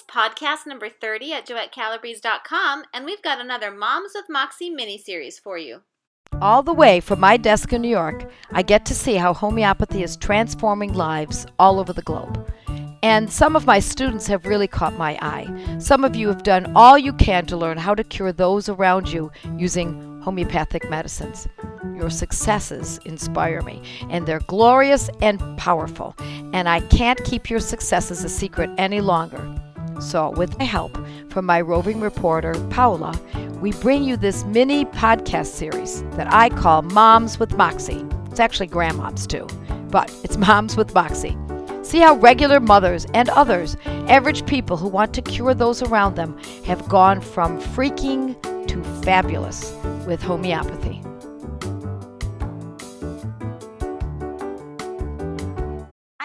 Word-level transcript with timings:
It's 0.00 0.10
podcast 0.10 0.66
number 0.66 0.88
30 0.88 1.32
at 1.34 1.46
joettecalabrese.com, 1.46 2.84
and 2.94 3.04
we've 3.04 3.20
got 3.20 3.38
another 3.38 3.70
Moms 3.70 4.12
with 4.14 4.24
Moxie 4.30 4.70
mini 4.70 4.96
series 4.96 5.38
for 5.38 5.58
you. 5.58 5.82
All 6.40 6.62
the 6.62 6.72
way 6.72 7.00
from 7.00 7.20
my 7.20 7.36
desk 7.36 7.72
in 7.74 7.82
New 7.82 7.88
York, 7.88 8.30
I 8.52 8.62
get 8.62 8.86
to 8.86 8.94
see 8.94 9.16
how 9.16 9.34
homeopathy 9.34 10.02
is 10.02 10.16
transforming 10.16 10.94
lives 10.94 11.44
all 11.58 11.78
over 11.78 11.92
the 11.92 12.00
globe. 12.00 12.50
And 13.02 13.30
some 13.30 13.56
of 13.56 13.66
my 13.66 13.78
students 13.78 14.26
have 14.28 14.46
really 14.46 14.66
caught 14.66 14.96
my 14.96 15.18
eye. 15.20 15.76
Some 15.78 16.04
of 16.04 16.16
you 16.16 16.28
have 16.28 16.44
done 16.44 16.72
all 16.74 16.96
you 16.96 17.12
can 17.12 17.44
to 17.46 17.56
learn 17.56 17.76
how 17.76 17.94
to 17.94 18.04
cure 18.04 18.32
those 18.32 18.70
around 18.70 19.12
you 19.12 19.30
using 19.58 20.20
homeopathic 20.22 20.88
medicines. 20.88 21.46
Your 21.94 22.10
successes 22.10 23.00
inspire 23.04 23.60
me, 23.60 23.82
and 24.08 24.26
they're 24.26 24.40
glorious 24.40 25.10
and 25.20 25.40
powerful. 25.58 26.14
And 26.54 26.70
I 26.70 26.80
can't 26.80 27.22
keep 27.24 27.50
your 27.50 27.60
successes 27.60 28.24
a 28.24 28.30
secret 28.30 28.70
any 28.78 29.02
longer. 29.02 29.60
So, 30.00 30.30
with 30.30 30.58
my 30.58 30.64
help 30.64 30.96
from 31.28 31.44
my 31.44 31.60
roving 31.60 32.00
reporter, 32.00 32.54
Paula, 32.70 33.18
we 33.60 33.72
bring 33.72 34.02
you 34.02 34.16
this 34.16 34.44
mini 34.44 34.86
podcast 34.86 35.48
series 35.48 36.02
that 36.12 36.32
I 36.32 36.48
call 36.48 36.82
Moms 36.82 37.38
with 37.38 37.56
Moxie. 37.56 38.06
It's 38.30 38.40
actually 38.40 38.68
grandmoms 38.68 39.26
too, 39.26 39.46
but 39.90 40.10
it's 40.24 40.36
Moms 40.48 40.76
with 40.76 40.94
Moxie. 40.94 41.36
See 41.82 41.98
how 41.98 42.16
regular 42.16 42.60
mothers 42.60 43.06
and 43.14 43.28
others, 43.30 43.76
average 43.84 44.46
people 44.46 44.76
who 44.76 44.88
want 44.88 45.12
to 45.14 45.22
cure 45.22 45.54
those 45.54 45.82
around 45.82 46.14
them, 46.14 46.38
have 46.64 46.88
gone 46.88 47.20
from 47.20 47.60
freaking 47.60 48.40
to 48.68 48.82
fabulous 49.02 49.74
with 50.06 50.22
homeopathy. 50.22 51.02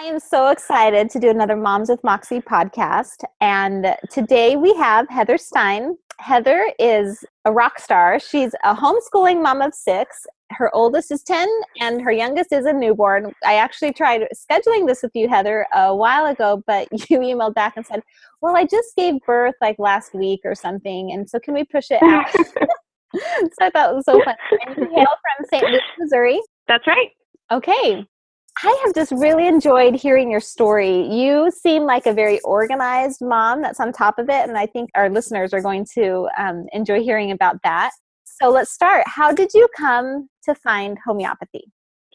I 0.05 0.07
am 0.07 0.19
so 0.19 0.49
excited 0.49 1.09
to 1.09 1.19
do 1.19 1.31
another 1.31 1.55
Moms 1.55 1.89
with 1.89 2.03
Moxie 2.03 2.39
podcast. 2.39 3.23
And 3.41 3.95
today 4.11 4.55
we 4.55 4.71
have 4.75 5.09
Heather 5.09 5.35
Stein. 5.35 5.97
Heather 6.19 6.71
is 6.77 7.25
a 7.45 7.51
rock 7.51 7.79
star. 7.79 8.19
She's 8.19 8.53
a 8.63 8.75
homeschooling 8.75 9.41
mom 9.41 9.63
of 9.63 9.73
six. 9.73 10.27
Her 10.51 10.69
oldest 10.75 11.11
is 11.11 11.23
10 11.23 11.49
and 11.81 12.03
her 12.03 12.11
youngest 12.11 12.51
is 12.51 12.67
a 12.67 12.73
newborn. 12.73 13.33
I 13.43 13.55
actually 13.55 13.93
tried 13.93 14.27
scheduling 14.31 14.85
this 14.85 15.01
with 15.01 15.11
you, 15.15 15.27
Heather, 15.27 15.65
a 15.73 15.95
while 15.95 16.27
ago, 16.27 16.61
but 16.67 16.87
you 17.09 17.17
emailed 17.17 17.55
back 17.55 17.75
and 17.75 17.83
said, 17.83 18.03
Well, 18.41 18.55
I 18.55 18.65
just 18.65 18.95
gave 18.95 19.15
birth 19.25 19.55
like 19.59 19.79
last 19.79 20.13
week 20.13 20.41
or 20.45 20.53
something. 20.53 21.13
And 21.13 21.27
so 21.27 21.39
can 21.39 21.55
we 21.55 21.63
push 21.63 21.89
it 21.89 22.03
out? 22.03 22.29
so 23.15 23.59
I 23.59 23.71
thought 23.71 23.89
it 23.89 23.95
was 23.95 24.05
so 24.05 24.23
fun. 24.23 24.35
And 24.67 24.77
you 24.77 24.89
hail 24.95 25.05
from 25.05 25.45
St. 25.49 25.63
Louis, 25.63 25.81
Missouri. 25.97 26.39
That's 26.67 26.85
right. 26.85 27.09
Okay. 27.51 28.05
I 28.63 28.81
have 28.85 28.95
just 28.95 29.11
really 29.11 29.47
enjoyed 29.47 29.95
hearing 29.95 30.31
your 30.31 30.39
story. 30.39 31.07
You 31.13 31.51
seem 31.51 31.83
like 31.83 32.05
a 32.05 32.13
very 32.13 32.39
organized 32.41 33.21
mom 33.21 33.61
that's 33.61 33.81
on 33.81 33.91
top 33.91 34.17
of 34.17 34.29
it, 34.29 34.47
and 34.47 34.57
I 34.57 34.65
think 34.65 34.89
our 34.95 35.09
listeners 35.09 35.53
are 35.53 35.61
going 35.61 35.85
to 35.95 36.29
um, 36.37 36.65
enjoy 36.71 37.01
hearing 37.03 37.31
about 37.31 37.57
that. 37.63 37.91
So 38.23 38.49
let's 38.49 38.71
start. 38.71 39.03
How 39.07 39.33
did 39.33 39.53
you 39.53 39.67
come 39.75 40.29
to 40.43 40.55
find 40.55 40.97
homeopathy? 41.05 41.65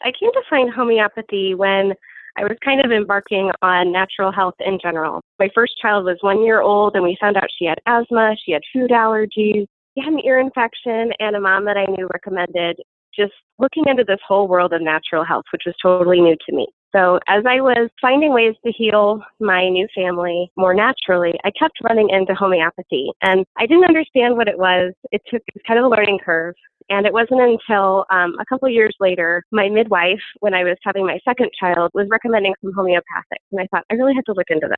I 0.03 0.11
came 0.19 0.31
to 0.31 0.41
find 0.49 0.71
homeopathy 0.73 1.53
when 1.53 1.93
I 2.37 2.43
was 2.43 2.57
kind 2.65 2.83
of 2.83 2.91
embarking 2.91 3.51
on 3.61 3.91
natural 3.91 4.31
health 4.31 4.55
in 4.59 4.79
general. 4.81 5.21
My 5.37 5.49
first 5.53 5.73
child 5.79 6.05
was 6.05 6.17
one 6.21 6.43
year 6.43 6.61
old, 6.61 6.95
and 6.95 7.03
we 7.03 7.17
found 7.21 7.37
out 7.37 7.49
she 7.57 7.65
had 7.65 7.77
asthma, 7.85 8.35
she 8.43 8.51
had 8.51 8.61
food 8.73 8.89
allergies, 8.89 9.67
she 9.93 10.03
had 10.03 10.13
an 10.13 10.25
ear 10.25 10.39
infection, 10.39 11.11
and 11.19 11.35
a 11.35 11.39
mom 11.39 11.65
that 11.65 11.77
I 11.77 11.85
knew 11.85 12.07
recommended 12.11 12.77
just 13.15 13.33
looking 13.59 13.83
into 13.87 14.03
this 14.03 14.19
whole 14.27 14.47
world 14.47 14.73
of 14.73 14.81
natural 14.81 15.23
health, 15.23 15.45
which 15.51 15.63
was 15.65 15.75
totally 15.81 16.21
new 16.21 16.35
to 16.47 16.55
me. 16.55 16.67
So, 16.93 17.19
as 17.27 17.43
I 17.47 17.61
was 17.61 17.89
finding 18.01 18.33
ways 18.33 18.53
to 18.65 18.71
heal 18.71 19.21
my 19.39 19.69
new 19.69 19.87
family 19.95 20.51
more 20.57 20.73
naturally, 20.73 21.33
I 21.45 21.51
kept 21.57 21.77
running 21.83 22.09
into 22.09 22.35
homeopathy. 22.35 23.11
And 23.21 23.45
I 23.57 23.65
didn't 23.65 23.85
understand 23.85 24.35
what 24.35 24.49
it 24.49 24.57
was. 24.57 24.93
It 25.11 25.21
took 25.29 25.41
it 25.47 25.53
was 25.55 25.63
kind 25.65 25.79
of 25.79 25.85
a 25.85 25.89
learning 25.89 26.19
curve. 26.23 26.55
And 26.89 27.05
it 27.05 27.13
wasn't 27.13 27.39
until 27.39 28.05
um, 28.11 28.35
a 28.41 28.45
couple 28.49 28.67
years 28.67 28.93
later, 28.99 29.43
my 29.51 29.69
midwife, 29.69 30.19
when 30.41 30.53
I 30.53 30.65
was 30.65 30.75
having 30.83 31.05
my 31.05 31.19
second 31.23 31.49
child, 31.57 31.91
was 31.93 32.07
recommending 32.11 32.53
some 32.61 32.73
homeopathic. 32.75 33.39
And 33.51 33.61
I 33.61 33.67
thought, 33.71 33.85
I 33.89 33.93
really 33.93 34.13
had 34.13 34.25
to 34.25 34.33
look 34.33 34.49
into 34.49 34.67
this. 34.67 34.75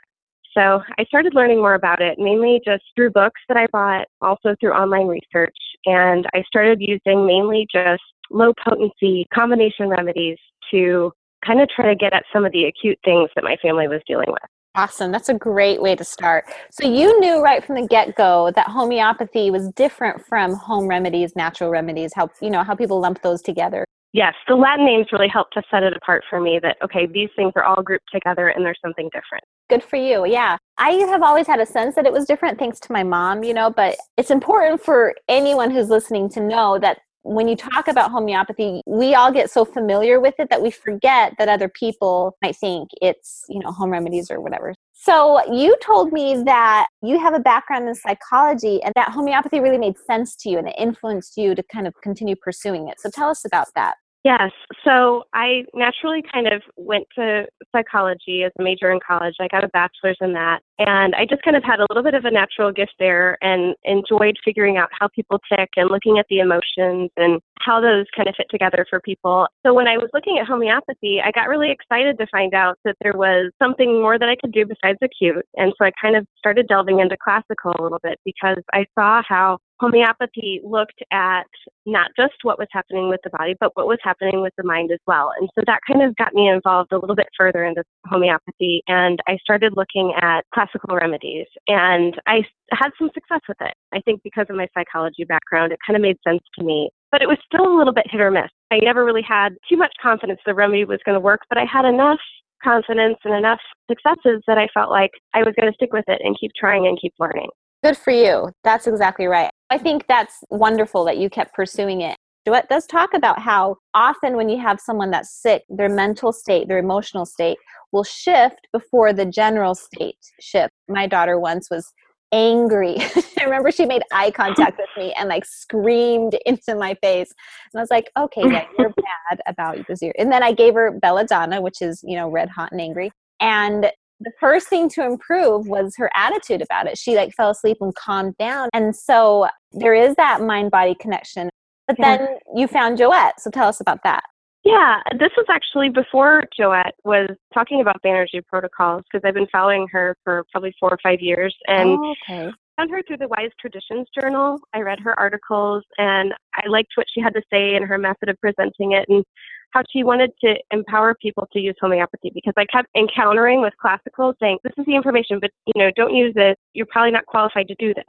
So 0.56 0.82
I 1.00 1.04
started 1.06 1.34
learning 1.34 1.58
more 1.58 1.74
about 1.74 2.02
it, 2.02 2.20
mainly 2.20 2.62
just 2.64 2.84
through 2.96 3.10
books 3.10 3.42
that 3.48 3.58
I 3.58 3.66
bought, 3.72 4.06
also 4.22 4.56
through 4.60 4.74
online 4.74 5.08
research. 5.08 5.56
And 5.86 6.26
I 6.34 6.44
started 6.48 6.80
using 6.82 7.26
mainly 7.26 7.68
just 7.72 8.04
low 8.32 8.54
potency 8.64 9.28
combination 9.34 9.90
remedies 9.90 10.38
to 10.72 11.12
kind 11.46 11.62
of 11.62 11.70
try 11.70 11.88
to 11.88 11.96
get 11.96 12.14
at 12.14 12.24
some 12.32 12.46
of 12.46 12.52
the 12.52 12.66
acute 12.66 12.98
things 13.04 13.30
that 13.36 13.44
my 13.44 13.58
family 13.62 13.88
was 13.88 14.02
dealing 14.08 14.30
with. 14.30 14.42
Awesome. 14.76 15.12
That's 15.12 15.30
a 15.30 15.36
great 15.36 15.82
way 15.84 15.96
to 15.96 16.04
start. 16.04 16.46
So, 16.72 16.88
you 16.88 17.20
knew 17.20 17.44
right 17.44 17.64
from 17.64 17.76
the 17.76 17.88
get 17.88 18.16
go 18.16 18.52
that 18.56 18.68
homeopathy 18.68 19.52
was 19.52 19.70
different 19.70 20.26
from 20.26 20.56
home 20.56 20.88
remedies, 20.88 21.36
natural 21.36 21.70
remedies, 21.70 22.12
how, 22.16 22.30
you 22.42 22.50
know, 22.50 22.64
how 22.64 22.74
people 22.74 23.00
lump 23.00 23.22
those 23.22 23.44
together. 23.44 23.86
Yes, 24.14 24.34
the 24.48 24.56
Latin 24.56 24.86
names 24.86 25.08
really 25.12 25.28
helped 25.28 25.54
to 25.56 25.64
set 25.70 25.84
it 25.84 25.96
apart 25.96 26.24
for 26.28 26.40
me 26.40 26.60
that, 26.62 26.78
okay, 26.84 27.06
these 27.06 27.30
things 27.36 27.52
are 27.56 27.64
all 27.64 27.84
grouped 27.84 28.06
together 28.12 28.48
and 28.48 28.66
there's 28.66 28.80
something 28.84 29.10
different. 29.12 29.44
Good 29.70 29.84
for 29.84 29.96
you. 29.96 30.26
Yeah. 30.26 30.58
I 30.78 30.92
have 30.92 31.22
always 31.22 31.48
had 31.48 31.60
a 31.60 31.66
sense 31.66 31.96
that 31.96 32.06
it 32.06 32.14
was 32.14 32.26
different 32.26 32.60
thanks 32.60 32.80
to 32.82 32.92
my 32.92 33.04
mom, 33.04 33.44
you 33.44 33.54
know, 33.54 33.70
but 33.70 33.96
it's 34.18 34.32
important 34.32 34.82
for 34.82 35.14
anyone 35.28 35.72
who's 35.72 35.90
listening 35.90 36.30
to 36.30 36.42
know 36.42 36.80
that 36.80 37.00
when 37.24 37.48
you 37.48 37.56
talk 37.56 37.88
about 37.88 38.12
homeopathy, 38.12 38.82
we 38.86 39.16
all 39.16 39.32
get 39.32 39.50
so 39.50 39.64
familiar 39.64 40.20
with 40.20 40.34
it 40.40 40.50
that 40.50 40.62
we 40.62 40.70
forget 40.70 41.34
that 41.38 41.48
other 41.48 41.70
people 41.70 42.36
might 42.42 42.58
think 42.58 42.90
it's, 43.02 43.46
you 43.48 43.60
know, 43.60 43.72
home 43.72 43.92
remedies 43.92 44.30
or 44.30 44.42
whatever. 44.42 44.74
So 44.92 45.42
you 45.52 45.76
told 45.82 46.12
me 46.12 46.44
that 46.46 46.88
you 47.02 47.20
have 47.20 47.34
a 47.34 47.40
background 47.40 47.88
in 47.88 47.96
psychology 47.96 48.82
and 48.84 48.94
that 48.96 49.10
homeopathy 49.10 49.60
really 49.60 49.78
made 49.78 49.98
sense 49.98 50.36
to 50.38 50.50
you 50.50 50.58
and 50.58 50.68
it 50.68 50.76
influenced 50.78 51.38
you 51.38 51.56
to 51.56 51.64
kind 51.64 51.88
of 51.88 51.94
continue 52.02 52.36
pursuing 52.36 52.90
it. 52.90 53.00
So 53.00 53.10
tell 53.10 53.30
us 53.30 53.46
about 53.46 53.68
that. 53.76 53.96
Yes. 54.24 54.52
So 54.86 55.24
I 55.34 55.66
naturally 55.74 56.24
kind 56.32 56.48
of 56.48 56.62
went 56.78 57.06
to 57.16 57.46
psychology 57.74 58.44
as 58.44 58.54
a 58.58 58.64
major 58.64 58.90
in 58.92 59.00
college. 59.06 59.36
I 59.40 59.50
got 59.50 59.66
a 59.66 59.68
bachelor's 59.70 60.18
in 60.22 60.34
that. 60.34 60.62
And 60.80 61.14
I 61.16 61.26
just 61.26 61.44
kind 61.44 61.56
of 61.56 61.64
had 61.64 61.80
a 61.80 61.86
little 61.90 62.04
bit 62.04 62.14
of 62.14 62.26
a 62.26 62.32
natural 62.32 62.72
gift 62.72 62.94
there 63.00 63.38
and 63.42 63.76
enjoyed 63.84 64.38
figuring 64.44 64.78
out 64.78 64.90
how 64.98 65.08
people 65.08 65.40
tick 65.50 65.70
and 65.76 65.90
looking 65.90 66.18
at 66.18 66.26
the 66.30 66.40
emotions 66.40 67.12
and 67.16 67.40
how 67.60 67.80
those 67.80 68.06
kind 68.16 68.28
of 68.28 68.36
fit 68.36 68.48
together 68.50 68.86
for 68.90 69.00
people. 69.00 69.48
So 69.66 69.74
when 69.74 69.88
I 69.88 69.98
was 69.98 70.10
looking 70.14 70.40
at 70.40 70.48
homeopathy, 70.48 71.22
I 71.24 71.32
got 71.32 71.48
really 71.48 71.72
excited 71.72 72.18
to 72.18 72.28
find 72.28 72.54
out 72.54 72.78
that 72.86 72.96
there 73.02 73.14
was 73.16 73.52
something 73.62 74.02
more 74.02 74.18
that 74.18 74.30
I 74.30 74.36
could 74.36 74.52
do 74.52 74.66
besides 74.66 74.98
acute. 75.02 75.46
And 75.56 75.74
so 75.78 75.86
I 75.86 75.92
kind 76.02 76.16
of 76.16 76.26
started 76.38 76.68
delving 76.68 77.00
into 77.00 77.18
classical 77.24 77.74
a 77.78 77.82
little 77.82 78.00
bit 78.02 78.20
because 78.26 78.62
I 78.74 78.86
saw 78.98 79.22
how 79.28 79.60
homeopathy 79.80 80.62
looked 80.64 81.02
at 81.12 81.46
not 81.86 82.12
just 82.18 82.36
what 82.44 82.58
was 82.58 82.68
happening 82.72 83.10
with 83.10 83.20
the 83.24 83.30
body, 83.32 83.54
but 83.60 83.76
what 83.76 83.88
was 83.88 83.98
happening 84.02 84.42
with 84.42 84.54
the 84.58 84.64
mind 84.64 84.92
as 84.92 85.00
well. 85.08 85.32
And 85.38 85.50
so 85.56 85.64
that 85.68 85.80
kind 85.86 86.02
of 86.02 86.16
got 86.16 86.34
me 86.34 86.48
involved 86.48 86.94
a 86.94 86.98
little 86.98 87.16
bit 87.16 87.28
further 87.38 87.66
into 87.66 87.84
homeopathy. 88.06 88.82
And 88.88 89.20
I 89.28 89.38
started 89.44 89.74
looking 89.76 90.14
at 90.22 90.46
remedies. 90.90 91.48
And 91.68 92.16
I 92.28 92.44
had 92.72 92.90
some 92.98 93.10
success 93.14 93.42
with 93.48 93.58
it. 93.62 93.74
I 93.94 94.00
think 94.02 94.22
because 94.24 94.48
of 94.50 94.56
my 94.56 94.68
psychology 94.74 95.24
background, 95.24 95.72
it 95.72 95.80
kind 95.86 95.96
of 95.96 96.02
made 96.02 96.18
sense 96.28 96.42
to 96.58 96.64
me. 96.64 96.90
But 97.12 97.22
it 97.22 97.28
was 97.28 97.38
still 97.46 97.68
a 97.68 97.78
little 97.78 97.94
bit 97.94 98.06
hit 98.10 98.22
or 98.22 98.32
miss. 98.32 98.50
I 98.72 98.80
never 98.82 99.06
really 99.06 99.22
had 99.22 99.50
too 99.70 99.78
much 99.78 99.94
confidence 100.02 100.40
the 100.46 100.54
remedy 100.54 100.86
was 100.86 101.00
going 101.06 101.16
to 101.16 101.20
work, 101.20 101.42
but 101.50 101.58
I 101.58 101.66
had 101.66 101.86
enough 101.86 102.20
confidence 102.64 103.18
and 103.24 103.36
enough 103.36 103.60
successes 103.90 104.42
that 104.48 104.58
I 104.58 104.68
felt 104.74 104.90
like 104.90 105.12
I 105.34 105.40
was 105.40 105.54
going 105.60 105.72
to 105.72 105.76
stick 105.76 105.94
with 105.94 106.06
it 106.08 106.22
and 106.24 106.38
keep 106.40 106.52
trying 106.58 106.88
and 106.88 106.98
keep 107.00 107.14
learning. 107.20 107.50
Good 107.84 107.98
for 107.98 108.12
you. 108.12 108.50
That's 108.64 108.88
exactly 108.88 109.26
right. 109.26 109.50
I 109.70 109.78
think 109.78 110.06
that's 110.08 110.36
wonderful 110.50 111.04
that 111.06 111.18
you 111.18 111.30
kept 111.30 111.54
pursuing 111.54 112.02
it. 112.02 112.16
Joette 112.46 112.68
does 112.68 112.86
talk 112.86 113.14
about 113.14 113.40
how 113.40 113.78
often 113.94 114.36
when 114.36 114.50
you 114.50 114.60
have 114.60 114.80
someone 114.80 115.12
that's 115.12 115.32
sick, 115.32 115.64
their 115.70 115.90
mental 115.90 116.34
state, 116.34 116.68
their 116.68 116.78
emotional 116.78 117.26
state 117.26 117.58
will 117.92 118.04
shift 118.04 118.68
before 118.74 119.14
the 119.14 119.26
general 119.26 119.76
state 119.76 120.18
shift. 120.42 120.74
My 120.90 121.08
daughter 121.08 121.40
once 121.40 121.70
was 121.70 121.94
angry. 122.34 122.98
I 123.40 123.44
remember 123.46 123.72
she 123.72 123.86
made 123.86 124.02
eye 124.12 124.32
contact 124.32 124.78
with 124.78 124.90
me 124.98 125.14
and 125.18 125.30
like 125.30 125.46
screamed 125.46 126.38
into 126.46 126.76
my 126.76 126.96
face. 126.96 127.32
And 127.72 127.80
I 127.80 127.82
was 127.82 127.92
like, 127.92 128.12
okay, 128.18 128.42
yeah, 128.44 128.66
you're 128.78 128.90
bad 129.30 129.40
about 129.48 129.78
this 129.88 130.02
year. 130.02 130.14
And 130.18 130.32
then 130.32 130.44
I 130.44 130.52
gave 130.52 130.74
her 130.74 130.92
belladonna, 130.92 131.62
which 131.62 131.82
is, 131.82 132.02
you 132.04 132.18
know, 132.18 132.30
red 132.30 132.50
hot 132.50 132.72
and 132.72 132.82
angry. 132.82 133.12
And 133.40 133.90
the 134.20 134.32
first 134.40 134.68
thing 134.68 134.90
to 134.90 135.06
improve 135.06 135.68
was 135.68 135.96
her 135.98 136.10
attitude 136.16 136.62
about 136.62 136.88
it. 136.88 136.98
She 136.98 137.16
like 137.16 137.34
fell 137.34 137.52
asleep 137.52 137.78
and 137.82 137.94
calmed 137.96 138.36
down. 138.38 138.70
And 138.74 138.96
so 138.96 139.48
there 139.72 139.94
is 139.94 140.16
that 140.16 140.42
mind 140.42 140.72
body 140.72 140.96
connection. 141.00 141.50
But 141.88 141.98
yeah. 142.00 142.18
then 142.18 142.38
you 142.56 142.68
found 142.68 142.98
Joette. 142.98 143.40
So 143.40 143.50
tell 143.50 143.68
us 143.68 143.80
about 143.80 144.04
that. 144.04 144.24
Yeah, 144.64 145.02
this 145.20 145.32
was 145.36 145.46
actually 145.50 145.90
before 145.90 146.46
Joette 146.58 146.94
was 147.04 147.30
talking 147.54 147.82
about 147.82 148.02
Banerjee 148.02 148.46
protocols 148.48 149.04
because 149.12 149.28
I've 149.28 149.34
been 149.34 149.48
following 149.52 149.88
her 149.92 150.16
for 150.24 150.46
probably 150.52 150.74
four 150.80 150.90
or 150.90 151.00
five 151.04 151.20
years. 151.20 151.54
And 151.68 151.90
oh, 151.90 152.16
okay. 152.30 152.52
found 152.78 152.90
her 152.92 153.02
through 153.06 153.18
the 153.18 153.28
Wise 153.28 153.52
Traditions 153.60 154.08
Journal. 154.18 154.58
I 154.74 154.80
read 154.80 155.02
her 155.02 155.20
articles 155.20 155.84
and 155.98 156.34
I 156.56 156.68
liked 156.68 156.94
what 156.96 157.08
she 157.14 157.20
had 157.20 157.34
to 157.34 157.42
say 157.52 157.76
and 157.76 157.86
her 157.86 157.98
method 157.98 158.30
of 158.30 158.40
presenting 158.40 158.94
it. 158.94 159.06
And 159.10 159.26
how 159.74 159.82
she 159.92 160.04
wanted 160.04 160.32
to 160.42 160.56
empower 160.72 161.16
people 161.16 161.48
to 161.52 161.60
use 161.60 161.76
homeopathy 161.82 162.32
because 162.34 162.54
I 162.56 162.66
kept 162.66 162.88
encountering 162.96 163.62
with 163.62 163.74
classical 163.82 164.34
saying, 164.40 164.60
this 164.64 164.74
is 164.78 164.86
the 164.86 164.96
information, 164.96 165.40
but 165.40 165.52
you 165.66 165.74
know, 165.82 165.92
don't 165.96 166.16
use 166.16 166.34
this. 166.36 166.56
You're 166.74 166.86
probably 166.86 167.12
not 167.12 167.26
qualified 167.26 167.68
to 167.68 167.76
do 167.80 167.94
this. 167.94 168.06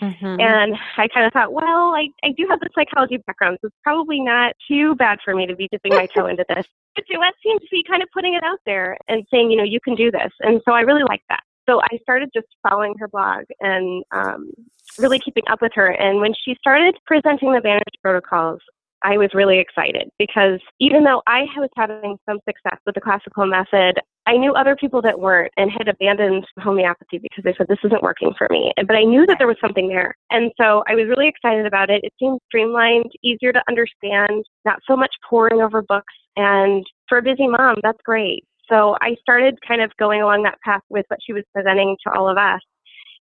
Mm-hmm. 0.00 0.40
And 0.40 0.76
I 0.96 1.08
kind 1.08 1.26
of 1.26 1.32
thought, 1.32 1.52
well, 1.52 1.94
I, 1.94 2.08
I 2.24 2.32
do 2.36 2.46
have 2.48 2.60
the 2.60 2.68
psychology 2.74 3.18
background, 3.26 3.58
so 3.60 3.68
it's 3.68 3.76
probably 3.82 4.20
not 4.20 4.54
too 4.68 4.94
bad 4.96 5.18
for 5.24 5.34
me 5.34 5.46
to 5.46 5.56
be 5.56 5.68
dipping 5.70 5.94
my 5.94 6.06
toe 6.06 6.26
into 6.26 6.44
this. 6.48 6.66
But 6.94 7.04
Joette 7.10 7.32
seems 7.42 7.60
to 7.62 7.68
be 7.70 7.82
kind 7.88 8.02
of 8.02 8.08
putting 8.12 8.34
it 8.34 8.42
out 8.42 8.58
there 8.66 8.98
and 9.08 9.26
saying, 9.30 9.50
you 9.50 9.56
know, 9.56 9.64
you 9.64 9.80
can 9.80 9.94
do 9.94 10.10
this. 10.10 10.32
And 10.40 10.60
so 10.64 10.72
I 10.72 10.80
really 10.80 11.04
like 11.08 11.22
that. 11.28 11.40
So 11.68 11.80
I 11.80 11.98
started 12.02 12.30
just 12.32 12.46
following 12.68 12.94
her 12.98 13.08
blog 13.08 13.44
and 13.60 14.04
um, 14.12 14.52
really 14.98 15.18
keeping 15.18 15.42
up 15.50 15.60
with 15.60 15.72
her. 15.74 15.88
And 15.88 16.20
when 16.20 16.32
she 16.32 16.54
started 16.58 16.96
presenting 17.06 17.52
the 17.52 17.58
Banerjee 17.58 18.00
protocols, 18.02 18.60
I 19.02 19.18
was 19.18 19.30
really 19.34 19.58
excited 19.58 20.08
because 20.18 20.60
even 20.80 21.04
though 21.04 21.22
I 21.26 21.44
was 21.56 21.70
having 21.76 22.16
some 22.28 22.38
success 22.48 22.78
with 22.86 22.94
the 22.94 23.00
classical 23.00 23.46
method, 23.46 24.00
I 24.26 24.36
knew 24.36 24.52
other 24.54 24.74
people 24.74 25.00
that 25.02 25.20
weren't 25.20 25.52
and 25.56 25.70
had 25.70 25.86
abandoned 25.86 26.44
homeopathy 26.58 27.18
because 27.18 27.44
they 27.44 27.54
said 27.56 27.68
this 27.68 27.78
isn't 27.84 28.02
working 28.02 28.32
for 28.36 28.48
me. 28.50 28.72
But 28.76 28.96
I 28.96 29.04
knew 29.04 29.24
that 29.26 29.36
there 29.38 29.46
was 29.46 29.56
something 29.60 29.88
there. 29.88 30.16
And 30.30 30.50
so 30.56 30.82
I 30.88 30.96
was 30.96 31.06
really 31.08 31.28
excited 31.28 31.64
about 31.64 31.90
it. 31.90 32.02
It 32.02 32.12
seemed 32.18 32.40
streamlined, 32.46 33.10
easier 33.22 33.52
to 33.52 33.62
understand, 33.68 34.44
not 34.64 34.80
so 34.86 34.96
much 34.96 35.14
poring 35.28 35.62
over 35.62 35.80
books. 35.80 36.12
And 36.36 36.84
for 37.08 37.18
a 37.18 37.22
busy 37.22 37.46
mom, 37.46 37.76
that's 37.82 38.00
great. 38.04 38.44
So 38.68 38.96
I 39.00 39.14
started 39.20 39.58
kind 39.66 39.80
of 39.80 39.92
going 39.96 40.22
along 40.22 40.42
that 40.42 40.58
path 40.64 40.82
with 40.90 41.06
what 41.08 41.20
she 41.24 41.32
was 41.32 41.44
presenting 41.54 41.96
to 42.04 42.12
all 42.12 42.28
of 42.28 42.36
us. 42.36 42.60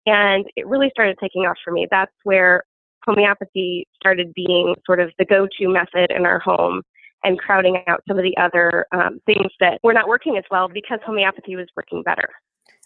And 0.06 0.46
it 0.56 0.68
really 0.68 0.90
started 0.92 1.18
taking 1.20 1.44
off 1.44 1.58
for 1.64 1.74
me. 1.74 1.88
That's 1.90 2.14
where 2.24 2.64
homeopathy 3.06 3.88
started 3.96 4.32
being 4.36 4.76
sort 4.86 5.00
of 5.00 5.10
the 5.18 5.26
go 5.26 5.48
to 5.60 5.68
method 5.68 6.12
in 6.16 6.28
our 6.28 6.38
home 6.38 6.84
and 7.24 7.40
crowding 7.40 7.84
out 7.88 8.02
some 8.08 8.18
of 8.18 8.24
the 8.24 8.36
other 8.38 8.86
um, 8.92 9.20
things 9.26 9.52
that 9.60 9.80
were 9.84 9.94
not 9.94 10.08
working 10.08 10.38
as 10.38 10.44
well 10.52 10.68
because 10.68 11.00
homeopathy 11.06 11.56
was 11.56 11.68
working 11.76 12.04
better. 12.04 12.30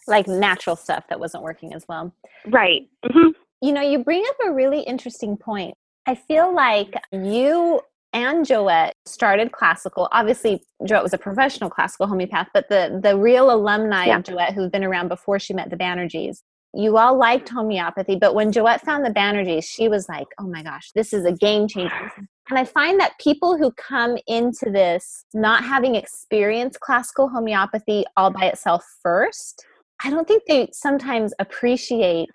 Like 0.06 0.28
natural 0.28 0.76
stuff 0.76 1.04
that 1.08 1.18
wasn't 1.18 1.42
working 1.42 1.74
as 1.74 1.84
well. 1.88 2.14
Right. 2.46 2.88
Mm-hmm. 3.04 3.30
You 3.62 3.72
know, 3.72 3.80
you 3.80 3.98
bring 4.04 4.24
up 4.28 4.36
a 4.46 4.52
really 4.52 4.80
interesting 4.82 5.36
point. 5.36 5.74
I 6.06 6.14
feel 6.14 6.54
like 6.54 6.94
you 7.10 7.80
and 8.12 8.46
Joette 8.46 8.92
started 9.04 9.52
classical. 9.52 10.08
Obviously, 10.12 10.62
Joette 10.82 11.02
was 11.02 11.12
a 11.12 11.18
professional 11.18 11.68
classical 11.68 12.06
homeopath, 12.06 12.48
but 12.54 12.68
the 12.68 13.00
the 13.02 13.16
real 13.16 13.50
alumni 13.50 14.06
yeah. 14.06 14.18
of 14.18 14.22
Joette 14.22 14.54
who've 14.54 14.70
been 14.70 14.84
around 14.84 15.08
before 15.08 15.38
she 15.38 15.52
met 15.52 15.70
the 15.70 15.76
Banerjees, 15.76 16.42
you 16.72 16.96
all 16.96 17.16
liked 17.16 17.48
homeopathy, 17.48 18.16
but 18.16 18.34
when 18.34 18.52
Joette 18.52 18.82
found 18.82 19.04
the 19.04 19.10
Banerjees, 19.10 19.64
she 19.64 19.88
was 19.88 20.08
like, 20.08 20.26
"Oh 20.38 20.46
my 20.46 20.62
gosh, 20.62 20.92
this 20.94 21.12
is 21.12 21.24
a 21.24 21.32
game 21.32 21.68
changer." 21.68 22.12
And 22.48 22.58
I 22.58 22.64
find 22.64 23.00
that 23.00 23.18
people 23.18 23.56
who 23.56 23.72
come 23.72 24.16
into 24.26 24.70
this 24.70 25.24
not 25.34 25.64
having 25.64 25.96
experienced 25.96 26.80
classical 26.80 27.28
homeopathy 27.28 28.04
all 28.16 28.30
by 28.30 28.46
itself 28.46 28.84
first, 29.02 29.64
I 30.04 30.10
don't 30.10 30.28
think 30.28 30.44
they 30.46 30.68
sometimes 30.72 31.32
appreciate 31.38 32.30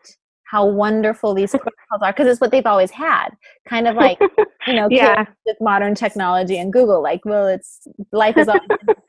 how 0.51 0.65
wonderful 0.65 1.33
these 1.33 1.51
protocols 1.51 2.01
are 2.01 2.11
because 2.11 2.27
it's 2.27 2.41
what 2.41 2.51
they've 2.51 2.65
always 2.65 2.91
had. 2.91 3.29
Kind 3.69 3.87
of 3.87 3.95
like, 3.95 4.19
you 4.67 4.73
know, 4.73 4.87
yeah. 4.91 5.23
with 5.45 5.55
modern 5.61 5.95
technology 5.95 6.57
and 6.57 6.73
Google, 6.73 7.01
like, 7.01 7.21
well, 7.23 7.47
it's 7.47 7.87
life 8.11 8.37
is 8.37 8.49
always 8.49 8.67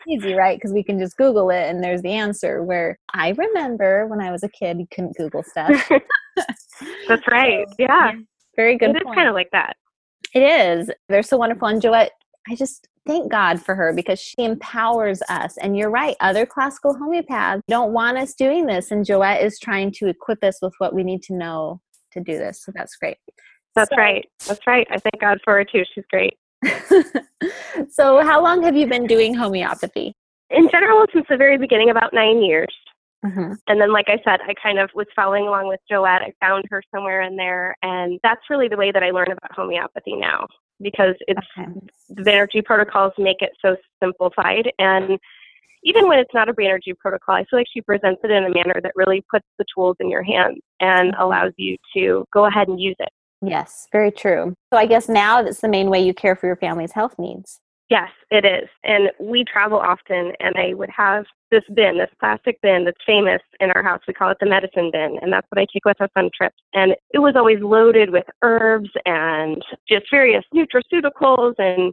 easy, 0.08 0.34
right? 0.34 0.56
Because 0.56 0.72
we 0.72 0.84
can 0.84 1.00
just 1.00 1.16
Google 1.16 1.50
it 1.50 1.64
and 1.69 1.82
there's 1.82 2.02
the 2.02 2.12
answer. 2.12 2.62
Where 2.62 2.96
I 3.12 3.31
remember 3.31 4.06
when 4.06 4.20
I 4.20 4.31
was 4.31 4.44
a 4.44 4.48
kid, 4.48 4.78
you 4.78 4.87
couldn't 4.94 5.16
Google 5.16 5.43
stuff. 5.43 5.90
That's 7.08 7.26
right. 7.28 7.66
So, 7.69 7.75
yeah. 7.78 8.12
Very 8.55 8.76
good. 8.78 8.90
It 8.90 8.96
is 8.96 9.14
kind 9.14 9.28
of 9.28 9.34
like 9.34 9.48
that. 9.52 9.76
It 10.34 10.40
is. 10.40 10.90
They're 11.08 11.23
so 11.23 11.37
wonderful. 11.37 11.69
And 11.69 11.81
Joette, 11.81 12.11
I 12.49 12.55
just 12.55 12.88
thank 13.06 13.31
God 13.31 13.61
for 13.61 13.75
her 13.75 13.93
because 13.93 14.20
she 14.20 14.37
empowers 14.38 15.23
us. 15.29 15.56
And 15.58 15.76
you're 15.76 15.90
right, 15.90 16.17
other 16.20 16.46
classical 16.46 16.94
homeopaths 16.94 17.61
don't 17.69 17.93
want 17.93 18.19
us 18.19 18.34
doing 18.34 18.67
this. 18.67 18.90
And 18.90 19.05
Joette 19.05 19.44
is 19.44 19.58
trying 19.58 19.93
to 19.93 20.08
equip 20.08 20.43
us 20.43 20.58
with 20.62 20.75
what 20.79 20.94
we 20.94 21.02
need 21.02 21.23
to 21.25 21.34
know 21.34 21.81
to 22.12 22.20
do 22.20 22.38
this. 22.38 22.62
So 22.64 22.73
that's 22.75 22.96
great. 22.96 23.19
That's 23.75 23.90
so, 23.90 23.96
right. 23.96 24.26
That's 24.46 24.67
right. 24.67 24.87
I 24.90 24.99
thank 24.99 25.20
God 25.20 25.38
for 25.44 25.55
her 25.55 25.64
too. 25.64 25.84
She's 25.94 26.05
great. 26.11 26.37
so, 27.90 28.23
how 28.23 28.43
long 28.43 28.62
have 28.62 28.76
you 28.76 28.87
been 28.87 29.06
doing 29.06 29.34
homeopathy? 29.34 30.14
In 30.50 30.69
general, 30.70 31.06
since 31.12 31.26
the 31.29 31.37
very 31.37 31.58
beginning, 31.58 31.90
about 31.90 32.12
nine 32.12 32.43
years. 32.43 32.73
Mm-hmm. 33.24 33.52
And 33.69 33.80
then, 33.80 33.92
like 33.92 34.06
I 34.08 34.19
said, 34.24 34.40
I 34.46 34.54
kind 34.60 34.78
of 34.78 34.90
was 34.94 35.06
following 35.14 35.46
along 35.46 35.69
with 35.69 35.80
Joette. 35.90 36.22
I 36.22 36.32
found 36.40 36.64
her 36.70 36.82
somewhere 36.92 37.22
in 37.22 37.36
there, 37.36 37.76
and 37.82 38.19
that's 38.22 38.50
really 38.50 38.69
the 38.69 38.76
way 38.76 38.90
that 38.90 39.02
I 39.02 39.10
learn 39.10 39.30
about 39.30 39.54
homeopathy 39.54 40.16
now 40.16 40.46
because 40.80 41.14
it's 41.28 41.40
okay. 41.56 41.69
the 42.08 42.22
Banerjee 42.22 42.64
protocols 42.64 43.12
make 43.19 43.40
it 43.40 43.52
so 43.64 43.76
simplified. 44.02 44.70
And 44.78 45.19
even 45.84 46.08
when 46.08 46.19
it's 46.19 46.34
not 46.34 46.48
a 46.48 46.52
Banerjee 46.52 46.96
protocol, 46.98 47.36
I 47.36 47.44
feel 47.44 47.58
like 47.58 47.66
she 47.72 47.80
presents 47.80 48.20
it 48.24 48.30
in 48.30 48.44
a 48.44 48.50
manner 48.50 48.80
that 48.82 48.92
really 48.94 49.24
puts 49.30 49.46
the 49.58 49.64
tools 49.74 49.96
in 50.00 50.10
your 50.10 50.22
hands 50.22 50.58
and 50.80 51.12
mm-hmm. 51.12 51.22
allows 51.22 51.52
you 51.56 51.76
to 51.94 52.24
go 52.32 52.46
ahead 52.46 52.69
and 52.69 52.80
use 52.80 52.96
it. 52.98 53.10
Yes, 53.44 53.88
very 53.90 54.12
true. 54.12 54.54
So 54.72 54.78
I 54.78 54.86
guess 54.86 55.08
now 55.08 55.42
that's 55.42 55.60
the 55.60 55.69
main 55.69 55.90
way 55.90 56.04
you 56.04 56.14
care 56.14 56.36
for 56.36 56.46
your 56.46 56.56
family's 56.56 56.92
health 56.92 57.16
needs. 57.19 57.60
Yes, 57.93 58.09
it 58.31 58.47
is. 58.47 58.71
And 58.85 59.11
we 59.21 59.44
travel 59.44 59.77
often, 59.77 60.33
and 60.41 60.55
I 60.56 60.73
would 60.73 60.89
have 60.89 61.27
this 61.50 61.62
bin, 61.75 61.99
this 61.99 62.09
plastic 62.19 62.59
bin 62.62 62.87
that's 62.87 62.97
famous 63.05 63.43
in 63.61 63.71
our 63.73 63.83
house. 63.83 64.00
We 64.09 64.15
call 64.15 64.31
it 64.31 64.39
the 64.41 64.49
medicine 64.49 64.89
bin, 64.91 65.19
and 65.21 65.31
that's 65.31 65.47
what 65.50 65.61
I 65.61 65.67
take 65.71 65.85
with 65.85 66.00
us 66.00 66.09
on 66.17 66.31
trips. 66.35 66.56
And 66.73 66.93
it 67.12 67.19
was 67.19 67.35
always 67.37 67.61
loaded 67.61 68.09
with 68.09 68.25
herbs 68.41 68.89
and 69.05 69.62
just 69.87 70.06
various 70.11 70.43
nutraceuticals 70.55 71.53
and 71.59 71.93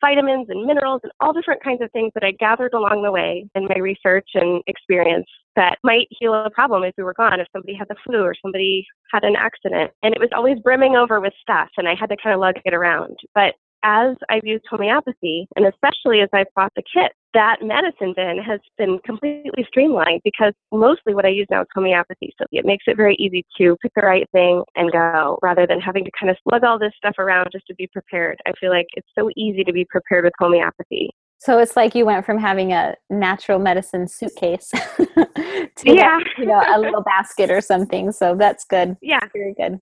vitamins 0.00 0.48
and 0.48 0.66
minerals 0.66 1.02
and 1.04 1.12
all 1.20 1.32
different 1.32 1.62
kinds 1.62 1.82
of 1.82 1.92
things 1.92 2.10
that 2.14 2.24
I 2.24 2.32
gathered 2.32 2.74
along 2.74 3.04
the 3.04 3.12
way 3.12 3.48
in 3.54 3.66
my 3.66 3.78
research 3.78 4.30
and 4.34 4.60
experience 4.66 5.26
that 5.54 5.78
might 5.84 6.08
heal 6.10 6.34
a 6.34 6.50
problem 6.50 6.82
if 6.82 6.94
we 6.98 7.04
were 7.04 7.14
gone, 7.14 7.38
if 7.38 7.46
somebody 7.52 7.74
had 7.74 7.86
the 7.86 7.96
flu 8.04 8.22
or 8.22 8.34
somebody 8.42 8.84
had 9.12 9.22
an 9.22 9.36
accident. 9.36 9.92
And 10.02 10.14
it 10.16 10.20
was 10.20 10.30
always 10.34 10.58
brimming 10.58 10.96
over 10.96 11.20
with 11.20 11.32
stuff, 11.40 11.68
and 11.76 11.88
I 11.88 11.94
had 11.94 12.08
to 12.10 12.16
kind 12.20 12.34
of 12.34 12.40
lug 12.40 12.56
it 12.64 12.74
around. 12.74 13.16
But 13.36 13.54
as 13.82 14.16
I've 14.28 14.44
used 14.44 14.64
homeopathy, 14.68 15.48
and 15.56 15.66
especially 15.66 16.20
as 16.20 16.28
I've 16.32 16.52
bought 16.54 16.72
the 16.76 16.82
kit, 16.82 17.12
that 17.34 17.56
medicine 17.62 18.14
bin 18.16 18.38
has 18.42 18.60
been 18.76 18.98
completely 19.04 19.64
streamlined 19.68 20.22
because 20.24 20.52
mostly 20.72 21.14
what 21.14 21.24
I 21.24 21.28
use 21.28 21.46
now 21.50 21.62
is 21.62 21.68
homeopathy. 21.74 22.32
So 22.38 22.46
it 22.50 22.64
makes 22.64 22.84
it 22.86 22.96
very 22.96 23.14
easy 23.16 23.44
to 23.58 23.76
pick 23.82 23.92
the 23.94 24.02
right 24.02 24.28
thing 24.32 24.62
and 24.76 24.90
go 24.90 25.38
rather 25.42 25.66
than 25.66 25.80
having 25.80 26.04
to 26.04 26.10
kind 26.18 26.30
of 26.30 26.36
slug 26.48 26.64
all 26.64 26.78
this 26.78 26.92
stuff 26.96 27.14
around 27.18 27.48
just 27.52 27.66
to 27.66 27.74
be 27.74 27.86
prepared. 27.88 28.40
I 28.46 28.52
feel 28.58 28.70
like 28.70 28.86
it's 28.94 29.08
so 29.16 29.30
easy 29.36 29.62
to 29.64 29.72
be 29.72 29.84
prepared 29.84 30.24
with 30.24 30.34
homeopathy. 30.38 31.10
So 31.40 31.58
it's 31.58 31.76
like 31.76 31.94
you 31.94 32.04
went 32.04 32.26
from 32.26 32.38
having 32.38 32.72
a 32.72 32.96
natural 33.10 33.60
medicine 33.60 34.08
suitcase 34.08 34.70
to 34.96 35.68
yeah. 35.84 36.18
you 36.36 36.46
know 36.46 36.60
a 36.66 36.80
little 36.80 37.02
basket 37.02 37.48
or 37.50 37.60
something. 37.60 38.10
So 38.10 38.34
that's 38.34 38.64
good. 38.64 38.96
Yeah, 39.08 39.20
very 39.32 39.54
good. 39.54 39.78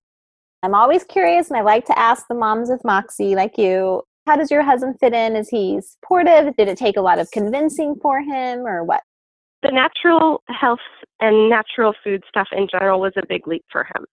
I'm 0.63 0.73
always 0.73 1.03
curious 1.03 1.49
and 1.49 1.57
I 1.57 1.61
like 1.61 1.85
to 1.85 1.97
ask 1.97 2.27
the 2.27 2.35
moms 2.35 2.69
with 2.69 2.83
Moxie 2.83 3.35
like 3.35 3.57
you, 3.57 4.03
how 4.25 4.35
does 4.35 4.51
your 4.51 4.63
husband 4.63 4.95
fit 4.99 5.13
in? 5.13 5.35
Is 5.35 5.49
he 5.49 5.79
supportive? 5.81 6.55
Did 6.57 6.67
it 6.67 6.77
take 6.77 6.97
a 6.97 7.01
lot 7.01 7.19
of 7.19 7.31
convincing 7.31 7.95
for 8.01 8.19
him 8.21 8.59
or 8.67 8.83
what? 8.83 9.01
The 9.63 9.71
natural 9.71 10.43
health 10.49 10.79
and 11.19 11.49
natural 11.49 11.93
food 12.03 12.23
stuff 12.27 12.47
in 12.51 12.67
general 12.69 12.99
was 12.99 13.13
a 13.17 13.25
big 13.27 13.47
leap 13.47 13.65
for 13.71 13.83
him. 13.83 14.05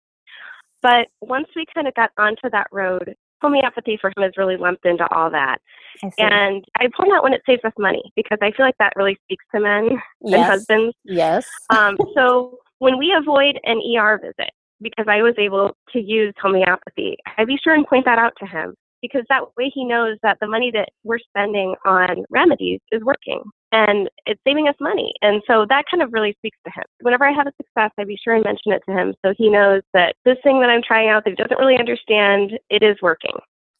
But 0.82 1.08
once 1.22 1.48
we 1.56 1.66
kind 1.74 1.88
of 1.88 1.94
got 1.96 2.12
onto 2.18 2.50
that 2.52 2.68
road, 2.72 3.16
homeopathy 3.42 3.98
for 4.00 4.10
him 4.10 4.24
has 4.24 4.34
really 4.38 4.58
lumped 4.58 4.86
into 4.86 5.08
all 5.14 5.30
that. 5.32 5.58
I 6.04 6.12
and 6.18 6.66
I 6.78 6.88
point 6.96 7.12
out 7.14 7.24
when 7.24 7.34
it 7.34 7.42
saves 7.46 7.64
us 7.66 7.74
money 7.78 8.04
because 8.16 8.38
I 8.42 8.52
feel 8.52 8.66
like 8.66 8.78
that 8.80 8.94
really 8.96 9.18
speaks 9.24 9.46
to 9.54 9.62
men 9.62 9.90
yes. 10.22 10.34
and 10.34 10.44
husbands. 10.44 10.96
Yes. 11.04 11.46
um, 11.70 11.98
so 12.16 12.60
when 12.80 12.98
we 12.98 13.14
avoid 13.18 13.60
an 13.64 13.82
ER 13.98 14.20
visit, 14.22 14.52
because 14.84 15.06
I 15.08 15.22
was 15.22 15.34
able 15.38 15.76
to 15.94 16.00
use 16.00 16.34
homeopathy. 16.42 17.18
I 17.38 17.46
be 17.46 17.58
sure 17.64 17.74
and 17.74 17.88
point 17.88 18.06
that 18.06 18.20
out 18.20 18.34
to 18.40 18.46
him 18.46 18.76
because 19.02 19.24
that 19.30 19.44
way 19.58 19.72
he 19.74 19.84
knows 19.84 20.18
that 20.24 20.38
the 20.40 20.48
money 20.48 20.72
that 20.72 20.90
we're 21.04 21.20
spending 21.20 21.76
on 21.86 22.24
remedies 22.30 22.80
is 22.92 23.02
working 23.04 23.42
and 23.72 24.10
it's 24.26 24.40
saving 24.48 24.68
us 24.68 24.76
money. 24.80 25.14
And 25.22 25.42
so 25.46 25.66
that 25.68 25.84
kind 25.92 26.02
of 26.02 26.14
really 26.14 26.34
speaks 26.38 26.58
to 26.66 26.72
him. 26.72 26.84
Whenever 27.02 27.26
I 27.26 27.34
have 27.34 27.48
a 27.48 27.52
success, 27.58 27.92
I 28.00 28.06
be 28.06 28.18
sure 28.24 28.36
and 28.36 28.44
mention 28.44 28.72
it 28.72 28.82
to 28.88 28.96
him 28.96 29.14
so 29.24 29.34
he 29.38 29.50
knows 29.50 29.82
that 29.94 30.16
this 30.26 30.38
thing 30.44 30.62
that 30.62 30.70
I'm 30.70 30.82
trying 30.86 31.10
out 31.10 31.26
that 31.26 31.32
he 31.32 31.36
doesn't 31.36 31.60
really 31.60 31.78
understand, 31.78 32.54
it 32.70 32.82
is 32.82 32.96
working. 33.02 33.34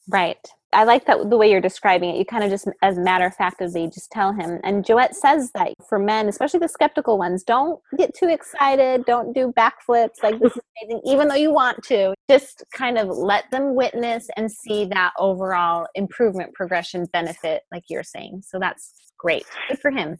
Right. 0.10 0.38
I 0.74 0.86
like 0.86 1.06
that 1.06 1.30
the 1.30 1.38
way 1.38 1.52
you're 1.52 1.62
describing 1.62 2.10
it. 2.10 2.18
You 2.18 2.26
kind 2.26 2.44
of 2.44 2.50
just, 2.50 2.68
as 2.82 2.98
matter 2.98 3.26
of 3.26 3.36
fact, 3.36 3.62
as 3.62 3.74
they 3.74 3.86
just 3.86 4.12
tell 4.12 4.34
him. 4.34 4.60
And 4.64 4.84
Joette 4.84 5.14
says 5.14 5.52
that 5.54 5.74
for 5.88 6.00
men, 6.00 6.28
especially 6.28 6.60
the 6.60 6.68
skeptical 6.68 7.18
ones, 7.18 7.44
don't 7.44 7.80
get 7.98 8.16
too 8.16 8.28
excited. 8.28 9.06
Don't 9.06 9.34
do 9.34 9.54
backflips 9.56 10.24
like 10.24 10.40
this 10.40 10.52
is 10.56 10.62
amazing, 10.82 11.02
even 11.06 11.28
though 11.28 11.36
you 11.36 11.54
want 11.54 11.84
to. 11.84 12.14
Just 12.30 12.64
kind 12.74 12.98
of 12.98 13.08
let 13.08 13.50
them 13.52 13.76
witness 13.76 14.28
and 14.36 14.52
see 14.52 14.86
that 14.86 15.12
overall 15.20 15.86
improvement, 15.96 16.54
progression, 16.54 17.06
benefit, 17.14 17.62
like 17.72 17.84
you're 17.90 18.04
saying. 18.04 18.42
So 18.44 18.58
that's 18.60 18.94
great. 19.20 19.46
Good 19.70 19.80
for 19.80 19.92
him. 19.92 20.18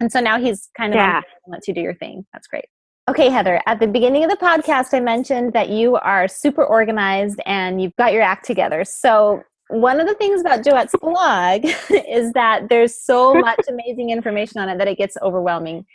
And 0.00 0.10
so 0.10 0.20
now 0.20 0.40
he's 0.40 0.70
kind 0.76 0.92
of 0.92 0.96
yeah. 0.96 1.20
lets 1.46 1.68
you 1.68 1.74
do 1.74 1.80
your 1.80 1.94
thing. 1.94 2.26
That's 2.32 2.48
great. 2.48 2.64
Okay, 3.08 3.28
Heather, 3.28 3.60
at 3.66 3.80
the 3.80 3.86
beginning 3.86 4.24
of 4.24 4.30
the 4.30 4.36
podcast, 4.36 4.94
I 4.94 5.00
mentioned 5.00 5.52
that 5.52 5.68
you 5.68 5.96
are 5.96 6.26
super 6.26 6.64
organized 6.64 7.38
and 7.44 7.82
you've 7.82 7.94
got 7.96 8.14
your 8.14 8.22
act 8.22 8.46
together. 8.46 8.82
So 8.84 9.42
One 9.68 9.98
of 10.00 10.06
the 10.06 10.14
things 10.14 10.40
about 10.40 10.62
Joette's 10.62 10.94
blog 11.00 11.64
is 12.08 12.32
that 12.32 12.68
there's 12.68 12.94
so 12.94 13.34
much 13.40 13.60
amazing 13.68 14.10
information 14.10 14.60
on 14.60 14.68
it 14.68 14.78
that 14.78 14.88
it 14.88 14.98
gets 14.98 15.16
overwhelming. 15.22 15.86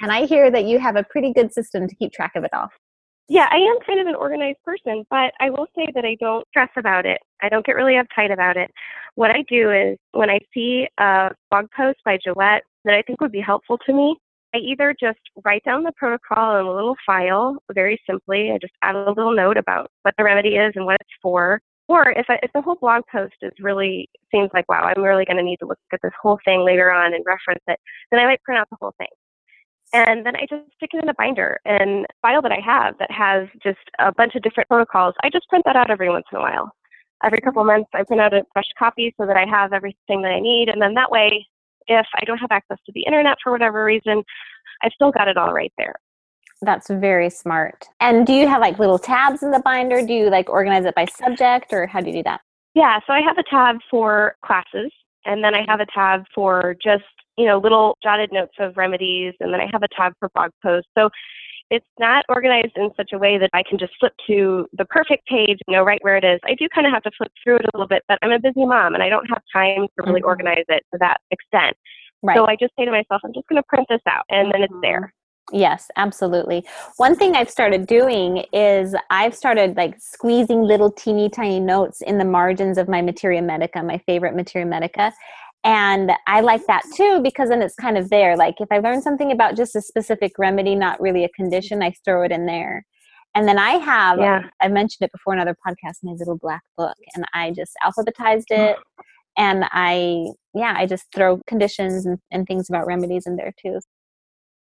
And 0.00 0.12
I 0.12 0.26
hear 0.26 0.50
that 0.50 0.64
you 0.64 0.78
have 0.78 0.96
a 0.96 1.04
pretty 1.04 1.32
good 1.32 1.52
system 1.52 1.88
to 1.88 1.94
keep 1.94 2.12
track 2.12 2.32
of 2.36 2.44
it 2.44 2.50
all. 2.54 2.68
Yeah, 3.28 3.48
I 3.50 3.56
am 3.56 3.78
kind 3.84 4.00
of 4.00 4.06
an 4.06 4.14
organized 4.14 4.58
person, 4.64 5.04
but 5.10 5.32
I 5.40 5.50
will 5.50 5.66
say 5.74 5.88
that 5.94 6.04
I 6.04 6.16
don't 6.20 6.46
stress 6.48 6.70
about 6.76 7.06
it. 7.06 7.20
I 7.42 7.48
don't 7.48 7.66
get 7.66 7.74
really 7.74 7.94
uptight 7.94 8.32
about 8.32 8.56
it. 8.56 8.70
What 9.16 9.32
I 9.32 9.42
do 9.48 9.72
is 9.72 9.98
when 10.12 10.30
I 10.30 10.38
see 10.54 10.86
a 10.98 11.30
blog 11.50 11.66
post 11.76 11.98
by 12.04 12.18
Joette 12.18 12.60
that 12.84 12.94
I 12.94 13.02
think 13.02 13.20
would 13.20 13.32
be 13.32 13.40
helpful 13.40 13.78
to 13.78 13.92
me, 13.92 14.16
I 14.54 14.58
either 14.58 14.94
just 14.98 15.18
write 15.44 15.64
down 15.64 15.82
the 15.82 15.92
protocol 15.96 16.58
in 16.58 16.66
a 16.66 16.74
little 16.74 16.96
file 17.04 17.58
very 17.72 18.00
simply. 18.08 18.52
I 18.52 18.58
just 18.58 18.72
add 18.82 18.94
a 18.94 19.08
little 19.08 19.34
note 19.34 19.56
about 19.56 19.90
what 20.02 20.14
the 20.16 20.24
remedy 20.24 20.56
is 20.56 20.72
and 20.76 20.86
what 20.86 20.96
it's 21.00 21.10
for. 21.20 21.60
Or 21.88 22.10
if, 22.10 22.26
I, 22.28 22.38
if 22.42 22.52
the 22.52 22.62
whole 22.62 22.76
blog 22.76 23.02
post 23.12 23.34
is 23.42 23.52
really 23.60 24.08
seems 24.32 24.50
like, 24.52 24.68
wow, 24.68 24.82
I'm 24.82 25.02
really 25.02 25.24
going 25.24 25.36
to 25.36 25.42
need 25.42 25.58
to 25.58 25.66
look 25.66 25.78
at 25.92 26.00
this 26.02 26.12
whole 26.20 26.38
thing 26.44 26.64
later 26.64 26.90
on 26.90 27.14
and 27.14 27.24
reference 27.24 27.62
it, 27.68 27.78
then 28.10 28.20
I 28.20 28.24
might 28.24 28.42
print 28.42 28.58
out 28.58 28.68
the 28.70 28.76
whole 28.80 28.94
thing. 28.98 29.08
And 29.92 30.26
then 30.26 30.34
I 30.34 30.46
just 30.50 30.64
stick 30.74 30.90
it 30.94 31.02
in 31.02 31.08
a 31.08 31.14
binder 31.14 31.60
and 31.64 32.06
file 32.22 32.42
that 32.42 32.50
I 32.50 32.60
have 32.64 32.98
that 32.98 33.10
has 33.10 33.46
just 33.62 33.78
a 34.00 34.12
bunch 34.12 34.34
of 34.34 34.42
different 34.42 34.68
protocols. 34.68 35.14
I 35.22 35.30
just 35.30 35.48
print 35.48 35.64
that 35.64 35.76
out 35.76 35.90
every 35.90 36.08
once 36.08 36.26
in 36.32 36.38
a 36.38 36.40
while. 36.40 36.72
Every 37.22 37.40
couple 37.40 37.62
of 37.62 37.66
months, 37.66 37.88
I 37.94 38.02
print 38.02 38.20
out 38.20 38.34
a 38.34 38.42
fresh 38.52 38.68
copy 38.78 39.14
so 39.18 39.26
that 39.26 39.36
I 39.36 39.46
have 39.46 39.72
everything 39.72 40.22
that 40.22 40.32
I 40.32 40.40
need. 40.40 40.68
And 40.68 40.82
then 40.82 40.94
that 40.94 41.10
way, 41.10 41.46
if 41.88 42.06
I 42.14 42.24
don't 42.24 42.38
have 42.38 42.50
access 42.50 42.78
to 42.86 42.92
the 42.94 43.02
internet 43.02 43.36
for 43.42 43.52
whatever 43.52 43.84
reason, 43.84 44.22
I've 44.82 44.92
still 44.92 45.10
got 45.10 45.28
it 45.28 45.36
all 45.36 45.52
right 45.52 45.72
there. 45.78 45.94
That's 46.62 46.88
very 46.88 47.28
smart. 47.30 47.84
And 48.00 48.26
do 48.26 48.32
you 48.32 48.48
have 48.48 48.60
like 48.60 48.78
little 48.78 48.98
tabs 48.98 49.42
in 49.42 49.50
the 49.50 49.60
binder? 49.60 50.04
Do 50.04 50.12
you 50.12 50.30
like 50.30 50.48
organize 50.48 50.84
it 50.84 50.94
by 50.94 51.04
subject 51.04 51.72
or 51.72 51.86
how 51.86 52.00
do 52.00 52.08
you 52.08 52.14
do 52.14 52.22
that? 52.24 52.40
Yeah, 52.74 52.98
so 53.06 53.12
I 53.12 53.20
have 53.20 53.38
a 53.38 53.42
tab 53.48 53.76
for 53.90 54.36
classes 54.44 54.90
and 55.24 55.44
then 55.44 55.54
I 55.54 55.64
have 55.68 55.80
a 55.80 55.86
tab 55.86 56.24
for 56.34 56.76
just, 56.82 57.04
you 57.36 57.46
know, 57.46 57.58
little 57.58 57.96
jotted 58.02 58.32
notes 58.32 58.54
of 58.58 58.76
remedies 58.76 59.34
and 59.40 59.52
then 59.52 59.60
I 59.60 59.68
have 59.72 59.82
a 59.82 59.88
tab 59.94 60.12
for 60.18 60.30
blog 60.34 60.50
posts. 60.62 60.88
So 60.96 61.10
it's 61.70 61.86
not 61.98 62.24
organized 62.28 62.72
in 62.76 62.90
such 62.96 63.10
a 63.12 63.18
way 63.18 63.38
that 63.38 63.50
I 63.52 63.62
can 63.68 63.78
just 63.78 63.92
flip 63.98 64.12
to 64.28 64.66
the 64.72 64.84
perfect 64.84 65.26
page 65.26 65.58
and 65.66 65.74
know 65.74 65.82
right 65.82 65.98
where 66.02 66.16
it 66.16 66.24
is. 66.24 66.38
I 66.44 66.54
do 66.54 66.68
kind 66.74 66.86
of 66.86 66.92
have 66.92 67.02
to 67.02 67.10
flip 67.16 67.32
through 67.42 67.56
it 67.56 67.64
a 67.64 67.70
little 67.74 67.88
bit, 67.88 68.02
but 68.08 68.18
I'm 68.22 68.30
a 68.30 68.38
busy 68.38 68.64
mom 68.64 68.94
and 68.94 69.02
I 69.02 69.08
don't 69.08 69.26
have 69.26 69.42
time 69.52 69.86
to 69.86 70.06
really 70.06 70.20
mm-hmm. 70.20 70.28
organize 70.28 70.64
it 70.68 70.84
to 70.92 70.98
that 71.00 71.18
extent. 71.30 71.76
Right. 72.22 72.36
So 72.36 72.46
I 72.46 72.56
just 72.56 72.72
say 72.78 72.84
to 72.84 72.90
myself, 72.90 73.20
I'm 73.24 73.32
just 73.34 73.46
going 73.48 73.60
to 73.60 73.66
print 73.68 73.86
this 73.88 74.00
out 74.08 74.24
and 74.30 74.52
then 74.52 74.62
it's 74.62 74.74
there. 74.82 75.12
Yes, 75.52 75.88
absolutely. 75.96 76.66
One 76.96 77.14
thing 77.14 77.36
I've 77.36 77.50
started 77.50 77.86
doing 77.86 78.44
is 78.52 78.96
I've 79.10 79.34
started 79.34 79.76
like 79.76 79.94
squeezing 80.00 80.62
little 80.62 80.90
teeny 80.90 81.28
tiny 81.28 81.60
notes 81.60 82.00
in 82.00 82.18
the 82.18 82.24
margins 82.24 82.78
of 82.78 82.88
my 82.88 83.00
Materia 83.00 83.40
Medica, 83.40 83.80
my 83.82 83.98
favorite 83.98 84.34
Materia 84.34 84.66
Medica. 84.66 85.12
And 85.66 86.12
I 86.28 86.40
like 86.40 86.66
that 86.68 86.84
too 86.94 87.20
because 87.22 87.48
then 87.48 87.60
it's 87.60 87.74
kind 87.74 87.98
of 87.98 88.08
there. 88.08 88.36
Like 88.36 88.54
if 88.60 88.68
I 88.70 88.78
learn 88.78 89.02
something 89.02 89.32
about 89.32 89.56
just 89.56 89.74
a 89.74 89.82
specific 89.82 90.38
remedy, 90.38 90.76
not 90.76 91.00
really 91.00 91.24
a 91.24 91.28
condition, 91.30 91.82
I 91.82 91.92
throw 92.04 92.22
it 92.22 92.30
in 92.30 92.46
there. 92.46 92.86
And 93.34 93.46
then 93.46 93.58
I 93.58 93.72
have, 93.72 94.18
yeah. 94.18 94.42
I 94.62 94.68
mentioned 94.68 95.04
it 95.04 95.12
before 95.12 95.34
in 95.34 95.40
another 95.40 95.56
podcast, 95.66 95.96
my 96.02 96.12
little 96.12 96.38
black 96.38 96.62
book, 96.78 96.96
and 97.14 97.24
I 97.34 97.50
just 97.50 97.72
alphabetized 97.84 98.46
it 98.50 98.76
and 99.36 99.64
I 99.70 100.28
yeah 100.54 100.74
I 100.76 100.86
just 100.86 101.04
throw 101.14 101.40
conditions 101.46 102.06
and, 102.06 102.18
and 102.30 102.46
things 102.46 102.68
about 102.68 102.86
remedies 102.86 103.26
in 103.26 103.36
there 103.36 103.52
too. 103.60 103.80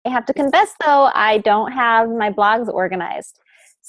I 0.05 0.09
have 0.09 0.25
to 0.25 0.33
confess 0.33 0.73
though 0.83 1.09
I 1.13 1.39
don't 1.39 1.71
have 1.71 2.09
my 2.09 2.31
blogs 2.31 2.67
organized. 2.67 3.39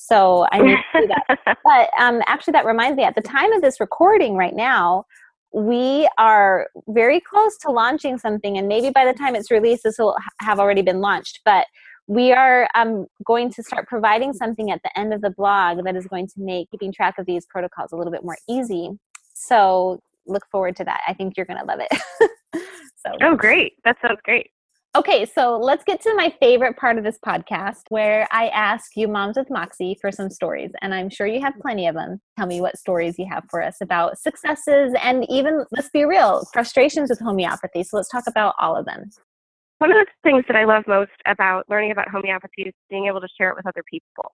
So 0.00 0.46
I 0.52 0.60
need 0.60 0.76
to 0.94 1.00
do 1.00 1.08
that. 1.08 1.58
but 1.64 1.90
um, 2.00 2.22
actually, 2.26 2.52
that 2.52 2.64
reminds 2.64 2.96
me. 2.96 3.02
At 3.02 3.16
the 3.16 3.20
time 3.20 3.52
of 3.52 3.62
this 3.62 3.80
recording, 3.80 4.36
right 4.36 4.54
now, 4.54 5.04
we 5.52 6.08
are 6.18 6.68
very 6.88 7.20
close 7.20 7.56
to 7.58 7.70
launching 7.70 8.18
something, 8.18 8.58
and 8.58 8.68
maybe 8.68 8.90
by 8.90 9.04
the 9.04 9.14
time 9.14 9.34
it's 9.34 9.50
released, 9.50 9.82
this 9.84 9.98
will 9.98 10.16
have 10.40 10.58
already 10.58 10.82
been 10.82 11.00
launched. 11.00 11.40
But 11.44 11.66
we 12.06 12.32
are 12.32 12.68
um, 12.74 13.06
going 13.24 13.50
to 13.52 13.62
start 13.62 13.86
providing 13.86 14.32
something 14.32 14.70
at 14.70 14.82
the 14.82 14.98
end 14.98 15.12
of 15.12 15.20
the 15.20 15.30
blog 15.30 15.84
that 15.84 15.94
is 15.94 16.06
going 16.06 16.26
to 16.26 16.34
make 16.38 16.70
keeping 16.70 16.92
track 16.92 17.18
of 17.18 17.26
these 17.26 17.46
protocols 17.46 17.92
a 17.92 17.96
little 17.96 18.12
bit 18.12 18.24
more 18.24 18.38
easy. 18.48 18.90
So 19.34 20.00
look 20.26 20.44
forward 20.50 20.76
to 20.76 20.84
that. 20.84 21.00
I 21.06 21.14
think 21.14 21.36
you're 21.36 21.46
going 21.46 21.58
to 21.58 21.64
love 21.64 21.80
it. 21.80 22.62
so. 22.96 23.12
Oh, 23.22 23.36
great. 23.36 23.74
That 23.84 23.96
sounds 24.00 24.20
great. 24.24 24.50
Okay, 24.98 25.24
so 25.24 25.56
let's 25.56 25.84
get 25.84 26.00
to 26.02 26.14
my 26.16 26.34
favorite 26.40 26.76
part 26.76 26.98
of 26.98 27.04
this 27.04 27.20
podcast 27.24 27.82
where 27.88 28.26
I 28.32 28.48
ask 28.48 28.96
you, 28.96 29.06
Moms 29.06 29.36
with 29.36 29.48
Moxie, 29.48 29.96
for 30.00 30.10
some 30.10 30.28
stories. 30.28 30.72
And 30.82 30.92
I'm 30.92 31.08
sure 31.08 31.28
you 31.28 31.40
have 31.40 31.54
plenty 31.62 31.86
of 31.86 31.94
them. 31.94 32.20
Tell 32.36 32.48
me 32.48 32.60
what 32.60 32.76
stories 32.76 33.16
you 33.16 33.24
have 33.30 33.44
for 33.48 33.62
us 33.62 33.76
about 33.80 34.18
successes 34.18 34.92
and 35.00 35.24
even, 35.30 35.64
let's 35.70 35.88
be 35.90 36.04
real, 36.04 36.44
frustrations 36.52 37.10
with 37.10 37.20
homeopathy. 37.20 37.84
So 37.84 37.96
let's 37.96 38.08
talk 38.08 38.24
about 38.26 38.56
all 38.58 38.74
of 38.74 38.86
them. 38.86 39.08
One 39.78 39.92
of 39.92 39.98
the 39.98 40.06
things 40.28 40.44
that 40.48 40.56
I 40.56 40.64
love 40.64 40.82
most 40.88 41.12
about 41.26 41.66
learning 41.70 41.92
about 41.92 42.08
homeopathy 42.08 42.62
is 42.62 42.74
being 42.90 43.06
able 43.06 43.20
to 43.20 43.28
share 43.38 43.50
it 43.50 43.56
with 43.56 43.68
other 43.68 43.84
people. 43.88 44.32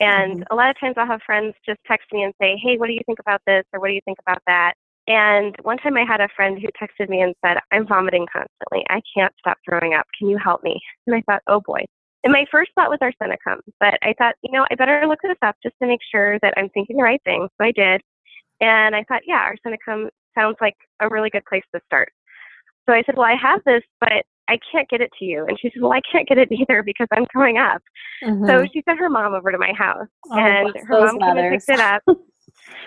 And 0.00 0.40
mm-hmm. 0.40 0.52
a 0.52 0.56
lot 0.56 0.68
of 0.68 0.80
times 0.80 0.94
I'll 0.96 1.06
have 1.06 1.22
friends 1.24 1.54
just 1.64 1.78
text 1.86 2.08
me 2.12 2.24
and 2.24 2.34
say, 2.42 2.60
Hey, 2.60 2.76
what 2.76 2.88
do 2.88 2.92
you 2.92 3.02
think 3.06 3.20
about 3.20 3.40
this? 3.46 3.62
Or 3.72 3.78
what 3.78 3.86
do 3.86 3.94
you 3.94 4.00
think 4.04 4.18
about 4.18 4.42
that? 4.48 4.74
And 5.08 5.56
one 5.62 5.78
time 5.78 5.96
I 5.96 6.04
had 6.06 6.20
a 6.20 6.28
friend 6.36 6.58
who 6.60 6.68
texted 6.80 7.08
me 7.08 7.20
and 7.20 7.34
said, 7.44 7.58
I'm 7.72 7.86
vomiting 7.86 8.26
constantly. 8.32 8.84
I 8.88 9.00
can't 9.14 9.34
stop 9.38 9.58
throwing 9.68 9.94
up. 9.94 10.06
Can 10.16 10.28
you 10.28 10.38
help 10.38 10.62
me? 10.62 10.80
And 11.06 11.16
I 11.16 11.22
thought, 11.26 11.42
oh 11.48 11.60
boy. 11.64 11.84
And 12.24 12.32
my 12.32 12.44
first 12.52 12.70
thought 12.76 12.88
was 12.88 13.00
arsenicum, 13.02 13.58
but 13.80 13.94
I 14.02 14.14
thought, 14.16 14.36
you 14.42 14.52
know, 14.52 14.64
I 14.70 14.76
better 14.76 15.04
look 15.08 15.18
this 15.22 15.36
up 15.42 15.56
just 15.60 15.74
to 15.82 15.88
make 15.88 15.98
sure 16.08 16.38
that 16.40 16.54
I'm 16.56 16.68
thinking 16.68 16.96
the 16.96 17.02
right 17.02 17.20
thing. 17.24 17.48
So 17.58 17.66
I 17.66 17.72
did. 17.72 18.00
And 18.60 18.94
I 18.94 19.02
thought, 19.08 19.22
yeah, 19.26 19.50
arsenicum 19.50 20.08
sounds 20.38 20.56
like 20.60 20.76
a 21.00 21.08
really 21.08 21.30
good 21.30 21.44
place 21.48 21.64
to 21.74 21.80
start. 21.84 22.12
So 22.88 22.94
I 22.94 23.02
said, 23.04 23.16
well, 23.16 23.26
I 23.26 23.34
have 23.34 23.60
this, 23.66 23.82
but 24.00 24.22
I 24.48 24.58
can't 24.70 24.88
get 24.88 25.00
it 25.00 25.10
to 25.18 25.24
you. 25.24 25.46
And 25.46 25.58
she 25.60 25.70
said, 25.72 25.82
well, 25.82 25.92
I 25.92 26.00
can't 26.10 26.28
get 26.28 26.38
it 26.38 26.48
either 26.52 26.82
because 26.84 27.08
I'm 27.12 27.26
throwing 27.32 27.58
up. 27.58 27.82
Mm-hmm. 28.24 28.46
So 28.46 28.66
she 28.72 28.82
sent 28.86 29.00
her 29.00 29.08
mom 29.08 29.34
over 29.34 29.50
to 29.50 29.58
my 29.58 29.72
house 29.76 30.06
oh, 30.30 30.38
and 30.38 30.72
her 30.86 31.06
mom 31.06 31.18
came 31.18 31.36
and 31.38 31.52
picked 31.58 31.68
it 31.68 31.80
up. 31.80 32.02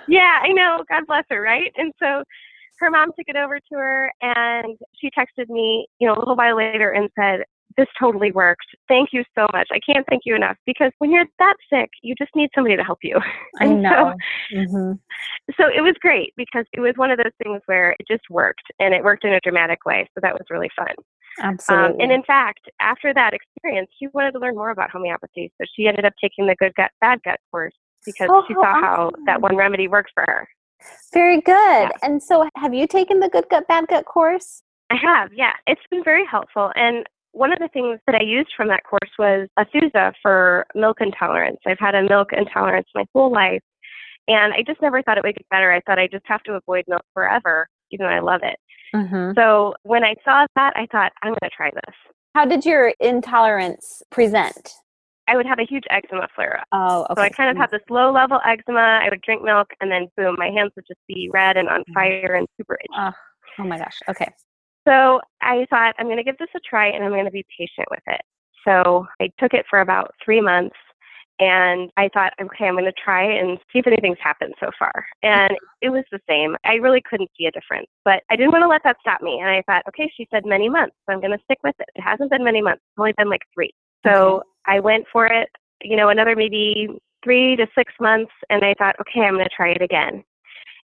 yeah, 0.08 0.40
I 0.42 0.50
know. 0.50 0.84
God 0.90 1.04
bless 1.08 1.26
her, 1.30 1.42
right? 1.42 1.72
And 1.78 1.94
so 2.02 2.24
her 2.80 2.90
mom 2.90 3.10
took 3.18 3.28
it 3.28 3.36
over 3.36 3.60
to 3.60 3.76
her 3.76 4.12
and 4.22 4.78
she 5.00 5.10
texted 5.10 5.50
me, 5.50 5.88
you 6.00 6.08
know, 6.08 6.16
a 6.16 6.20
little 6.20 6.36
while 6.36 6.58
later 6.58 6.92
and 6.92 7.10
said, 7.16 7.42
this 7.78 7.88
totally 8.00 8.32
worked. 8.32 8.66
Thank 8.88 9.10
you 9.12 9.24
so 9.38 9.48
much. 9.52 9.68
I 9.72 9.80
can't 9.86 10.06
thank 10.10 10.24
you 10.26 10.36
enough 10.36 10.56
because 10.66 10.92
when 11.00 11.12
you're 11.12 11.26
that 11.40 11.56
sick, 11.70 11.90
you 12.02 12.16
just 12.18 12.34
need 12.36 12.50
somebody 12.56 12.78
to 12.78 12.84
help 12.84 13.00
you. 13.04 13.20
I 13.60 13.68
know. 13.68 14.14
So, 14.50 14.58
mm-hmm. 14.58 14.92
so 15.58 15.68
it 15.68 15.82
was 15.82 15.96
great 16.00 16.34
because 16.38 16.66
it 16.74 16.80
was 16.80 16.94
one 16.96 17.12
of 17.12 17.18
those 17.18 17.34
things 17.44 17.62
where 17.66 17.92
it 17.92 18.06
just 18.10 18.24
worked 18.30 18.64
and 18.80 18.94
it 18.94 19.04
worked 19.04 19.26
in 19.26 19.34
a 19.34 19.40
dramatic 19.42 19.86
way. 19.86 20.10
So 20.14 20.22
that 20.22 20.34
was 20.34 20.46
really 20.50 20.70
fun. 20.76 20.94
Absolutely. 21.42 21.96
Um, 21.96 22.00
and 22.00 22.12
in 22.14 22.24
fact, 22.24 22.62
after 22.80 23.14
that 23.14 23.34
experience, 23.34 23.90
she 24.00 24.08
wanted 24.14 24.32
to 24.34 24.40
learn 24.40 24.56
more 24.56 24.70
about 24.70 24.90
homeopathy. 24.90 25.52
So 25.60 25.66
she 25.76 25.88
ended 25.88 26.06
up 26.06 26.14
taking 26.22 26.48
the 26.48 26.56
good 26.56 26.74
gut, 26.76 26.92
bad 27.02 27.20
gut 27.24 27.40
course 27.52 27.74
because 28.06 28.30
oh, 28.32 28.44
she 28.48 28.54
saw 28.54 28.62
awesome. 28.62 28.84
how 28.84 29.12
that 29.26 29.42
one 29.42 29.56
remedy 29.56 29.88
worked 29.88 30.12
for 30.14 30.24
her. 30.28 30.48
Very 31.14 31.42
good. 31.42 31.54
Yeah. 31.54 31.90
And 32.04 32.22
so, 32.22 32.48
have 32.56 32.74
you 32.74 32.88
taken 32.88 33.20
the 33.20 33.30
Good 33.30 33.46
Gut 33.50 33.68
Bad 33.68 33.88
Gut 33.88 34.06
course? 34.06 34.62
I 34.90 34.96
have, 34.96 35.32
yeah. 35.34 35.54
It's 35.66 35.82
been 35.90 36.04
very 36.04 36.26
helpful. 36.30 36.72
And 36.76 37.06
one 37.32 37.52
of 37.52 37.60
the 37.60 37.68
things 37.70 38.00
that 38.06 38.16
I 38.16 38.24
used 38.24 38.52
from 38.56 38.68
that 38.70 38.84
course 38.84 39.12
was 39.18 39.50
Aethusa 39.60 40.14
for 40.22 40.66
milk 40.76 40.98
intolerance. 41.02 41.58
I've 41.66 41.80
had 41.80 41.96
a 41.96 42.04
milk 42.04 42.32
intolerance 42.32 42.88
my 42.94 43.06
whole 43.14 43.32
life, 43.32 43.62
and 44.28 44.54
I 44.54 44.64
just 44.66 44.82
never 44.82 45.02
thought 45.02 45.18
it 45.18 45.24
would 45.24 45.36
get 45.36 45.50
better. 45.50 45.72
I 45.72 45.82
thought 45.82 46.00
I 46.00 46.08
just 46.08 46.26
have 46.28 46.44
to 46.44 46.54
avoid 46.54 46.86
milk 46.88 47.04
forever, 47.14 47.68
even 47.92 48.06
though 48.06 48.14
I 48.14 48.20
love 48.20 48.42
it. 48.44 48.58
Mm-hmm. 48.96 49.32
So 49.36 49.74
when 49.84 50.04
I 50.04 50.16
saw 50.24 50.46
that, 50.56 50.74
I 50.76 50.88
thought, 50.92 51.12
I'm 51.22 51.32
going 51.32 51.40
to 51.44 51.50
try 51.50 51.72
this. 51.72 51.96
How 52.36 52.46
did 52.46 52.66
your 52.66 52.94
intolerance 53.00 54.04
present? 54.12 54.74
I 55.28 55.36
would 55.36 55.46
have 55.46 55.60
a 55.60 55.66
huge 55.66 55.84
eczema 55.90 56.28
flare 56.36 56.60
up. 56.60 56.68
Oh, 56.72 57.08
okay. 57.10 57.14
So 57.16 57.22
I 57.22 57.30
kind 57.30 57.50
of 57.50 57.58
had 57.58 57.72
this 57.72 57.82
low 57.90 58.12
level 58.12 58.40
eczema. 58.46 59.02
I 59.04 59.08
would 59.10 59.22
drink 59.22 59.44
milk, 59.44 59.70
and 59.82 59.92
then 59.92 60.08
boom, 60.16 60.36
my 60.38 60.50
hands 60.50 60.72
would 60.76 60.86
just 60.88 61.00
be 61.08 61.30
red 61.34 61.58
and 61.58 61.68
on 61.68 61.82
mm. 61.82 61.94
fire 61.94 62.36
and 62.36 62.48
super 62.58 62.76
itchy. 62.76 62.94
Oh, 62.98 63.12
oh 63.60 63.64
my 63.64 63.78
gosh. 63.78 64.00
Okay. 64.10 64.28
So 64.88 65.20
I 65.42 65.66
thought 65.70 65.96
I'm 65.98 66.06
going 66.06 66.18
to 66.18 66.24
give 66.24 66.38
this 66.38 66.50
a 66.56 66.60
try, 66.60 66.88
and 66.88 67.04
I'm 67.04 67.12
going 67.12 67.26
to 67.26 67.32
be 67.32 67.46
patient 67.58 67.88
with 67.90 68.04
it. 68.08 68.22
So 68.68 69.08
I 69.20 69.32
took 69.40 69.54
it 69.54 69.66
for 69.70 69.82
about 69.82 70.12
three 70.24 70.42
months, 70.42 70.76
and 71.40 71.90
I 71.98 72.10
thought, 72.14 72.34
okay, 72.42 72.66
I'm 72.66 72.76
going 72.76 72.86
to 72.86 72.94
try 73.04 73.24
and 73.24 73.58
see 73.72 73.80
if 73.80 73.88
anything's 73.88 74.18
happened 74.22 74.54
so 74.60 74.70
far. 74.78 75.06
And 75.22 75.56
it 75.82 75.90
was 75.90 76.04
the 76.12 76.20
same. 76.30 76.56
I 76.64 76.76
really 76.76 77.02
couldn't 77.10 77.30
see 77.38 77.46
a 77.46 77.52
difference, 77.52 77.88
but 78.06 78.24
I 78.30 78.36
didn't 78.36 78.52
want 78.52 78.64
to 78.64 78.70
let 78.70 78.84
that 78.84 78.98
stop 79.02 79.22
me. 79.22 79.40
And 79.40 79.50
I 79.50 79.62
thought, 79.66 79.84
okay, 79.90 80.10
she 80.16 80.28
said 80.32 80.46
many 80.46 80.70
months, 80.70 80.96
so 81.06 81.14
I'm 81.14 81.20
going 81.20 81.38
to 81.38 81.44
stick 81.44 81.58
with 81.64 81.76
it. 81.80 81.90
It 81.96 82.02
hasn't 82.02 82.30
been 82.30 82.44
many 82.44 82.62
months. 82.62 82.82
It's 82.86 83.00
only 83.00 83.14
been 83.18 83.30
like 83.30 83.42
three. 83.54 83.72
So 84.06 84.38
okay. 84.38 84.48
I 84.68 84.80
went 84.80 85.06
for 85.12 85.26
it, 85.28 85.50
you 85.82 85.96
know, 85.96 86.10
another 86.10 86.36
maybe 86.36 86.90
three 87.24 87.56
to 87.56 87.68
six 87.76 87.94
months, 88.00 88.32
and 88.50 88.64
I 88.64 88.74
thought, 88.78 88.96
okay, 89.02 89.22
I'm 89.22 89.34
going 89.34 89.46
to 89.46 89.56
try 89.56 89.70
it 89.70 89.82
again. 89.82 90.24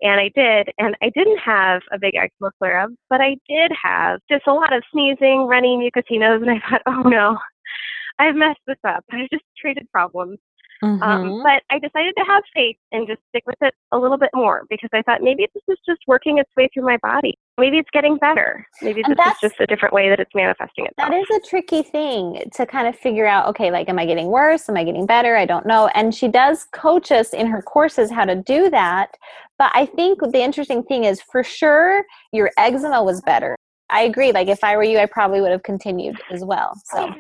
And 0.03 0.21
I 0.21 0.31
did, 0.35 0.71
and 0.79 0.97
I 1.03 1.11
didn't 1.15 1.39
have 1.39 1.81
a 1.93 1.99
big 1.99 2.15
eczema 2.17 2.51
flare 2.59 2.81
up, 2.81 2.91
but 3.09 3.21
I 3.21 3.37
did 3.49 3.73
have 3.81 4.21
just 4.31 4.47
a 4.47 4.53
lot 4.53 4.73
of 4.75 4.83
sneezing, 4.93 5.47
running 5.47 5.79
mucosy 5.79 6.19
nose, 6.19 6.43
and 6.43 6.51
I 6.51 6.61
thought, 6.69 6.83
oh 6.87 7.09
no, 7.09 7.39
I've 8.19 8.35
messed 8.35 8.61
this 8.67 8.77
up. 8.87 9.05
I've 9.11 9.31
just 9.31 9.45
treated 9.57 9.89
problems. 9.91 10.39
Mm-hmm. 10.83 11.03
Um, 11.03 11.43
but 11.43 11.63
I 11.71 11.79
decided 11.79 12.15
to 12.19 12.25
have 12.27 12.43
faith 12.55 12.77
and 12.93 13.07
just 13.07 13.21
stick 13.29 13.45
with 13.47 13.57
it 13.61 13.75
a 13.93 13.99
little 13.99 14.19
bit 14.19 14.31
more 14.35 14.65
because 14.69 14.91
I 14.93 15.03
thought 15.03 15.23
maybe 15.23 15.47
this 15.55 15.63
is 15.69 15.79
just 15.87 16.01
working 16.07 16.39
its 16.39 16.51
way 16.57 16.69
through 16.73 16.85
my 16.85 16.97
body. 16.99 17.35
Maybe 17.59 17.79
it's 17.79 17.91
getting 17.93 18.17
better. 18.17 18.67
Maybe 18.83 19.03
And 19.05 19.17
this 19.17 19.27
is 19.35 19.41
just 19.41 19.61
a 19.61 19.67
different 19.67 19.95
way 19.95 20.09
that 20.09 20.21
it's 20.21 20.35
manifesting 20.35 20.87
itself. 20.87 21.11
That 21.11 21.17
is 21.17 21.27
a 21.37 21.49
tricky 21.49 21.83
thing 21.83 22.43
to 22.55 22.67
kind 22.67 22.89
of 22.89 22.97
figure 22.97 23.27
out 23.27 23.47
okay, 23.49 23.71
like, 23.71 23.89
am 23.89 23.99
I 23.99 24.07
getting 24.07 24.27
worse? 24.27 24.69
Am 24.69 24.77
I 24.77 24.85
getting 24.85 25.07
better? 25.07 25.37
I 25.37 25.47
don't 25.47 25.67
know. 25.67 25.89
And 25.95 26.15
she 26.15 26.29
does 26.29 26.67
coach 26.73 27.13
us 27.13 27.33
in 27.33 27.47
her 27.47 27.63
courses 27.63 28.11
how 28.11 28.25
to 28.25 28.35
do 28.35 28.71
that. 28.71 29.17
But 29.59 29.71
I 29.75 29.87
think 29.87 30.21
the 30.21 30.43
interesting 30.43 30.83
thing 30.83 31.05
is 31.05 31.21
for 31.21 31.45
sure 31.45 32.05
your 32.33 32.51
eczema 32.59 33.03
was 33.03 33.21
better. 33.21 33.57
I 33.91 34.03
agree. 34.03 34.33
Like, 34.33 34.49
if 34.49 34.65
I 34.65 34.77
were 34.77 34.83
you, 34.83 34.99
I 34.99 35.07
probably 35.07 35.41
would 35.41 35.53
have 35.53 35.63
continued 35.63 36.17
as 36.31 36.45
well. 36.45 36.75
So, 36.87 37.13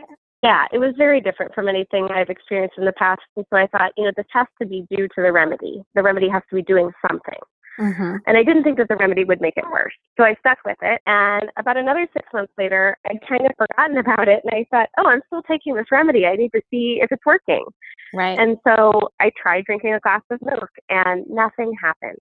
Yeah, 0.44 0.66
it 0.72 0.78
was 0.78 0.94
very 0.98 1.22
different 1.22 1.54
from 1.54 1.68
anything 1.68 2.08
I've 2.14 2.28
experienced 2.28 2.76
in 2.76 2.84
the 2.84 2.92
past. 2.92 3.22
And 3.36 3.46
so 3.48 3.56
I 3.56 3.66
thought, 3.66 3.92
you 3.96 4.04
know, 4.04 4.12
this 4.14 4.26
has 4.32 4.46
to 4.60 4.66
be 4.68 4.84
due 4.90 5.08
to 5.08 5.22
the 5.22 5.32
remedy. 5.32 5.82
The 5.94 6.02
remedy 6.02 6.28
has 6.28 6.42
to 6.50 6.56
be 6.56 6.62
doing 6.62 6.90
something. 7.08 7.40
mhm. 7.80 8.18
And 8.26 8.36
I 8.36 8.44
didn't 8.44 8.62
think 8.62 8.76
that 8.76 8.88
the 8.88 8.96
remedy 8.96 9.24
would 9.24 9.40
make 9.40 9.56
it 9.56 9.64
worse. 9.72 9.94
So 10.18 10.22
I 10.24 10.34
stuck 10.40 10.58
with 10.66 10.76
it. 10.82 11.00
And 11.06 11.50
about 11.56 11.78
another 11.78 12.06
six 12.12 12.28
months 12.34 12.52
later, 12.58 12.96
I'd 13.06 13.26
kind 13.26 13.46
of 13.46 13.52
forgotten 13.56 13.96
about 14.04 14.28
it. 14.28 14.42
And 14.44 14.54
I 14.54 14.66
thought, 14.70 14.90
oh, 14.98 15.06
I'm 15.08 15.22
still 15.28 15.42
taking 15.42 15.74
this 15.74 15.86
remedy. 15.90 16.26
I 16.26 16.36
need 16.36 16.52
to 16.52 16.60
see 16.70 17.00
if 17.02 17.10
it's 17.10 17.24
working. 17.26 17.64
right. 18.12 18.38
And 18.38 18.58
so 18.68 19.08
I 19.20 19.30
tried 19.40 19.64
drinking 19.64 19.94
a 19.94 20.00
glass 20.00 20.22
of 20.30 20.40
milk 20.42 20.70
and 20.90 21.24
nothing 21.28 21.72
happened. 21.82 22.18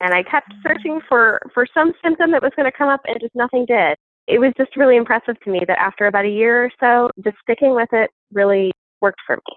And 0.00 0.14
I 0.14 0.22
kept 0.24 0.52
searching 0.66 1.00
for, 1.08 1.40
for 1.54 1.66
some 1.72 1.92
symptom 2.02 2.32
that 2.32 2.42
was 2.42 2.52
going 2.56 2.70
to 2.70 2.76
come 2.76 2.88
up 2.88 3.00
and 3.06 3.16
just 3.20 3.34
nothing 3.34 3.64
did. 3.66 3.96
It 4.26 4.40
was 4.40 4.52
just 4.56 4.76
really 4.76 4.96
impressive 4.96 5.38
to 5.40 5.50
me 5.50 5.62
that 5.66 5.78
after 5.78 6.06
about 6.06 6.24
a 6.24 6.30
year 6.30 6.64
or 6.64 6.70
so, 6.80 7.10
just 7.24 7.36
sticking 7.42 7.74
with 7.74 7.88
it 7.92 8.10
really 8.32 8.72
worked 9.00 9.20
for 9.26 9.36
me. 9.36 9.56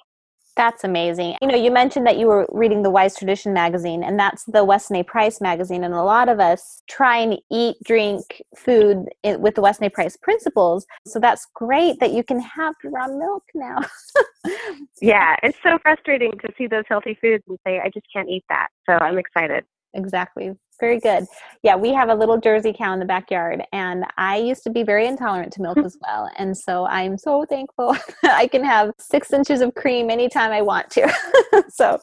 That's 0.56 0.84
amazing. 0.84 1.38
You 1.42 1.48
know, 1.48 1.56
you 1.56 1.72
mentioned 1.72 2.06
that 2.06 2.18
you 2.18 2.28
were 2.28 2.46
reading 2.52 2.84
the 2.84 2.90
Wise 2.90 3.16
Tradition 3.16 3.54
magazine, 3.54 4.04
and 4.04 4.20
that's 4.20 4.44
the 4.44 4.66
Weston 4.66 4.98
A. 4.98 5.04
Price 5.04 5.40
magazine. 5.40 5.86
And 5.86 5.94
a 5.94 6.04
lot 6.04 6.28
of 6.28 6.42
us 6.42 6.84
try 6.90 7.18
and 7.18 7.40
eat, 7.50 7.78
drink 7.86 8.42
food 8.58 9.06
with 9.24 9.56
the 9.56 9.62
Weston 9.62 9.86
A. 9.86 9.90
Price 9.90 10.18
principles. 10.18 10.86
So 11.08 11.18
that's 11.18 11.48
great 11.56 12.02
that 12.02 12.12
you 12.12 12.24
can 12.26 12.42
have 12.42 12.76
raw 12.84 13.08
milk 13.08 13.44
now. 13.54 13.80
Yeah, 15.02 15.36
it's 15.44 15.58
so 15.64 15.78
frustrating 15.82 16.32
to 16.42 16.50
see 16.58 16.68
those 16.68 16.84
healthy 16.90 17.18
foods 17.22 17.44
and 17.48 17.58
say, 17.66 17.80
I 17.80 17.90
just 17.90 18.06
can't 18.12 18.28
eat 18.30 18.44
that. 18.50 18.68
So 18.86 18.94
I'm 18.94 19.18
excited. 19.18 19.64
Exactly. 19.94 20.56
Very 20.80 21.00
good. 21.00 21.26
Yeah, 21.62 21.76
we 21.76 21.94
have 21.94 22.08
a 22.08 22.16
little 22.16 22.40
Jersey 22.40 22.74
cow 22.74 22.94
in 22.94 23.00
the 23.00 23.06
backyard, 23.06 23.64
and 23.74 24.06
I 24.18 24.38
used 24.38 24.64
to 24.64 24.70
be 24.70 24.84
very 24.84 25.08
intolerant 25.08 25.52
to 25.54 25.62
milk 25.62 25.78
as 25.86 25.98
well. 26.02 26.30
And 26.38 26.58
so 26.58 26.86
I'm 26.86 27.18
so 27.18 27.46
thankful 27.46 27.98
I 28.24 28.48
can 28.48 28.64
have 28.64 28.92
six 28.98 29.34
inches 29.34 29.60
of 29.60 29.76
cream 29.76 30.10
anytime 30.10 30.52
I 30.52 30.62
want 30.62 30.90
to. 30.92 31.14
so, 31.70 32.00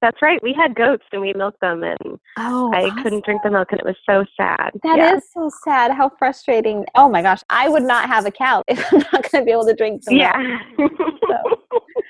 That's 0.00 0.22
right. 0.22 0.40
We 0.42 0.52
had 0.52 0.76
goats 0.76 1.04
and 1.12 1.20
we 1.20 1.32
milked 1.32 1.60
them, 1.60 1.82
and 1.82 2.18
oh, 2.38 2.72
I 2.72 2.90
couldn't 3.02 3.24
drink 3.24 3.42
the 3.42 3.50
milk, 3.50 3.68
and 3.72 3.80
it 3.80 3.86
was 3.86 3.96
so 4.08 4.24
sad. 4.36 4.70
That 4.84 4.98
is 4.98 5.22
yeah. 5.36 5.42
so 5.42 5.50
sad. 5.64 5.90
How 5.90 6.10
frustrating. 6.16 6.84
Oh 6.94 7.08
my 7.08 7.22
gosh. 7.22 7.42
I 7.50 7.68
would 7.68 7.82
not 7.82 8.08
have 8.08 8.26
a 8.26 8.30
cow 8.30 8.62
if 8.68 8.92
I'm 8.92 9.00
not 9.12 9.30
going 9.30 9.42
to 9.42 9.44
be 9.44 9.50
able 9.50 9.66
to 9.66 9.74
drink 9.74 10.02
the 10.04 10.14
milk. 10.14 10.34
Yeah. 10.78 10.88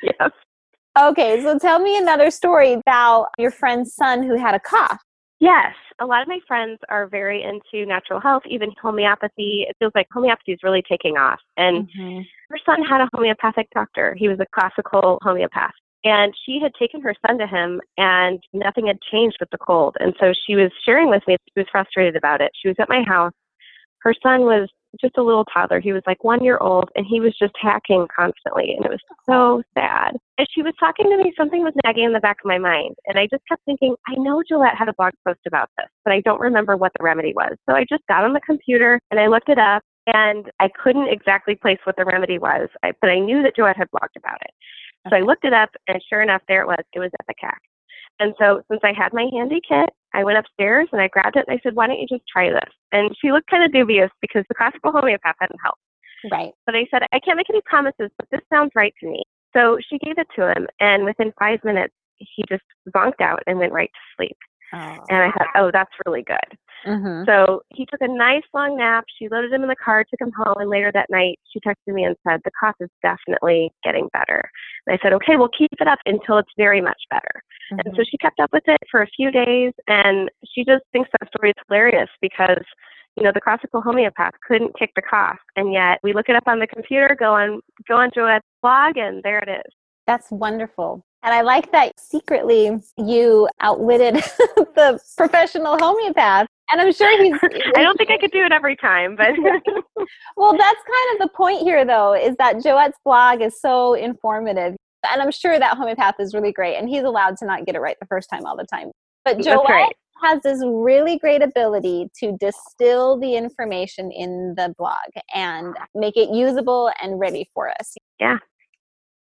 yes. 0.03 0.31
Okay, 0.99 1.41
so 1.43 1.59
tell 1.59 1.79
me 1.79 1.97
another 1.97 2.31
story 2.31 2.75
about 2.75 3.29
your 3.39 3.51
friend's 3.51 3.95
son 3.95 4.23
who 4.23 4.37
had 4.37 4.55
a 4.55 4.61
cough. 4.61 4.99
Yes. 5.41 5.75
A 6.01 6.07
lot 6.07 6.23
of 6.23 6.29
my 6.29 6.39
friends 6.47 6.79
are 6.91 7.09
very 7.09 7.43
into 7.43 7.87
natural 7.87 8.21
health, 8.21 8.43
even 8.47 8.71
homeopathy. 8.81 9.67
It 9.69 9.77
feels 9.79 9.93
like 9.95 10.07
homeopathy 10.13 10.53
is 10.53 10.61
really 10.63 10.83
taking 10.89 11.17
off. 11.17 11.41
And 11.57 11.89
mm-hmm. 11.89 12.21
her 12.51 12.59
son 12.65 12.85
had 12.85 13.01
a 13.01 13.09
homeopathic 13.15 13.69
doctor. 13.75 14.15
He 14.19 14.29
was 14.29 14.39
a 14.39 14.47
classical 14.55 15.19
homeopath. 15.23 15.73
And 16.05 16.35
she 16.47 16.61
had 16.63 16.73
taken 16.79 17.03
her 17.03 17.15
son 17.27 17.39
to 17.39 17.47
him, 17.47 17.81
and 17.99 18.43
nothing 18.55 18.87
had 18.87 18.99
changed 19.13 19.37
with 19.39 19.51
the 19.51 19.59
cold. 19.59 19.97
And 20.01 20.15
so 20.19 20.33
she 20.47 20.57
was 20.57 20.71
sharing 20.85 21.11
with 21.11 21.23
me, 21.27 21.37
she 21.45 21.61
was 21.61 21.67
frustrated 21.71 22.17
about 22.17 22.41
it. 22.41 22.53
She 22.55 22.69
was 22.69 22.77
at 22.79 22.89
my 22.89 23.03
house. 23.07 23.35
Her 23.99 24.15
son 24.23 24.43
was 24.43 24.71
just 25.01 25.17
a 25.19 25.23
little 25.23 25.45
toddler. 25.45 25.81
He 25.81 25.93
was 25.93 26.03
like 26.07 26.25
one 26.25 26.43
year 26.43 26.59
old, 26.59 26.89
and 26.95 27.07
he 27.09 27.21
was 27.21 27.37
just 27.39 27.53
hacking 27.61 28.07
constantly. 28.15 28.75
And 28.77 28.85
it 28.85 28.91
was 28.91 29.01
so 29.29 29.63
sad. 29.75 30.17
As 30.39 30.47
she 30.55 30.63
was 30.63 30.75
talking 30.81 31.11
to 31.11 31.17
me, 31.17 31.33
something 31.37 31.63
was 31.63 31.75
nagging 31.85 32.05
in 32.05 32.13
the 32.13 32.21
back 32.21 32.39
of 32.43 32.49
my 32.49 32.59
mind. 32.59 32.97
And 33.07 33.19
I 33.19 33.27
just 33.31 33.43
kept 33.49 33.65
thinking, 33.65 33.95
I 34.09 34.15
know 34.17 34.43
Joette 34.51 34.77
had 34.77 34.89
a 34.89 34.95
blog 34.95 35.13
post 35.27 35.41
about 35.47 35.69
this, 35.77 35.89
but 36.05 36.13
I 36.13 36.21
don't 36.23 36.41
remember 36.41 36.77
what 36.77 36.93
the 36.99 37.05
remedy 37.05 37.33
was. 37.35 37.57
So 37.69 37.75
I 37.75 37.85
just 37.89 38.07
got 38.09 38.25
on 38.25 38.33
the 38.33 38.41
computer 38.41 38.99
and 39.11 39.21
I 39.21 39.27
looked 39.27 39.49
it 39.49 39.59
up 39.59 39.83
and 40.07 40.51
I 40.61 40.69
couldn't 40.83 41.09
exactly 41.09 41.55
place 41.55 41.79
what 41.85 41.97
the 41.97 42.05
remedy 42.05 42.39
was, 42.39 42.69
I, 42.83 42.93
but 43.01 43.11
I 43.11 43.19
knew 43.19 43.43
that 43.43 43.57
Joette 43.57 43.77
had 43.77 43.89
blogged 43.91 44.17
about 44.17 44.39
it. 44.43 44.51
So 45.09 45.17
I 45.17 45.21
looked 45.21 45.45
it 45.45 45.53
up, 45.53 45.71
and 45.89 46.03
sure 46.09 46.21
enough, 46.23 46.43
there 46.47 46.63
it 46.63 46.67
was. 46.67 46.85
It 46.95 46.99
was 46.99 47.11
Ipecac. 47.23 47.57
And 48.21 48.35
so, 48.39 48.63
since 48.71 48.81
I 48.85 48.93
had 48.93 49.13
my 49.13 49.27
handy 49.33 49.61
kit, 49.67 49.91
I 50.15 50.25
went 50.25 50.39
upstairs 50.39 50.89
and 50.93 51.01
I 51.01 51.09
grabbed 51.09 51.37
it 51.37 51.47
and 51.49 51.57
I 51.57 51.61
said, 51.63 51.75
"Why 51.75 51.87
don't 51.87 51.99
you 51.99 52.07
just 52.07 52.29
try 52.29 52.51
this?" 52.51 52.73
And 52.93 53.17
she 53.21 53.33
looked 53.33 53.51
kind 53.51 53.65
of 53.65 53.73
dubious 53.73 54.11
because 54.21 54.45
the 54.49 54.55
classical 54.55 54.93
homeopath 54.93 55.37
hadn't 55.41 55.59
helped. 55.65 55.81
Right. 56.31 56.53
But 56.67 56.77
I 56.77 56.87
said, 56.91 57.03
"I 57.13 57.19
can't 57.19 57.39
make 57.39 57.51
any 57.51 57.63
promises, 57.65 58.11
but 58.19 58.29
this 58.31 58.43
sounds 58.53 58.73
right 58.77 58.95
to 59.01 59.07
me." 59.07 59.25
So 59.57 59.79
she 59.89 59.99
gave 59.99 60.19
it 60.19 60.29
to 60.37 60.53
him, 60.53 60.69
and 60.79 61.05
within 61.05 61.33
five 61.39 61.65
minutes, 61.65 61.95
he 62.19 62.45
just 62.49 62.63
zonked 62.91 63.21
out 63.21 63.43
and 63.47 63.59
went 63.59 63.73
right 63.73 63.91
to 63.93 64.01
sleep. 64.17 64.37
Oh. 64.73 64.99
And 65.09 65.23
I 65.23 65.31
thought, 65.33 65.49
"Oh, 65.57 65.71
that's 65.73 65.91
really 66.07 66.23
good." 66.23 66.59
hmm 66.85 67.25
So 67.27 67.63
he 67.71 67.87
took 67.87 68.01
a 68.01 68.09
nice 68.09 68.43
long 68.55 68.77
nap. 68.77 69.05
She 69.19 69.29
loaded 69.29 69.53
him 69.53 69.63
in 69.63 69.69
the 69.69 69.77
car, 69.77 70.05
took 70.05 70.21
him 70.21 70.33
home, 70.37 70.57
and 70.59 70.71
later 70.71 70.91
that 70.93 71.11
night 71.11 71.39
she 71.53 71.61
texted 71.61 71.95
me 71.95 72.05
and 72.05 72.17
said, 72.27 72.41
The 72.45 72.51
cough 72.59 72.77
is 72.81 72.89
definitely 73.03 73.71
getting 73.85 74.09
better. 74.13 74.49
And 74.87 74.99
I 74.99 75.03
said, 75.03 75.13
Okay, 75.15 75.37
we'll 75.37 75.51
keep 75.57 75.71
it 75.79 75.89
up 75.89 75.99
until 76.07 76.39
it's 76.39 76.51
very 76.57 76.81
much 76.81 77.01
better. 77.11 77.43
And 77.71 77.95
so 77.97 78.03
she 78.09 78.17
kept 78.19 78.41
up 78.41 78.51
with 78.53 78.65
it 78.67 78.81
for 78.91 79.03
a 79.03 79.07
few 79.15 79.31
days, 79.31 79.73
and 79.87 80.29
she 80.55 80.65
just 80.65 80.83
thinks 80.93 81.09
that 81.13 81.29
story 81.29 81.51
is 81.51 81.65
hilarious 81.69 82.09
because, 82.21 82.65
you 83.17 83.23
know, 83.23 83.31
the 83.33 83.41
classical 83.41 83.81
homeopath 83.81 84.35
couldn't 84.47 84.77
kick 84.79 84.91
the 84.97 85.03
cough, 85.03 85.39
and 85.57 85.73
yet 85.73 85.99
we 86.03 86.13
look 86.13 86.29
it 86.29 86.35
up 86.35 86.49
on 86.49 86.59
the 86.59 86.67
computer, 86.67 87.17
go 87.19 87.33
on 87.35 87.61
go 87.87 87.97
on 87.97 88.11
Joette's 88.11 88.43
blog, 88.63 88.97
and 88.97 89.23
there 89.23 89.39
it 89.39 89.49
is. 89.49 89.73
That's 90.07 90.31
wonderful. 90.33 91.05
And 91.23 91.35
I 91.35 91.43
like 91.43 91.71
that 91.73 91.99
secretly 92.01 92.79
you 92.97 93.49
outwitted 93.61 94.15
the 94.57 95.01
professional 95.17 95.79
homeopath. 95.79 96.47
And 96.73 96.81
I'm 96.81 96.93
sure 96.93 97.23
he's. 97.23 97.37
I 97.77 97.83
don't 97.83 97.97
think 97.97 98.11
I 98.11 98.19
could 98.19 98.31
do 98.31 98.45
it 98.45 98.53
every 98.53 98.77
time, 98.77 99.17
but 99.17 99.31
well, 100.37 100.53
that's 100.57 100.81
kind 100.81 101.13
of 101.13 101.19
the 101.19 101.31
point 101.35 101.63
here, 101.63 101.85
though, 101.85 102.15
is 102.15 102.37
that 102.37 102.57
Joette's 102.57 102.99
blog 103.05 103.43
is 103.43 103.61
so 103.61 103.95
informative. 103.95 104.77
And 105.11 105.23
I'm 105.23 105.31
sure 105.31 105.59
that 105.59 105.77
homeopath 105.77 106.15
is 106.21 106.35
really 106.35 106.53
great. 106.53 106.77
And 106.77 106.89
he's 106.89 107.03
allowed 107.03 107.37
to 107.39 107.47
not 107.47 107.67
get 107.67 107.75
it 107.75 107.81
right 107.81 107.97
the 108.01 108.07
first 108.07 108.29
time 108.31 108.45
all 108.47 108.57
the 108.57 108.67
time. 108.67 108.91
But 109.25 109.39
Joette 109.39 109.65
right. 109.65 109.93
has 110.23 110.43
this 110.43 110.63
really 110.65 111.19
great 111.19 111.43
ability 111.43 112.09
to 112.21 112.37
distill 112.39 113.19
the 113.19 113.35
information 113.35 114.11
in 114.11 114.55
the 114.57 114.75
blog 114.79 114.97
and 115.35 115.75
make 115.95 116.17
it 116.17 116.31
usable 116.31 116.91
and 117.03 117.19
ready 117.19 117.51
for 117.55 117.71
us. 117.71 117.95
Yeah. 118.19 118.39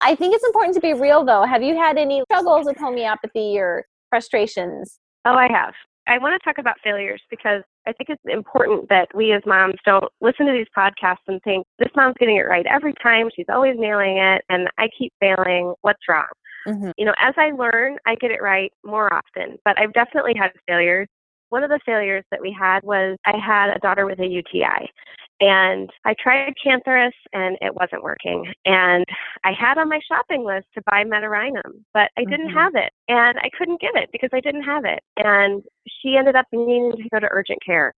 I 0.01 0.15
think 0.15 0.35
it's 0.35 0.45
important 0.45 0.75
to 0.75 0.81
be 0.81 0.93
real, 0.93 1.25
though. 1.25 1.45
Have 1.45 1.63
you 1.63 1.77
had 1.77 1.99
any 1.99 2.23
struggles 2.31 2.67
with 2.67 2.77
homeopathy 2.77 3.59
or 3.59 3.87
frustrations? 4.11 4.99
Oh, 5.25 5.35
I 5.35 5.51
have. 5.51 5.75
I 6.09 6.19
want 6.19 6.41
to 6.41 6.45
talk 6.45 6.59
about 6.59 6.77
failures 6.85 7.21
because 7.31 7.63
I 7.87 7.93
think 7.93 8.11
it's 8.11 8.23
important 8.27 8.89
that 8.91 9.09
we 9.15 9.33
as 9.33 9.43
moms 9.45 9.75
don't 9.85 10.05
listen 10.21 10.47
to 10.47 10.53
these 10.53 10.67
podcasts 10.77 11.27
and 11.27 11.43
think 11.43 11.67
this 11.79 11.89
mom's 11.97 12.15
getting 12.21 12.37
it 12.37 12.47
right 12.49 12.67
every 12.67 12.95
time. 13.03 13.29
She's 13.35 13.47
always 13.49 13.75
nailing 13.77 14.19
it, 14.19 14.43
and 14.49 14.69
I 14.79 14.89
keep 14.97 15.13
failing. 15.21 15.75
What's 15.83 16.03
wrong? 16.09 16.27
Mm-hmm. 16.69 16.91
You 16.97 17.07
know, 17.07 17.15
as 17.21 17.35
I 17.37 17.51
learn, 17.51 17.97
I 18.07 18.15
get 18.17 18.31
it 18.31 18.43
right 18.43 18.73
more 18.85 19.13
often, 19.13 19.57
but 19.65 19.79
I've 19.79 19.93
definitely 19.95 20.35
had 20.37 20.53
failures. 20.69 21.09
One 21.49 21.65
of 21.65 21.71
the 21.71 21.81
failures 21.87 22.25
that 22.31 22.41
we 22.41 22.57
had 22.57 22.83
was 22.83 23.17
I 23.25 23.37
had 23.37 23.71
a 23.71 23.79
daughter 23.79 24.07
with 24.07 24.19
a 24.21 24.27
UTI, 24.27 24.91
and 25.41 25.91
I 26.05 26.15
tried 26.19 26.55
Cantharis 26.65 27.13
and 27.33 27.57
it 27.61 27.75
wasn't 27.75 28.03
working. 28.03 28.53
And 28.65 29.05
I 29.45 29.53
had 29.53 29.79
on 29.79 29.89
my 29.89 30.01
shopping 30.07 30.45
list 30.45 30.67
to 30.75 30.83
buy 30.91 31.05
Medorrhinum, 31.05 31.85
but 31.93 32.11
I 32.19 32.25
didn't 32.25 32.51
Mhm. 32.51 32.55
have 32.55 32.75
it, 32.75 32.93
and 33.09 33.39
I 33.39 33.51
couldn't 33.57 33.81
get 33.81 33.95
it 33.97 34.11
because 34.13 34.31
I 34.33 34.41
didn't 34.41 34.65
have 34.65 34.85
it. 34.85 35.03
And 35.17 35.63
she 35.89 36.17
ended 36.17 36.37
up 36.37 36.47
needing 36.53 36.93
to 36.93 37.09
go 37.11 37.21
to 37.21 37.29
urgent 37.31 37.63
care. 37.65 37.93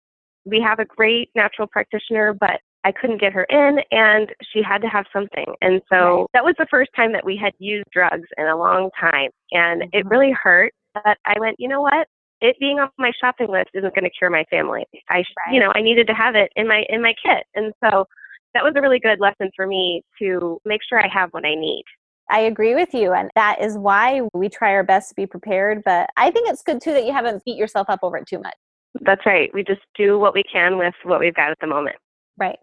We 0.45 0.61
have 0.61 0.79
a 0.79 0.85
great 0.85 1.31
natural 1.35 1.69
practitioner, 1.69 2.33
but 2.33 2.61
I 2.85 2.93
couldn't 2.93 3.19
get 3.21 3.33
her 3.33 3.45
in, 3.45 3.81
and 3.91 4.33
she 4.53 4.63
had 4.63 4.81
to 4.83 4.89
have 4.89 5.05
something. 5.13 5.55
And 5.61 5.83
so 5.93 6.27
that 6.33 6.45
was 6.45 6.55
the 6.59 6.67
first 6.71 6.91
time 6.95 7.13
that 7.13 7.25
we 7.25 7.37
had 7.37 7.53
used 7.59 7.87
drugs 7.91 8.29
in 8.37 8.47
a 8.47 8.57
long 8.57 8.91
time, 8.99 9.31
and 9.53 9.83
it 9.93 10.05
Mhm. 10.07 10.11
really 10.11 10.31
hurt. 10.33 10.73
But 10.95 11.19
I 11.25 11.39
went, 11.39 11.57
you 11.59 11.69
know 11.69 11.83
what? 11.83 12.09
It 12.41 12.57
being 12.61 12.79
on 12.79 12.89
my 12.99 13.13
shopping 13.21 13.49
list 13.49 13.71
isn't 13.75 13.95
going 13.95 14.05
to 14.05 14.11
cure 14.11 14.31
my 14.31 14.45
family. 14.51 14.85
I, 15.09 15.23
sh 15.23 15.33
you 15.53 15.61
know, 15.61 15.73
I 15.75 15.81
needed 15.81 16.07
to 16.07 16.15
have 16.15 16.35
it 16.35 16.53
in 16.57 16.69
my 16.69 16.85
in 16.89 17.03
my 17.03 17.15
kit, 17.23 17.45
and 17.55 17.73
so 17.85 18.07
that 18.55 18.65
was 18.65 18.75
a 18.77 18.81
really 18.81 18.99
good 18.99 19.21
lesson 19.21 19.51
for 19.55 19.67
me 19.67 20.03
to 20.21 20.59
make 20.65 20.81
sure 20.89 21.01
I 21.01 21.09
have 21.09 21.31
what 21.31 21.45
I 21.45 21.55
need. 21.55 21.85
I 22.31 22.41
agree 22.41 22.75
with 22.75 22.93
you. 22.95 23.13
And 23.13 23.31
that 23.35 23.61
is 23.61 23.77
why 23.77 24.23
we 24.35 24.49
try 24.49 24.73
our 24.73 24.85
best 24.85 25.11
to 25.11 25.15
be 25.15 25.27
prepared. 25.27 25.83
But 25.85 26.11
I 26.17 26.31
think 26.31 26.49
it's 26.49 26.63
good, 26.63 26.81
too, 26.81 26.93
that 26.93 27.07
you 27.07 27.13
haven't 27.13 27.45
beat 27.45 27.57
yourself 27.57 27.89
up 27.89 28.01
over 28.03 28.17
it 28.19 28.27
too 28.27 28.39
much. 28.39 28.55
That's 29.01 29.25
right. 29.25 29.51
We 29.55 29.63
just 29.63 29.81
do 29.97 30.19
what 30.19 30.35
we 30.35 30.43
can 30.43 30.79
with 30.79 30.95
what 31.05 31.21
we've 31.21 31.35
got 31.35 31.51
at 31.51 31.59
the 31.61 31.67
moment. 31.67 31.97
Right. 32.37 32.59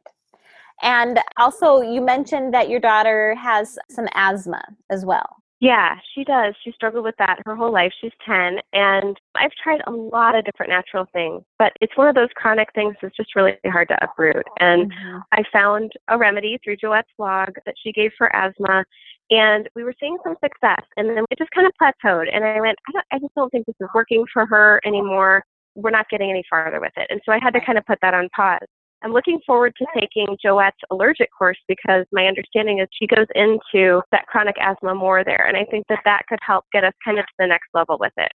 And 0.82 1.20
also, 1.38 1.82
you 1.82 2.02
mentioned 2.02 2.54
that 2.54 2.70
your 2.70 2.80
daughter 2.80 3.36
has 3.36 3.78
some 3.90 4.08
asthma 4.14 4.64
as 4.90 5.06
well. 5.06 5.38
Yeah, 5.62 5.96
she 6.14 6.24
does. 6.26 6.54
She 6.64 6.72
struggled 6.74 7.06
with 7.06 7.16
that 7.18 7.40
her 7.46 7.56
whole 7.56 7.72
life. 7.72 7.92
She's 8.02 8.12
10. 8.26 8.58
And 8.74 9.18
I've 9.36 9.52
tried 9.64 9.82
a 9.88 9.92
lot 9.92 10.36
of 10.36 10.44
different 10.44 10.70
natural 10.70 11.06
things, 11.14 11.44
but 11.58 11.72
it's 11.80 11.96
one 11.96 12.10
of 12.10 12.16
those 12.16 12.30
chronic 12.36 12.68
things 12.76 12.96
that's 13.02 13.16
just 13.16 13.36
really 13.36 13.54
hard 13.68 13.88
to 13.88 14.04
uproot. 14.04 14.46
And 14.60 14.92
mm-hmm. 14.92 15.18
I 15.32 15.44
found 15.54 15.94
a 16.10 16.18
remedy 16.18 16.60
through 16.64 16.78
Joette's 16.78 17.08
blog 17.18 17.50
that 17.66 17.76
she 17.82 17.94
gave 17.94 18.12
for 18.18 18.36
asthma. 18.36 18.84
And 19.32 19.70
we 19.76 19.84
were 19.84 19.94
seeing 20.00 20.18
some 20.24 20.36
success. 20.44 20.84
And 20.98 21.10
then 21.10 21.24
it 21.32 21.38
just 21.38 21.52
kind 21.52 21.68
of 21.68 21.74
plateaued. 21.82 22.26
And 22.32 22.44
I 22.44 22.60
went, 22.60 22.78
I, 22.90 22.92
don't, 22.92 23.06
I 23.14 23.20
just 23.20 23.34
don't 23.36 23.50
think 23.50 23.66
this 23.66 23.76
is 23.80 23.88
working 23.96 24.26
for 24.32 24.46
her 24.46 24.82
anymore. 24.86 25.44
We're 25.76 25.90
not 25.90 26.10
getting 26.10 26.30
any 26.30 26.44
farther 26.50 26.82
with 26.82 26.94
it. 26.98 27.08
And 27.10 27.22
so 27.26 27.32
I 27.32 27.40
had 27.42 27.54
to 27.54 27.66
kind 27.66 27.78
of 27.78 27.86
put 27.86 28.00
that 28.02 28.14
on 28.14 28.28
pause. 28.36 28.60
I'm 29.06 29.14
looking 29.14 29.40
forward 29.46 29.76
to 29.78 29.86
taking 29.94 30.36
Joette's 30.44 30.82
allergic 30.90 31.30
course 31.38 31.60
because 31.68 32.08
my 32.12 32.26
understanding 32.26 32.80
is 32.80 32.88
she 32.92 33.06
goes 33.06 33.28
into 33.36 34.02
that 34.12 34.26
chronic 34.26 34.56
asthma 34.60 34.96
more 34.96 35.24
there. 35.24 35.46
And 35.48 35.56
I 35.56 35.64
think 35.70 35.86
that 35.90 36.00
that 36.06 36.24
could 36.28 36.40
help 36.42 36.66
get 36.74 36.84
us 36.84 36.94
kind 37.06 37.20
of 37.20 37.26
to 37.26 37.34
the 37.38 37.46
next 37.46 37.68
level 37.76 37.98
with 38.00 38.14
it. 38.18 38.32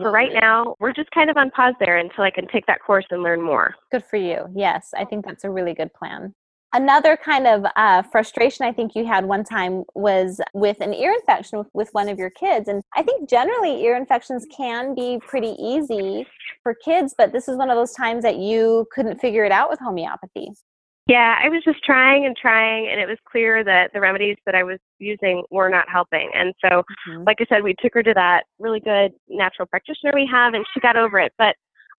For 0.00 0.10
right 0.10 0.32
now, 0.32 0.76
we're 0.80 0.94
just 0.94 1.10
kind 1.10 1.28
of 1.28 1.36
on 1.36 1.50
pause 1.50 1.74
there 1.78 1.98
until 1.98 2.24
I 2.24 2.30
can 2.30 2.48
take 2.48 2.64
that 2.66 2.80
course 2.84 3.04
and 3.10 3.22
learn 3.22 3.42
more. 3.42 3.74
Good 3.92 4.04
for 4.04 4.16
you. 4.16 4.46
Yes, 4.56 4.92
I 4.96 5.04
think 5.04 5.26
that's 5.26 5.44
a 5.44 5.50
really 5.50 5.74
good 5.74 5.92
plan. 5.92 6.32
Another 6.74 7.16
kind 7.16 7.46
of 7.46 7.64
uh, 7.76 8.02
frustration 8.02 8.66
I 8.66 8.72
think 8.72 8.96
you 8.96 9.06
had 9.06 9.26
one 9.26 9.44
time 9.44 9.84
was 9.94 10.40
with 10.54 10.80
an 10.80 10.92
ear 10.92 11.12
infection 11.12 11.58
with, 11.58 11.68
with 11.72 11.88
one 11.92 12.08
of 12.08 12.18
your 12.18 12.30
kids. 12.30 12.66
And 12.68 12.82
I 12.96 13.02
think 13.04 13.30
generally 13.30 13.84
ear 13.84 13.96
infections 13.96 14.44
can 14.54 14.92
be 14.92 15.20
pretty 15.24 15.54
easy 15.56 16.26
for 16.64 16.74
kids, 16.74 17.14
but 17.16 17.32
this 17.32 17.46
is 17.46 17.56
one 17.56 17.70
of 17.70 17.76
those 17.76 17.92
times 17.92 18.24
that 18.24 18.38
you 18.38 18.88
couldn't 18.92 19.20
figure 19.20 19.44
it 19.44 19.52
out 19.52 19.70
with 19.70 19.78
homeopathy. 19.78 20.50
Yeah, 21.06 21.38
I 21.40 21.48
was 21.48 21.62
just 21.64 21.84
trying 21.84 22.26
and 22.26 22.34
trying, 22.34 22.88
and 22.88 22.98
it 22.98 23.06
was 23.06 23.18
clear 23.30 23.62
that 23.62 23.92
the 23.92 24.00
remedies 24.00 24.38
that 24.46 24.56
I 24.56 24.64
was 24.64 24.78
using 24.98 25.44
were 25.50 25.68
not 25.68 25.88
helping. 25.88 26.30
And 26.34 26.54
so, 26.60 26.82
mm-hmm. 27.08 27.22
like 27.24 27.36
I 27.40 27.46
said, 27.48 27.62
we 27.62 27.76
took 27.78 27.94
her 27.94 28.02
to 28.02 28.14
that 28.14 28.44
really 28.58 28.80
good 28.80 29.12
natural 29.28 29.68
practitioner 29.68 30.12
we 30.12 30.26
have, 30.32 30.54
and 30.54 30.64
she 30.74 30.80
got 30.80 30.96
over 30.96 31.20
it. 31.20 31.32
But 31.38 31.54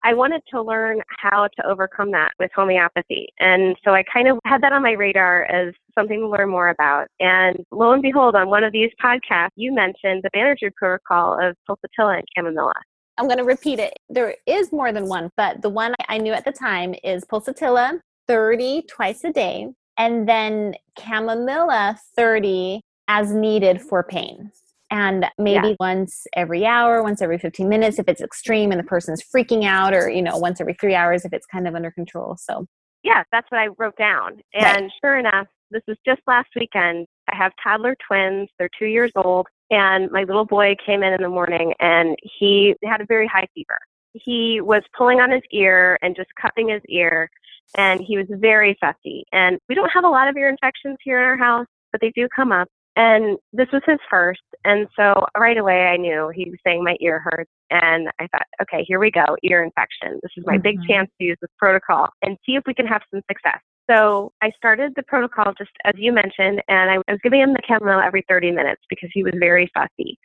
I 0.05 0.13
wanted 0.13 0.43
to 0.51 0.61
learn 0.61 1.01
how 1.17 1.47
to 1.47 1.65
overcome 1.65 2.11
that 2.11 2.33
with 2.37 2.51
homeopathy. 2.55 3.27
And 3.39 3.75
so 3.83 3.95
I 3.95 4.03
kind 4.03 4.27
of 4.27 4.37
had 4.45 4.61
that 4.61 4.71
on 4.71 4.83
my 4.83 4.91
radar 4.91 5.45
as 5.45 5.73
something 5.95 6.19
to 6.19 6.27
learn 6.29 6.49
more 6.49 6.69
about. 6.69 7.07
And 7.19 7.65
lo 7.71 7.91
and 7.91 8.03
behold, 8.03 8.35
on 8.35 8.47
one 8.47 8.63
of 8.63 8.71
these 8.71 8.91
podcasts, 9.03 9.49
you 9.55 9.73
mentioned 9.73 10.21
the 10.21 10.29
Banerjee 10.29 10.75
protocol 10.75 11.39
of 11.41 11.55
pulsatilla 11.67 12.19
and 12.19 12.23
chamomilla. 12.37 12.73
I'm 13.17 13.25
going 13.25 13.39
to 13.39 13.43
repeat 13.43 13.79
it. 13.79 13.93
There 14.07 14.35
is 14.45 14.71
more 14.71 14.91
than 14.91 15.07
one, 15.07 15.31
but 15.37 15.63
the 15.63 15.69
one 15.69 15.95
I 16.07 16.19
knew 16.19 16.33
at 16.33 16.45
the 16.45 16.51
time 16.51 16.93
is 17.03 17.25
pulsatilla 17.25 17.99
30 18.27 18.83
twice 18.83 19.23
a 19.23 19.33
day, 19.33 19.69
and 19.97 20.29
then 20.29 20.75
chamomilla 20.99 21.97
30 22.15 22.79
as 23.07 23.33
needed 23.33 23.81
for 23.81 24.03
pain 24.03 24.51
and 24.91 25.25
maybe 25.37 25.69
yeah. 25.69 25.75
once 25.79 26.27
every 26.35 26.65
hour 26.65 27.01
once 27.01 27.21
every 27.21 27.37
15 27.37 27.67
minutes 27.67 27.99
if 27.99 28.07
it's 28.07 28.21
extreme 28.21 28.71
and 28.71 28.79
the 28.79 28.83
person's 28.85 29.23
freaking 29.23 29.65
out 29.65 29.93
or 29.93 30.09
you 30.09 30.21
know 30.21 30.37
once 30.37 30.61
every 30.61 30.75
three 30.79 30.95
hours 30.95 31.25
if 31.25 31.33
it's 31.33 31.45
kind 31.45 31.67
of 31.67 31.75
under 31.75 31.91
control 31.91 32.35
so. 32.37 32.65
Yeah 33.03 33.23
that's 33.31 33.49
what 33.51 33.59
i 33.59 33.67
wrote 33.77 33.97
down. 33.97 34.39
And 34.53 34.83
right. 34.83 34.91
sure 35.03 35.17
enough 35.17 35.47
this 35.71 35.83
was 35.87 35.97
just 36.05 36.21
last 36.27 36.49
weekend 36.55 37.07
i 37.31 37.35
have 37.35 37.51
toddler 37.61 37.95
twins 38.07 38.49
they're 38.57 38.69
two 38.79 38.85
years 38.85 39.11
old 39.15 39.47
and 39.71 40.11
my 40.11 40.23
little 40.23 40.45
boy 40.45 40.75
came 40.85 41.03
in 41.03 41.13
in 41.13 41.21
the 41.21 41.29
morning 41.29 41.73
and 41.79 42.15
he 42.21 42.75
had 42.83 43.01
a 43.01 43.05
very 43.05 43.27
high 43.27 43.47
fever. 43.55 43.79
He 44.13 44.61
was 44.61 44.83
pulling 44.97 45.19
on 45.19 45.31
his 45.31 45.41
ear 45.51 45.97
and 46.01 46.15
just 46.15 46.29
cupping 46.39 46.69
his 46.69 46.81
ear 46.87 47.29
and 47.75 47.99
he 47.99 48.17
was 48.17 48.27
very 48.29 48.77
fussy 48.79 49.25
and 49.31 49.57
we 49.67 49.75
don't 49.75 49.89
have 49.89 50.03
a 50.03 50.09
lot 50.09 50.27
of 50.27 50.37
ear 50.37 50.49
infections 50.49 50.97
here 51.03 51.17
in 51.17 51.23
our 51.23 51.37
house 51.37 51.65
but 51.91 51.99
they 51.99 52.11
do 52.11 52.27
come 52.33 52.51
up 52.51 52.67
and 52.95 53.37
this 53.51 53.67
was 53.73 53.81
his 53.85 53.99
first. 54.09 54.41
And 54.63 54.87
so 54.97 55.25
right 55.37 55.57
away 55.57 55.87
I 55.87 55.97
knew 55.97 56.31
he 56.33 56.49
was 56.49 56.59
saying 56.65 56.83
my 56.83 56.95
ear 57.01 57.19
hurts. 57.23 57.51
And 57.69 58.09
I 58.19 58.27
thought, 58.27 58.45
okay, 58.61 58.85
here 58.87 58.99
we 58.99 59.11
go, 59.11 59.35
ear 59.43 59.63
infection. 59.63 60.19
This 60.21 60.31
is 60.37 60.45
my 60.45 60.53
mm-hmm. 60.53 60.61
big 60.61 60.77
chance 60.87 61.09
to 61.19 61.25
use 61.25 61.37
this 61.41 61.51
protocol 61.57 62.07
and 62.21 62.37
see 62.45 62.55
if 62.55 62.63
we 62.65 62.73
can 62.73 62.85
have 62.87 63.01
some 63.11 63.21
success. 63.29 63.59
So 63.89 64.31
I 64.41 64.51
started 64.57 64.93
the 64.95 65.03
protocol 65.03 65.53
just 65.57 65.71
as 65.83 65.93
you 65.95 66.11
mentioned, 66.11 66.61
and 66.67 66.89
I 66.89 66.97
was 66.97 67.19
giving 67.21 67.41
him 67.41 67.53
the 67.53 67.61
chamomile 67.67 67.99
every 67.99 68.25
30 68.27 68.51
minutes 68.51 68.81
because 68.89 69.09
he 69.13 69.23
was 69.23 69.33
very 69.37 69.69
fussy. 69.73 70.17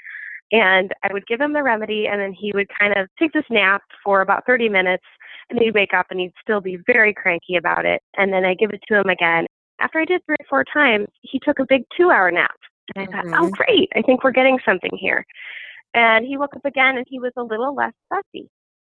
And 0.53 0.93
I 1.05 1.13
would 1.13 1.27
give 1.27 1.41
him 1.41 1.53
the 1.53 1.63
remedy, 1.63 2.07
and 2.07 2.21
then 2.21 2.33
he 2.33 2.53
would 2.55 2.69
kind 2.79 2.97
of 2.97 3.09
take 3.19 3.33
this 3.33 3.45
nap 3.51 3.83
for 4.03 4.21
about 4.21 4.47
30 4.47 4.69
minutes, 4.69 5.05
and 5.49 5.59
he'd 5.61 5.75
wake 5.75 5.95
up 5.95 6.07
and 6.11 6.19
he'd 6.19 6.33
still 6.41 6.61
be 6.61 6.79
very 6.87 7.15
cranky 7.15 7.57
about 7.57 7.85
it. 7.85 8.03
And 8.17 8.33
then 8.33 8.45
I 8.45 8.55
give 8.55 8.71
it 8.71 8.81
to 8.89 8.99
him 8.99 9.09
again, 9.09 9.47
after 9.81 9.99
I 9.99 10.05
did 10.05 10.25
three 10.25 10.37
or 10.39 10.47
four 10.49 10.65
times, 10.73 11.09
he 11.23 11.41
took 11.43 11.59
a 11.59 11.67
big 11.69 11.83
two 11.97 12.11
hour 12.11 12.31
nap. 12.31 12.55
And 12.95 13.03
I 13.03 13.07
mm-hmm. 13.07 13.31
thought, 13.31 13.41
oh, 13.41 13.45
mm-hmm. 13.47 13.55
great, 13.55 13.89
I 13.95 14.03
think 14.03 14.25
we're 14.25 14.33
getting 14.33 14.59
something 14.65 14.91
here. 14.99 15.25
And 15.95 16.27
he 16.27 16.37
woke 16.37 16.55
up 16.57 16.65
again 16.65 16.97
and 16.97 17.07
he 17.09 17.19
was 17.19 17.33
a 17.37 17.43
little 17.43 17.75
less 17.75 17.93
fussy. 18.09 18.49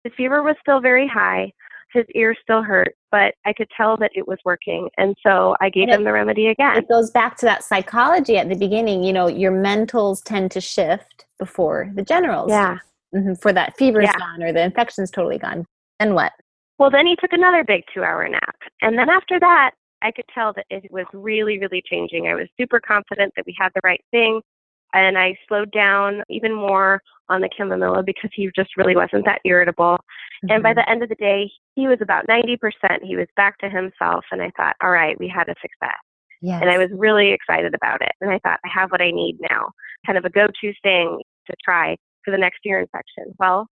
His 0.04 0.12
fever 0.16 0.42
was 0.42 0.56
still 0.60 0.80
very 0.80 1.06
high. 1.06 1.52
His 1.92 2.04
ear 2.14 2.34
still 2.42 2.62
hurt, 2.62 2.94
but 3.10 3.34
I 3.44 3.52
could 3.52 3.68
tell 3.76 3.98
that 3.98 4.10
it 4.14 4.26
was 4.26 4.38
working. 4.46 4.88
And 4.96 5.14
so 5.22 5.54
I 5.60 5.68
gave 5.68 5.90
him 5.90 6.04
the 6.04 6.12
remedy 6.12 6.48
again. 6.48 6.78
It 6.78 6.88
goes 6.88 7.10
back 7.10 7.36
to 7.38 7.46
that 7.46 7.62
psychology 7.62 8.38
at 8.38 8.48
the 8.48 8.56
beginning. 8.56 9.04
You 9.04 9.12
know, 9.12 9.26
your 9.26 9.52
mentals 9.52 10.22
tend 10.24 10.50
to 10.52 10.60
shift 10.60 11.26
before 11.38 11.90
the 11.94 12.02
generals. 12.02 12.50
Yeah. 12.50 12.78
Mm-hmm, 13.14 13.34
for 13.34 13.52
that 13.52 13.76
fever's 13.76 14.04
yeah. 14.04 14.18
gone 14.18 14.42
or 14.42 14.54
the 14.54 14.62
infection's 14.62 15.10
totally 15.10 15.36
gone. 15.36 15.66
And 16.00 16.14
what? 16.14 16.32
Well, 16.78 16.90
then 16.90 17.06
he 17.06 17.14
took 17.16 17.34
another 17.34 17.62
big 17.62 17.82
two 17.92 18.02
hour 18.02 18.26
nap. 18.26 18.56
And 18.80 18.98
then 18.98 19.10
after 19.10 19.38
that, 19.38 19.72
I 20.02 20.10
could 20.10 20.24
tell 20.34 20.52
that 20.54 20.66
it 20.70 20.90
was 20.90 21.06
really, 21.12 21.58
really 21.58 21.82
changing. 21.84 22.26
I 22.26 22.34
was 22.34 22.48
super 22.58 22.80
confident 22.80 23.32
that 23.36 23.46
we 23.46 23.54
had 23.58 23.70
the 23.74 23.80
right 23.84 24.02
thing. 24.10 24.40
And 24.94 25.16
I 25.16 25.34
slowed 25.48 25.72
down 25.72 26.22
even 26.28 26.52
more 26.52 27.00
on 27.30 27.40
the 27.40 27.48
chamomilla 27.58 28.04
because 28.04 28.30
he 28.34 28.50
just 28.54 28.76
really 28.76 28.94
wasn't 28.94 29.24
that 29.24 29.40
irritable. 29.44 29.94
Mm-hmm. 29.94 30.50
And 30.50 30.62
by 30.62 30.70
mm-hmm. 30.70 30.80
the 30.80 30.90
end 30.90 31.02
of 31.02 31.08
the 31.08 31.14
day, 31.14 31.50
he 31.74 31.88
was 31.88 31.98
about 32.02 32.26
90%. 32.26 32.58
He 33.02 33.16
was 33.16 33.26
back 33.34 33.56
to 33.58 33.70
himself. 33.70 34.24
And 34.30 34.42
I 34.42 34.50
thought, 34.56 34.76
all 34.82 34.90
right, 34.90 35.18
we 35.18 35.28
had 35.28 35.48
a 35.48 35.54
success. 35.62 35.96
Yes. 36.42 36.60
And 36.60 36.70
I 36.70 36.76
was 36.76 36.88
really 36.92 37.32
excited 37.32 37.74
about 37.74 38.02
it. 38.02 38.12
And 38.20 38.30
I 38.30 38.38
thought, 38.40 38.58
I 38.64 38.68
have 38.74 38.90
what 38.90 39.00
I 39.00 39.12
need 39.12 39.38
now, 39.40 39.70
kind 40.04 40.18
of 40.18 40.24
a 40.24 40.30
go 40.30 40.46
to 40.46 40.72
thing 40.82 41.20
to 41.46 41.56
try 41.64 41.96
for 42.24 42.32
the 42.32 42.38
next 42.38 42.58
ear 42.66 42.80
infection. 42.80 43.32
Well, 43.38 43.66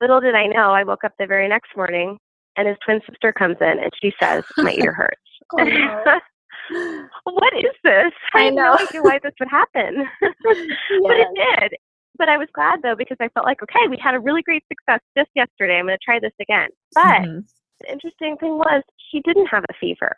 little 0.00 0.20
did 0.20 0.34
I 0.34 0.46
know, 0.46 0.72
I 0.72 0.82
woke 0.82 1.04
up 1.04 1.12
the 1.18 1.26
very 1.26 1.48
next 1.48 1.76
morning 1.76 2.18
and 2.56 2.66
his 2.66 2.76
twin 2.84 3.00
sister 3.08 3.32
comes 3.32 3.56
in 3.60 3.78
and 3.78 3.90
she 4.00 4.12
says, 4.20 4.44
My 4.56 4.72
ear 4.72 4.92
hurts. 4.92 5.20
Oh, 5.52 5.62
no. 5.62 6.20
what 7.24 7.52
is 7.56 7.72
this? 7.84 8.12
I, 8.34 8.46
I 8.46 8.50
know. 8.50 8.74
no 8.74 8.86
idea 8.86 9.02
why 9.02 9.18
this 9.22 9.32
would 9.40 9.48
happen. 9.48 10.06
yes. 10.22 10.32
But 11.02 11.16
it 11.16 11.28
did. 11.34 11.72
But 12.18 12.28
I 12.28 12.38
was 12.38 12.48
glad 12.54 12.82
though 12.82 12.96
because 12.96 13.18
I 13.20 13.28
felt 13.28 13.46
like, 13.46 13.62
okay, 13.62 13.88
we 13.88 13.98
had 14.02 14.14
a 14.14 14.20
really 14.20 14.42
great 14.42 14.64
success 14.68 15.00
just 15.16 15.30
yesterday. 15.34 15.78
I'm 15.78 15.86
going 15.86 15.98
to 15.98 16.04
try 16.04 16.18
this 16.18 16.32
again. 16.40 16.68
But 16.94 17.04
mm-hmm. 17.04 17.40
the 17.80 17.92
interesting 17.92 18.36
thing 18.38 18.56
was 18.56 18.82
she 19.10 19.20
didn't 19.20 19.46
have 19.46 19.64
a 19.68 19.74
fever. 19.78 20.14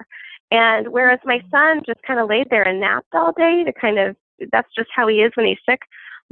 And 0.51 0.89
whereas 0.89 1.19
my 1.25 1.39
mm. 1.39 1.51
son 1.51 1.83
just 1.85 2.01
kind 2.07 2.21
of 2.21 2.29
laid 2.29 2.49
there 2.51 2.67
and 2.67 2.81
napped 2.81 3.15
all 3.15 3.33
day 3.33 3.65
to 3.65 3.73
kind 3.73 3.99
of, 3.99 4.17
that's 4.53 4.69
just 4.77 4.89
how 4.95 5.09
he 5.09 5.17
is 5.17 5.33
when 5.35 5.47
he's 5.47 5.59
sick. 5.69 5.81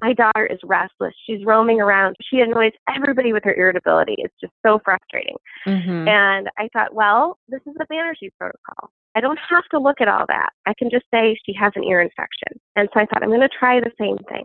My 0.01 0.13
daughter 0.13 0.47
is 0.47 0.59
restless. 0.65 1.15
She's 1.27 1.45
roaming 1.45 1.81
around. 1.81 2.17
She 2.31 2.41
annoys 2.41 2.73
everybody 2.95 3.33
with 3.33 3.45
her 3.45 3.55
irritability. 3.55 4.17
It's 4.19 4.35
just 4.41 4.53
so 4.65 4.79
frustrating. 4.85 5.37
Mm-hmm. 5.67 6.09
And 6.09 6.49
I 6.59 6.69
thought, 6.73 6.95
well, 6.95 7.39
this 7.49 7.61
is 7.67 7.75
the 7.79 7.87
Banerjee 7.91 8.31
protocol. 8.39 8.91
I 9.15 9.21
don't 9.21 9.39
have 9.49 9.65
to 9.71 9.79
look 9.79 10.01
at 10.01 10.09
all 10.09 10.27
that. 10.29 10.51
I 10.67 10.75
can 10.79 10.91
just 10.91 11.07
say 11.13 11.39
she 11.47 11.55
has 11.55 11.73
an 11.77 11.85
ear 11.85 12.03
infection. 12.03 12.61
And 12.77 12.89
so 12.93 13.01
I 13.01 13.07
thought, 13.07 13.23
I'm 13.23 13.31
going 13.31 13.41
to 13.41 13.49
try 13.49 13.81
the 13.81 13.93
same 13.99 14.19
thing. 14.29 14.45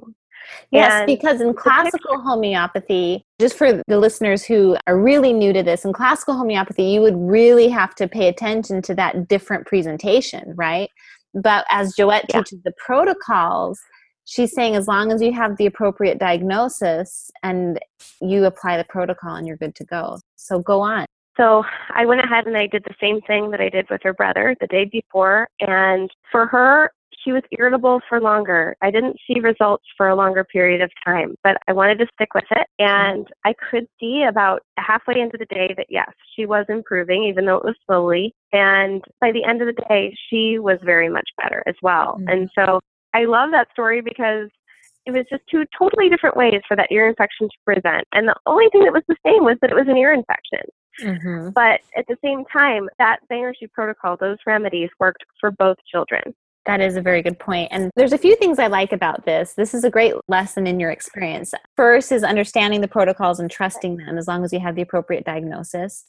Yes, 0.71 0.91
and 0.91 1.05
because 1.05 1.41
in 1.41 1.53
classical 1.53 2.19
homeopathy, 2.19 3.23
just 3.39 3.55
for 3.55 3.83
the 3.87 3.99
listeners 3.99 4.43
who 4.43 4.75
are 4.87 4.99
really 4.99 5.33
new 5.33 5.53
to 5.53 5.61
this, 5.61 5.85
in 5.85 5.93
classical 5.93 6.35
homeopathy, 6.35 6.83
you 6.83 7.01
would 7.01 7.17
really 7.17 7.67
have 7.67 7.93
to 7.95 8.07
pay 8.07 8.27
attention 8.27 8.81
to 8.83 8.95
that 8.95 9.27
different 9.27 9.67
presentation, 9.67 10.53
right? 10.55 10.89
But 11.33 11.65
as 11.69 11.95
Joette 11.95 12.25
yeah. 12.29 12.39
teaches 12.39 12.63
the 12.63 12.73
protocols, 12.77 13.79
she's 14.32 14.54
saying 14.54 14.76
as 14.76 14.88
long 14.88 15.12
as 15.12 15.22
you 15.22 15.34
have 15.34 15.58
the 15.58 15.65
appropriate 15.65 16.17
diagnosis 16.17 17.30
and 17.44 17.80
you 18.22 18.46
apply 18.46 18.78
the 18.78 18.86
protocol 18.86 19.36
and 19.36 19.46
you're 19.46 19.58
good 19.58 19.76
to 19.76 19.84
go. 19.84 20.20
So 20.38 20.60
go 20.60 20.80
on. 20.80 21.06
So 21.36 21.63
I 21.94 22.06
went 22.06 22.22
ahead 22.22 22.48
and 22.48 22.56
I 22.56 22.67
did 22.67 22.84
the 22.86 22.96
same 23.00 23.20
thing 23.22 23.52
that 23.52 23.60
I 23.60 23.67
did 23.67 23.88
with 23.89 24.02
her 24.04 24.13
brother 24.13 24.56
the 24.62 24.67
day 24.67 24.86
before. 24.86 25.48
And 25.60 26.10
for 26.32 26.46
her, 26.48 26.91
she 27.24 27.34
was 27.34 27.44
irritable 27.52 28.02
for 28.08 28.20
longer. 28.20 28.76
I 28.82 28.89
didn't 28.89 29.17
see 29.28 29.39
results 29.41 29.84
for 29.96 30.08
a 30.10 30.15
longer 30.15 30.44
period 30.44 30.82
of 30.82 30.89
time, 31.06 31.36
but 31.44 31.58
I 31.67 31.74
wanted 31.74 32.00
to 32.00 32.08
stick 32.13 32.34
with 32.34 32.46
it. 32.52 32.67
And 32.80 33.28
I 33.46 33.54
could 33.70 33.86
see 34.00 34.24
about 34.28 34.63
halfway 34.78 35.20
into 35.20 35.38
the 35.38 35.46
day 35.46 35.74
that 35.78 35.88
yes, 35.89 36.10
she 36.36 36.46
was 36.46 36.65
improving, 36.70 37.24
even 37.26 37.46
though 37.46 37.58
it 37.58 37.65
was 37.65 37.76
slowly. 37.86 38.34
And 38.54 39.04
by 39.20 39.32
the 39.32 39.44
end 39.44 39.62
of 39.62 39.67
the 39.67 39.82
day, 39.88 40.15
she 40.30 40.58
was 40.58 40.80
very 40.84 41.10
much 41.10 41.30
better 41.41 41.63
as 41.67 41.76
well. 41.82 42.17
Mm-hmm. 42.20 42.30
And 42.30 42.50
so 42.56 42.80
I 43.13 43.26
love 43.26 43.52
that 43.52 43.67
story 43.71 44.02
because 44.02 44.50
it 45.06 45.12
was 45.12 45.26
just 45.30 45.43
two 45.50 45.65
totally 45.78 46.10
different 46.10 46.38
ways 46.38 46.62
for 46.67 46.78
that 46.78 46.91
ear 46.91 47.08
infection 47.08 47.47
to 47.47 47.58
present. 47.65 48.06
And 48.13 48.28
the 48.28 48.36
only 48.45 48.67
thing 48.71 48.84
that 48.84 48.93
was 48.93 49.04
the 49.08 49.15
same 49.26 49.43
was 49.43 49.58
that 49.62 49.71
it 49.71 49.76
was 49.76 49.88
an 49.88 49.97
ear 49.97 50.13
infection. 50.13 50.62
Mm-hmm. 51.02 51.50
But 51.52 51.82
at 51.97 52.06
the 52.08 52.17
same 52.24 52.43
time, 52.45 52.88
that 53.00 53.19
Banerjee 53.32 53.71
protocol, 53.74 54.17
those 54.17 54.38
remedies 54.45 54.89
worked 55.00 55.24
for 55.39 55.52
both 55.52 55.78
children. 55.91 56.36
That 56.67 56.82
is 56.82 56.95
a 56.95 57.02
very 57.02 57.24
good 57.24 57.39
point. 57.39 57.69
And 57.71 57.89
there's 57.95 58.13
a 58.13 58.17
few 58.19 58.36
things 58.36 58.60
I 58.60 58.67
like 58.67 58.91
about 58.91 59.26
this. 59.26 59.54
This 59.56 59.74
is 59.74 59.84
a 59.84 59.89
great 59.89 60.13
lesson 60.28 60.67
in 60.67 60.80
your 60.80 60.91
experience. 60.91 61.56
First 61.76 62.12
is 62.12 62.24
understanding 62.24 62.82
the 62.82 62.88
protocols 62.88 63.39
and 63.39 63.50
trusting 63.50 63.97
them 63.97 64.17
as 64.19 64.28
long 64.28 64.43
as 64.43 64.54
you 64.54 64.60
have 64.60 64.76
the 64.76 64.84
appropriate 64.84 65.26
diagnosis. 65.26 66.06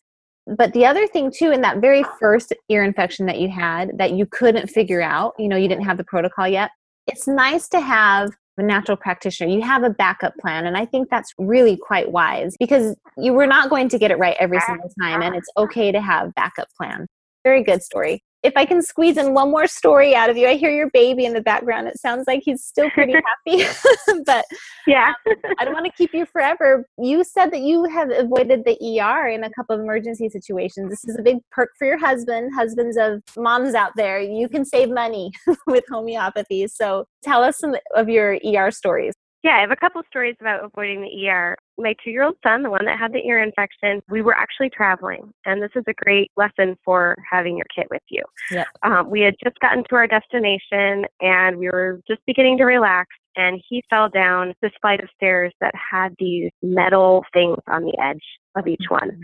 But 0.46 0.74
the 0.74 0.84
other 0.84 1.06
thing, 1.06 1.32
too, 1.34 1.52
in 1.52 1.62
that 1.62 1.80
very 1.80 2.04
first 2.20 2.52
ear 2.68 2.84
infection 2.84 3.26
that 3.26 3.38
you 3.38 3.48
had 3.48 3.96
that 3.96 4.12
you 4.12 4.26
couldn't 4.26 4.68
figure 4.68 5.00
out, 5.00 5.32
you 5.38 5.48
know, 5.48 5.56
you 5.56 5.68
didn't 5.68 5.84
have 5.84 5.96
the 5.96 6.04
protocol 6.04 6.48
yet, 6.48 6.70
it's 7.06 7.26
nice 7.26 7.68
to 7.68 7.80
have 7.80 8.30
a 8.58 8.62
natural 8.62 8.96
practitioner. 8.96 9.50
You 9.50 9.62
have 9.62 9.82
a 9.82 9.90
backup 9.90 10.36
plan. 10.36 10.66
And 10.66 10.76
I 10.76 10.84
think 10.84 11.08
that's 11.08 11.32
really 11.38 11.76
quite 11.76 12.12
wise 12.12 12.56
because 12.58 12.96
you 13.16 13.32
were 13.32 13.46
not 13.46 13.70
going 13.70 13.88
to 13.88 13.98
get 13.98 14.10
it 14.10 14.18
right 14.18 14.36
every 14.38 14.60
single 14.60 14.90
time. 15.00 15.22
And 15.22 15.34
it's 15.34 15.48
okay 15.56 15.90
to 15.90 16.00
have 16.00 16.34
backup 16.34 16.68
plan. 16.76 17.06
Very 17.44 17.64
good 17.64 17.82
story 17.82 18.22
if 18.42 18.52
I 18.56 18.64
can 18.64 18.82
squeeze 18.82 19.16
in 19.16 19.34
one 19.34 19.50
more 19.50 19.66
story 19.66 20.14
out 20.14 20.28
of 20.28 20.36
you, 20.36 20.48
I 20.48 20.56
hear 20.56 20.70
your 20.70 20.90
baby 20.90 21.24
in 21.24 21.32
the 21.32 21.40
background. 21.40 21.86
It 21.86 21.98
sounds 21.98 22.24
like 22.26 22.42
he's 22.44 22.64
still 22.64 22.90
pretty 22.90 23.12
happy, 23.46 23.64
but 24.26 24.44
yeah, 24.86 25.12
um, 25.28 25.36
I 25.58 25.64
don't 25.64 25.74
want 25.74 25.86
to 25.86 25.92
keep 25.92 26.12
you 26.12 26.26
forever. 26.26 26.84
You 26.98 27.22
said 27.24 27.52
that 27.52 27.60
you 27.60 27.84
have 27.84 28.10
avoided 28.10 28.64
the 28.64 29.00
ER 29.00 29.28
in 29.28 29.44
a 29.44 29.50
couple 29.50 29.76
of 29.76 29.80
emergency 29.80 30.28
situations. 30.28 30.90
This 30.90 31.04
is 31.04 31.18
a 31.18 31.22
big 31.22 31.38
perk 31.50 31.70
for 31.78 31.86
your 31.86 31.98
husband, 31.98 32.52
husbands 32.54 32.96
of 32.96 33.22
moms 33.36 33.74
out 33.74 33.92
there. 33.96 34.20
You 34.20 34.48
can 34.48 34.64
save 34.64 34.90
money 34.90 35.30
with 35.66 35.84
homeopathy. 35.88 36.66
So 36.66 37.06
tell 37.22 37.42
us 37.44 37.58
some 37.58 37.76
of 37.94 38.08
your 38.08 38.38
ER 38.44 38.70
stories. 38.70 39.14
Yeah, 39.42 39.56
I 39.56 39.60
have 39.60 39.72
a 39.72 39.76
couple 39.76 40.00
stories 40.08 40.36
about 40.40 40.64
avoiding 40.64 41.02
the 41.02 41.28
ER. 41.28 41.56
My 41.76 41.94
two 42.04 42.10
year 42.10 42.22
old 42.22 42.36
son, 42.44 42.62
the 42.62 42.70
one 42.70 42.84
that 42.84 42.98
had 42.98 43.12
the 43.12 43.26
ear 43.26 43.42
infection, 43.42 44.00
we 44.08 44.22
were 44.22 44.36
actually 44.36 44.70
traveling. 44.70 45.32
And 45.44 45.60
this 45.60 45.72
is 45.74 45.82
a 45.88 45.94
great 45.94 46.30
lesson 46.36 46.78
for 46.84 47.16
having 47.28 47.56
your 47.56 47.66
kit 47.74 47.88
with 47.90 48.02
you. 48.08 48.22
Yep. 48.52 48.66
Um, 48.84 49.10
we 49.10 49.20
had 49.20 49.34
just 49.42 49.58
gotten 49.58 49.82
to 49.88 49.96
our 49.96 50.06
destination 50.06 51.06
and 51.20 51.56
we 51.58 51.66
were 51.66 52.00
just 52.06 52.20
beginning 52.24 52.58
to 52.58 52.64
relax. 52.64 53.08
And 53.36 53.62
he 53.68 53.82
fell 53.88 54.08
down 54.08 54.54
this 54.60 54.72
flight 54.80 55.02
of 55.02 55.08
stairs 55.16 55.52
that 55.60 55.74
had 55.74 56.14
these 56.18 56.50
metal 56.62 57.24
things 57.32 57.58
on 57.66 57.82
the 57.84 57.96
edge 58.02 58.22
of 58.56 58.66
each 58.66 58.84
one. 58.88 59.10
Mm-hmm. 59.10 59.22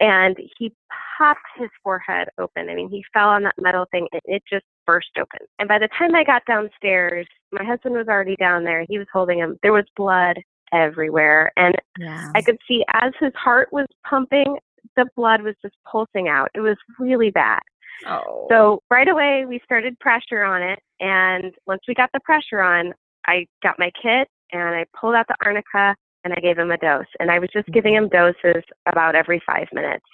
And 0.00 0.36
he 0.58 0.72
popped 1.16 1.40
his 1.56 1.70
forehead 1.82 2.28
open. 2.38 2.68
I 2.68 2.74
mean, 2.74 2.90
he 2.90 3.04
fell 3.12 3.28
on 3.28 3.44
that 3.44 3.54
metal 3.58 3.86
thing 3.90 4.08
and 4.12 4.20
it 4.24 4.42
just 4.50 4.64
burst 4.86 5.10
open. 5.18 5.46
And 5.58 5.68
by 5.68 5.78
the 5.78 5.88
time 5.98 6.14
I 6.14 6.24
got 6.24 6.44
downstairs, 6.46 7.26
my 7.52 7.64
husband 7.64 7.94
was 7.94 8.08
already 8.08 8.36
down 8.36 8.64
there. 8.64 8.84
He 8.88 8.98
was 8.98 9.06
holding 9.12 9.38
him. 9.38 9.58
There 9.62 9.72
was 9.72 9.84
blood 9.96 10.38
everywhere. 10.72 11.50
And 11.56 11.74
yeah. 11.98 12.30
I 12.34 12.42
could 12.42 12.58
see 12.68 12.84
as 12.92 13.12
his 13.20 13.32
heart 13.34 13.68
was 13.72 13.86
pumping, 14.08 14.58
the 14.96 15.06
blood 15.16 15.42
was 15.42 15.54
just 15.62 15.74
pulsing 15.90 16.28
out. 16.28 16.50
It 16.54 16.60
was 16.60 16.76
really 16.98 17.30
bad. 17.30 17.60
Oh. 18.06 18.46
So 18.50 18.82
right 18.90 19.08
away, 19.08 19.44
we 19.46 19.60
started 19.64 19.98
pressure 19.98 20.42
on 20.42 20.62
it. 20.62 20.78
And 21.00 21.54
once 21.66 21.80
we 21.88 21.94
got 21.94 22.10
the 22.12 22.20
pressure 22.20 22.60
on, 22.60 22.92
I 23.26 23.46
got 23.62 23.78
my 23.78 23.90
kit 24.00 24.28
and 24.52 24.74
I 24.74 24.84
pulled 24.98 25.14
out 25.14 25.26
the 25.28 25.36
arnica 25.44 25.94
and 26.24 26.32
I 26.32 26.40
gave 26.40 26.58
him 26.58 26.70
a 26.70 26.78
dose. 26.78 27.06
And 27.20 27.30
I 27.30 27.38
was 27.38 27.48
just 27.52 27.68
giving 27.68 27.94
him 27.94 28.08
doses 28.08 28.62
about 28.86 29.14
every 29.14 29.42
five 29.46 29.68
minutes 29.72 30.04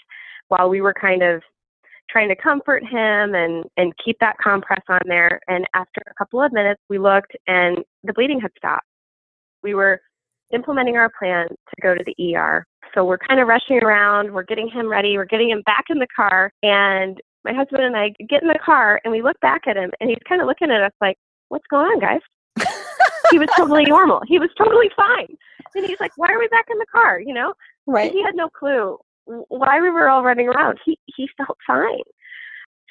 while 0.48 0.68
we 0.68 0.80
were 0.80 0.94
kind 0.94 1.22
of 1.22 1.42
trying 2.10 2.28
to 2.28 2.36
comfort 2.36 2.82
him 2.82 3.34
and, 3.34 3.64
and 3.76 3.92
keep 4.04 4.18
that 4.20 4.36
compress 4.42 4.82
on 4.88 5.00
there. 5.06 5.40
And 5.48 5.64
after 5.74 6.02
a 6.10 6.14
couple 6.14 6.42
of 6.42 6.52
minutes, 6.52 6.80
we 6.90 6.98
looked 6.98 7.32
and 7.46 7.78
the 8.04 8.12
bleeding 8.12 8.40
had 8.40 8.50
stopped. 8.56 8.86
We 9.62 9.74
were 9.74 10.00
implementing 10.52 10.96
our 10.96 11.10
plan 11.18 11.48
to 11.48 11.82
go 11.82 11.94
to 11.94 12.04
the 12.04 12.36
ER. 12.36 12.66
So 12.94 13.04
we're 13.04 13.18
kind 13.18 13.40
of 13.40 13.48
rushing 13.48 13.78
around, 13.82 14.30
we're 14.32 14.42
getting 14.42 14.68
him 14.68 14.88
ready, 14.88 15.16
we're 15.16 15.24
getting 15.24 15.48
him 15.48 15.62
back 15.64 15.84
in 15.88 15.98
the 15.98 16.06
car. 16.14 16.52
And 16.62 17.18
my 17.44 17.54
husband 17.54 17.82
and 17.84 17.96
I 17.96 18.10
get 18.28 18.42
in 18.42 18.48
the 18.48 18.58
car 18.62 19.00
and 19.04 19.12
we 19.12 19.22
look 19.22 19.40
back 19.40 19.62
at 19.66 19.76
him 19.76 19.90
and 19.98 20.10
he's 20.10 20.18
kind 20.28 20.42
of 20.42 20.46
looking 20.46 20.70
at 20.70 20.82
us 20.82 20.92
like, 21.00 21.16
What's 21.48 21.66
going 21.70 21.84
on, 21.84 22.00
guys? 22.00 22.20
He 23.30 23.38
was 23.38 23.48
totally 23.56 23.84
normal. 23.84 24.20
He 24.26 24.38
was 24.38 24.50
totally 24.58 24.90
fine. 24.96 25.36
And 25.74 25.86
he's 25.86 26.00
like, 26.00 26.12
Why 26.16 26.28
are 26.32 26.38
we 26.38 26.48
back 26.48 26.66
in 26.70 26.78
the 26.78 26.86
car? 26.92 27.20
You 27.20 27.34
know? 27.34 27.54
Right. 27.86 28.06
And 28.10 28.12
he 28.18 28.22
had 28.22 28.34
no 28.34 28.48
clue 28.48 28.98
why 29.24 29.80
we 29.80 29.90
were 29.90 30.08
all 30.08 30.22
running 30.24 30.48
around. 30.48 30.78
He 30.84 30.98
he 31.06 31.28
felt 31.36 31.56
fine. 31.66 32.02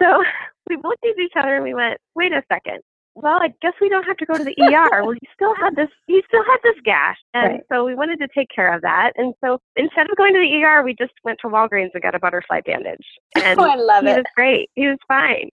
So 0.01 0.23
we 0.69 0.75
looked 0.77 1.03
at 1.05 1.19
each 1.19 1.33
other 1.35 1.55
and 1.55 1.63
we 1.63 1.73
went, 1.73 1.97
wait 2.15 2.31
a 2.33 2.43
second. 2.51 2.79
Well, 3.13 3.39
I 3.41 3.49
guess 3.61 3.73
we 3.81 3.89
don't 3.89 4.05
have 4.05 4.15
to 4.17 4.25
go 4.25 4.35
to 4.37 4.43
the 4.43 4.55
ER. 4.57 5.01
well, 5.03 5.11
he 5.11 5.27
still 5.35 5.53
had 5.55 5.75
this. 5.75 5.89
He 6.07 6.21
still 6.29 6.43
had 6.45 6.57
this 6.63 6.75
gash, 6.85 7.17
and 7.33 7.51
Right. 7.55 7.61
so 7.69 7.83
we 7.83 7.93
wanted 7.93 8.19
to 8.19 8.29
take 8.33 8.47
care 8.55 8.73
of 8.73 8.81
that. 8.83 9.11
And 9.17 9.33
so 9.43 9.59
instead 9.75 10.09
of 10.09 10.15
going 10.15 10.33
to 10.33 10.39
the 10.39 10.63
ER, 10.63 10.81
we 10.81 10.95
just 10.95 11.11
went 11.25 11.37
to 11.41 11.49
Walgreens 11.49 11.89
and 11.93 12.01
got 12.01 12.15
a 12.15 12.19
butterfly 12.19 12.61
bandage. 12.65 13.05
And 13.43 13.59
Oh, 13.59 13.69
I 13.69 13.75
love 13.75 14.05
it. 14.05 14.07
he 14.07 14.13
it. 14.13 14.17
was 14.19 14.25
great. 14.33 14.69
He 14.75 14.87
was 14.87 14.97
fine. 15.09 15.49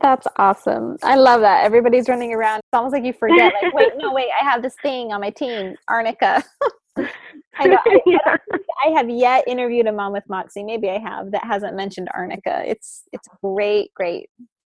That's 0.00 0.26
awesome. 0.36 0.96
I 1.02 1.16
love 1.16 1.40
that. 1.42 1.64
Everybody's 1.64 2.08
running 2.08 2.32
around. 2.32 2.58
It's 2.58 2.68
almost 2.72 2.92
like 2.92 3.04
you 3.04 3.12
forget, 3.12 3.52
like, 3.62 3.74
wait, 3.74 3.92
no, 3.96 4.12
wait, 4.12 4.28
I 4.40 4.44
have 4.44 4.62
this 4.62 4.74
thing 4.82 5.12
on 5.12 5.20
my 5.20 5.30
team, 5.30 5.76
arnica. 5.88 6.42
I 6.98 7.66
know. 7.66 7.78
I, 7.86 8.00
yeah. 8.06 8.36
I 8.84 8.90
have 8.90 9.08
yet 9.08 9.44
interviewed 9.46 9.86
a 9.86 9.92
mom 9.92 10.12
with 10.12 10.24
Moxie. 10.28 10.62
Maybe 10.62 10.88
I 10.90 10.98
have 10.98 11.30
that 11.32 11.44
hasn't 11.44 11.76
mentioned 11.76 12.08
arnica. 12.14 12.62
It's 12.66 13.04
it's 13.12 13.28
a 13.28 13.36
great, 13.42 13.92
great 13.94 14.28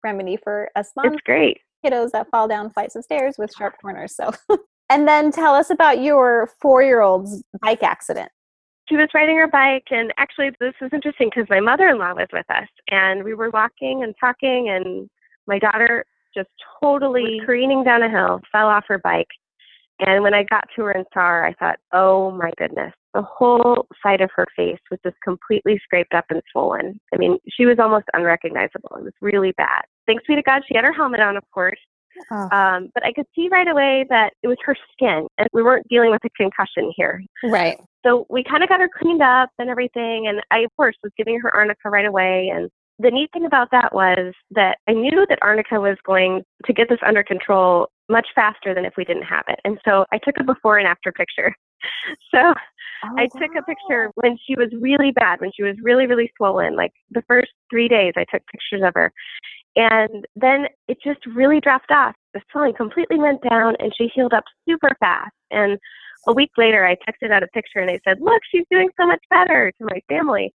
remedy 0.04 0.36
for 0.36 0.70
us 0.76 0.90
moms 0.96 1.14
It's 1.14 1.22
great. 1.22 1.58
kiddos 1.84 2.10
that 2.12 2.28
fall 2.30 2.48
down 2.48 2.70
flights 2.70 2.96
of 2.96 3.04
stairs 3.04 3.36
with 3.38 3.52
sharp 3.52 3.74
corners. 3.80 4.14
So, 4.14 4.32
and 4.90 5.06
then 5.08 5.30
tell 5.32 5.54
us 5.54 5.70
about 5.70 6.00
your 6.00 6.50
four-year-old's 6.60 7.42
bike 7.60 7.82
accident. 7.82 8.30
She 8.88 8.96
was 8.96 9.08
riding 9.14 9.36
her 9.36 9.48
bike 9.48 9.86
and 9.90 10.12
actually 10.18 10.50
this 10.60 10.74
is 10.80 10.90
interesting 10.92 11.30
because 11.34 11.48
my 11.50 11.60
mother-in-law 11.60 12.14
was 12.14 12.28
with 12.32 12.48
us 12.50 12.68
and 12.90 13.24
we 13.24 13.34
were 13.34 13.50
walking 13.50 14.02
and 14.02 14.14
talking 14.18 14.68
and 14.70 15.08
my 15.46 15.58
daughter 15.58 16.04
just 16.34 16.48
totally 16.82 17.40
careening 17.44 17.82
down 17.82 18.02
a 18.02 18.10
hill 18.10 18.40
fell 18.52 18.68
off 18.68 18.84
her 18.88 18.98
bike 18.98 19.28
and 20.00 20.22
when 20.22 20.34
i 20.34 20.42
got 20.44 20.64
to 20.74 20.82
her 20.82 20.92
and 20.92 21.06
saw 21.12 21.20
her 21.20 21.46
i 21.46 21.52
thought 21.54 21.78
oh 21.92 22.30
my 22.30 22.50
goodness. 22.58 22.92
The 23.14 23.22
whole 23.22 23.86
side 24.02 24.20
of 24.20 24.28
her 24.36 24.44
face 24.54 24.78
was 24.90 25.00
just 25.02 25.16
completely 25.24 25.80
scraped 25.82 26.12
up 26.12 26.26
and 26.28 26.42
swollen. 26.52 27.00
I 27.14 27.16
mean 27.16 27.38
she 27.48 27.64
was 27.64 27.78
almost 27.78 28.04
unrecognizable. 28.12 28.90
It 28.98 29.04
was 29.04 29.14
really 29.22 29.52
bad. 29.52 29.82
Thanks 30.06 30.24
be 30.28 30.36
to 30.36 30.42
god 30.42 30.62
she 30.68 30.74
had 30.74 30.84
her 30.84 30.92
helmet 30.92 31.20
on 31.20 31.36
of 31.36 31.44
course 31.50 31.78
Oh, 32.30 32.48
um, 32.50 32.90
but 32.94 33.04
i 33.04 33.12
could 33.12 33.26
see 33.34 33.48
right 33.50 33.68
away 33.68 34.06
that 34.08 34.32
it 34.42 34.48
was 34.48 34.56
her 34.64 34.76
skin 34.92 35.26
and 35.38 35.48
we 35.52 35.62
weren't 35.62 35.86
dealing 35.88 36.10
with 36.10 36.24
a 36.24 36.30
concussion 36.30 36.92
here 36.96 37.22
right. 37.44 37.78
so 38.04 38.26
we 38.30 38.42
kind 38.44 38.62
of 38.62 38.68
got 38.68 38.80
her 38.80 38.88
cleaned 38.88 39.22
up 39.22 39.50
and 39.58 39.68
everything. 39.70 40.26
And 40.28 40.40
I, 40.50 40.60
of 40.60 40.70
course, 40.76 40.96
was 41.02 41.12
giving 41.16 41.40
her 41.40 41.54
arnica 41.54 41.90
right 41.90 42.06
away. 42.06 42.50
And 42.54 42.70
the 42.98 43.10
neat 43.10 43.30
thing 43.32 43.44
about 43.44 43.68
that 43.72 43.94
was 43.94 44.32
that 44.52 44.78
I 44.88 44.92
knew 44.92 45.26
that 45.28 45.38
arnica 45.42 45.80
was 45.80 45.96
going 46.06 46.42
to 46.64 46.72
get 46.72 46.88
this 46.88 46.98
under 47.06 47.22
control 47.22 47.88
much 48.08 48.28
faster 48.34 48.74
than 48.74 48.84
if 48.84 48.94
we 48.96 49.04
didn't 49.04 49.24
have 49.24 49.44
it. 49.48 49.60
And 49.64 49.78
so 49.84 50.04
I 50.12 50.18
took 50.18 50.36
a 50.38 50.44
before 50.44 50.78
and 50.78 50.86
after 50.86 51.12
picture. 51.12 51.54
So 52.32 52.38
I 53.18 53.28
Oh, 53.34 53.38
took 53.38 53.50
a 53.56 53.62
picture 53.62 54.10
when 54.14 54.36
she 54.46 54.56
was 54.56 54.68
really 54.80 55.12
bad, 55.12 55.40
when 55.40 55.52
she 55.54 55.62
was 55.62 55.76
really, 55.82 56.06
really 56.06 56.32
swollen. 56.36 56.74
Like 56.74 56.92
the 57.10 57.22
first 57.28 57.52
three 57.70 57.88
days, 57.88 58.14
I 58.16 58.24
took 58.24 58.42
pictures 58.46 58.82
of 58.82 58.94
her. 58.94 59.12
And 59.76 60.26
then 60.34 60.66
it 60.88 60.98
just 61.04 61.20
really 61.26 61.60
dropped 61.60 61.90
off. 61.90 62.14
The 62.34 62.40
swelling 62.50 62.74
completely 62.74 63.18
went 63.18 63.42
down 63.48 63.76
and 63.78 63.92
she 63.96 64.08
healed 64.14 64.32
up 64.32 64.44
super 64.68 64.90
fast. 65.00 65.32
And 65.50 65.78
a 66.26 66.32
week 66.32 66.50
later, 66.56 66.86
I 66.86 66.96
texted 66.96 67.30
out 67.30 67.42
a 67.42 67.46
picture 67.48 67.78
and 67.80 67.90
I 67.90 68.00
said, 68.04 68.18
Look, 68.20 68.40
she's 68.50 68.64
doing 68.70 68.88
so 68.98 69.06
much 69.06 69.20
better 69.30 69.70
to 69.78 69.84
my 69.84 70.00
family. 70.08 70.52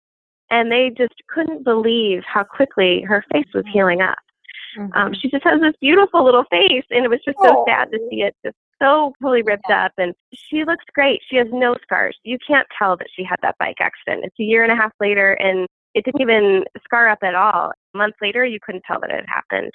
And 0.49 0.71
they 0.71 0.91
just 0.97 1.15
couldn't 1.29 1.63
believe 1.65 2.23
how 2.25 2.43
quickly 2.43 3.01
her 3.01 3.23
face 3.33 3.47
was 3.53 3.65
healing 3.73 4.01
up. 4.01 4.17
Mhm. 4.77 4.95
Um, 4.95 5.13
she 5.13 5.29
just 5.29 5.43
has 5.43 5.59
this 5.59 5.73
beautiful 5.81 6.23
little 6.23 6.43
face, 6.51 6.85
and 6.91 7.03
it 7.03 7.09
was 7.09 7.19
just 7.25 7.37
so 7.43 7.59
Oh. 7.61 7.65
sad 7.67 7.91
to 7.91 7.99
see 8.09 8.21
it 8.21 8.35
just 8.45 8.55
so 8.81 9.13
fully 9.21 9.41
ripped 9.41 9.69
up. 9.71 9.91
And 9.97 10.13
she 10.33 10.63
looks 10.63 10.85
great. 10.93 11.21
She 11.27 11.35
has 11.37 11.47
no 11.51 11.75
scars. 11.81 12.17
You 12.23 12.37
can't 12.45 12.67
tell 12.77 12.95
that 12.97 13.07
she 13.13 13.23
had 13.23 13.39
that 13.41 13.55
bike 13.59 13.81
accident. 13.81 14.23
It's 14.25 14.39
a 14.39 14.43
year 14.43 14.63
and 14.63 14.71
a 14.71 14.75
half 14.75 14.91
later, 14.99 15.33
and 15.33 15.67
it 15.95 16.05
didn't 16.05 16.21
even 16.21 16.63
scar 16.83 17.09
up 17.09 17.19
at 17.23 17.33
all. 17.33 17.71
A 17.97 18.05
month 18.05 18.15
later, 18.21 18.45
you 18.45 18.59
couldn't 18.63 18.83
tell 18.85 18.99
that 19.01 19.09
it 19.09 19.25
happened. 19.27 19.71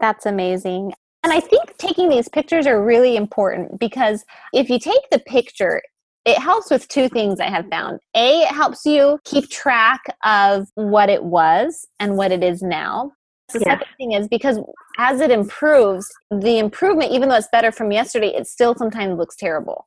That's 0.00 0.24
amazing. 0.24 0.94
And 1.22 1.32
I 1.32 1.40
think 1.40 1.76
taking 1.76 2.08
these 2.08 2.26
pictures 2.28 2.66
are 2.66 2.82
really 2.82 3.16
important 3.16 3.78
because 3.78 4.24
if 4.54 4.70
you 4.70 4.78
take 4.78 5.02
the 5.10 5.18
picture, 5.18 5.82
it 6.24 6.38
helps 6.38 6.70
with 6.70 6.88
two 6.88 7.08
things 7.10 7.38
I 7.38 7.50
have 7.50 7.66
found. 7.68 8.00
A, 8.14 8.42
it 8.42 8.48
helps 8.48 8.86
you 8.86 9.18
keep 9.24 9.50
track 9.50 10.00
of 10.24 10.68
what 10.74 11.10
it 11.10 11.24
was 11.24 11.86
and 12.00 12.16
what 12.16 12.32
it 12.32 12.42
is 12.42 12.62
now. 12.62 13.12
The 13.52 13.60
Yeah. 13.60 13.72
second 13.74 13.88
thing 13.98 14.12
is 14.12 14.26
because 14.26 14.58
as 14.98 15.20
it 15.20 15.30
improves, 15.30 16.10
the 16.30 16.58
improvement, 16.58 17.12
even 17.12 17.28
though 17.28 17.36
it's 17.36 17.48
better 17.52 17.72
from 17.72 17.92
yesterday, 17.92 18.28
it 18.28 18.46
still 18.46 18.74
sometimes 18.74 19.18
looks 19.18 19.36
terrible. 19.36 19.86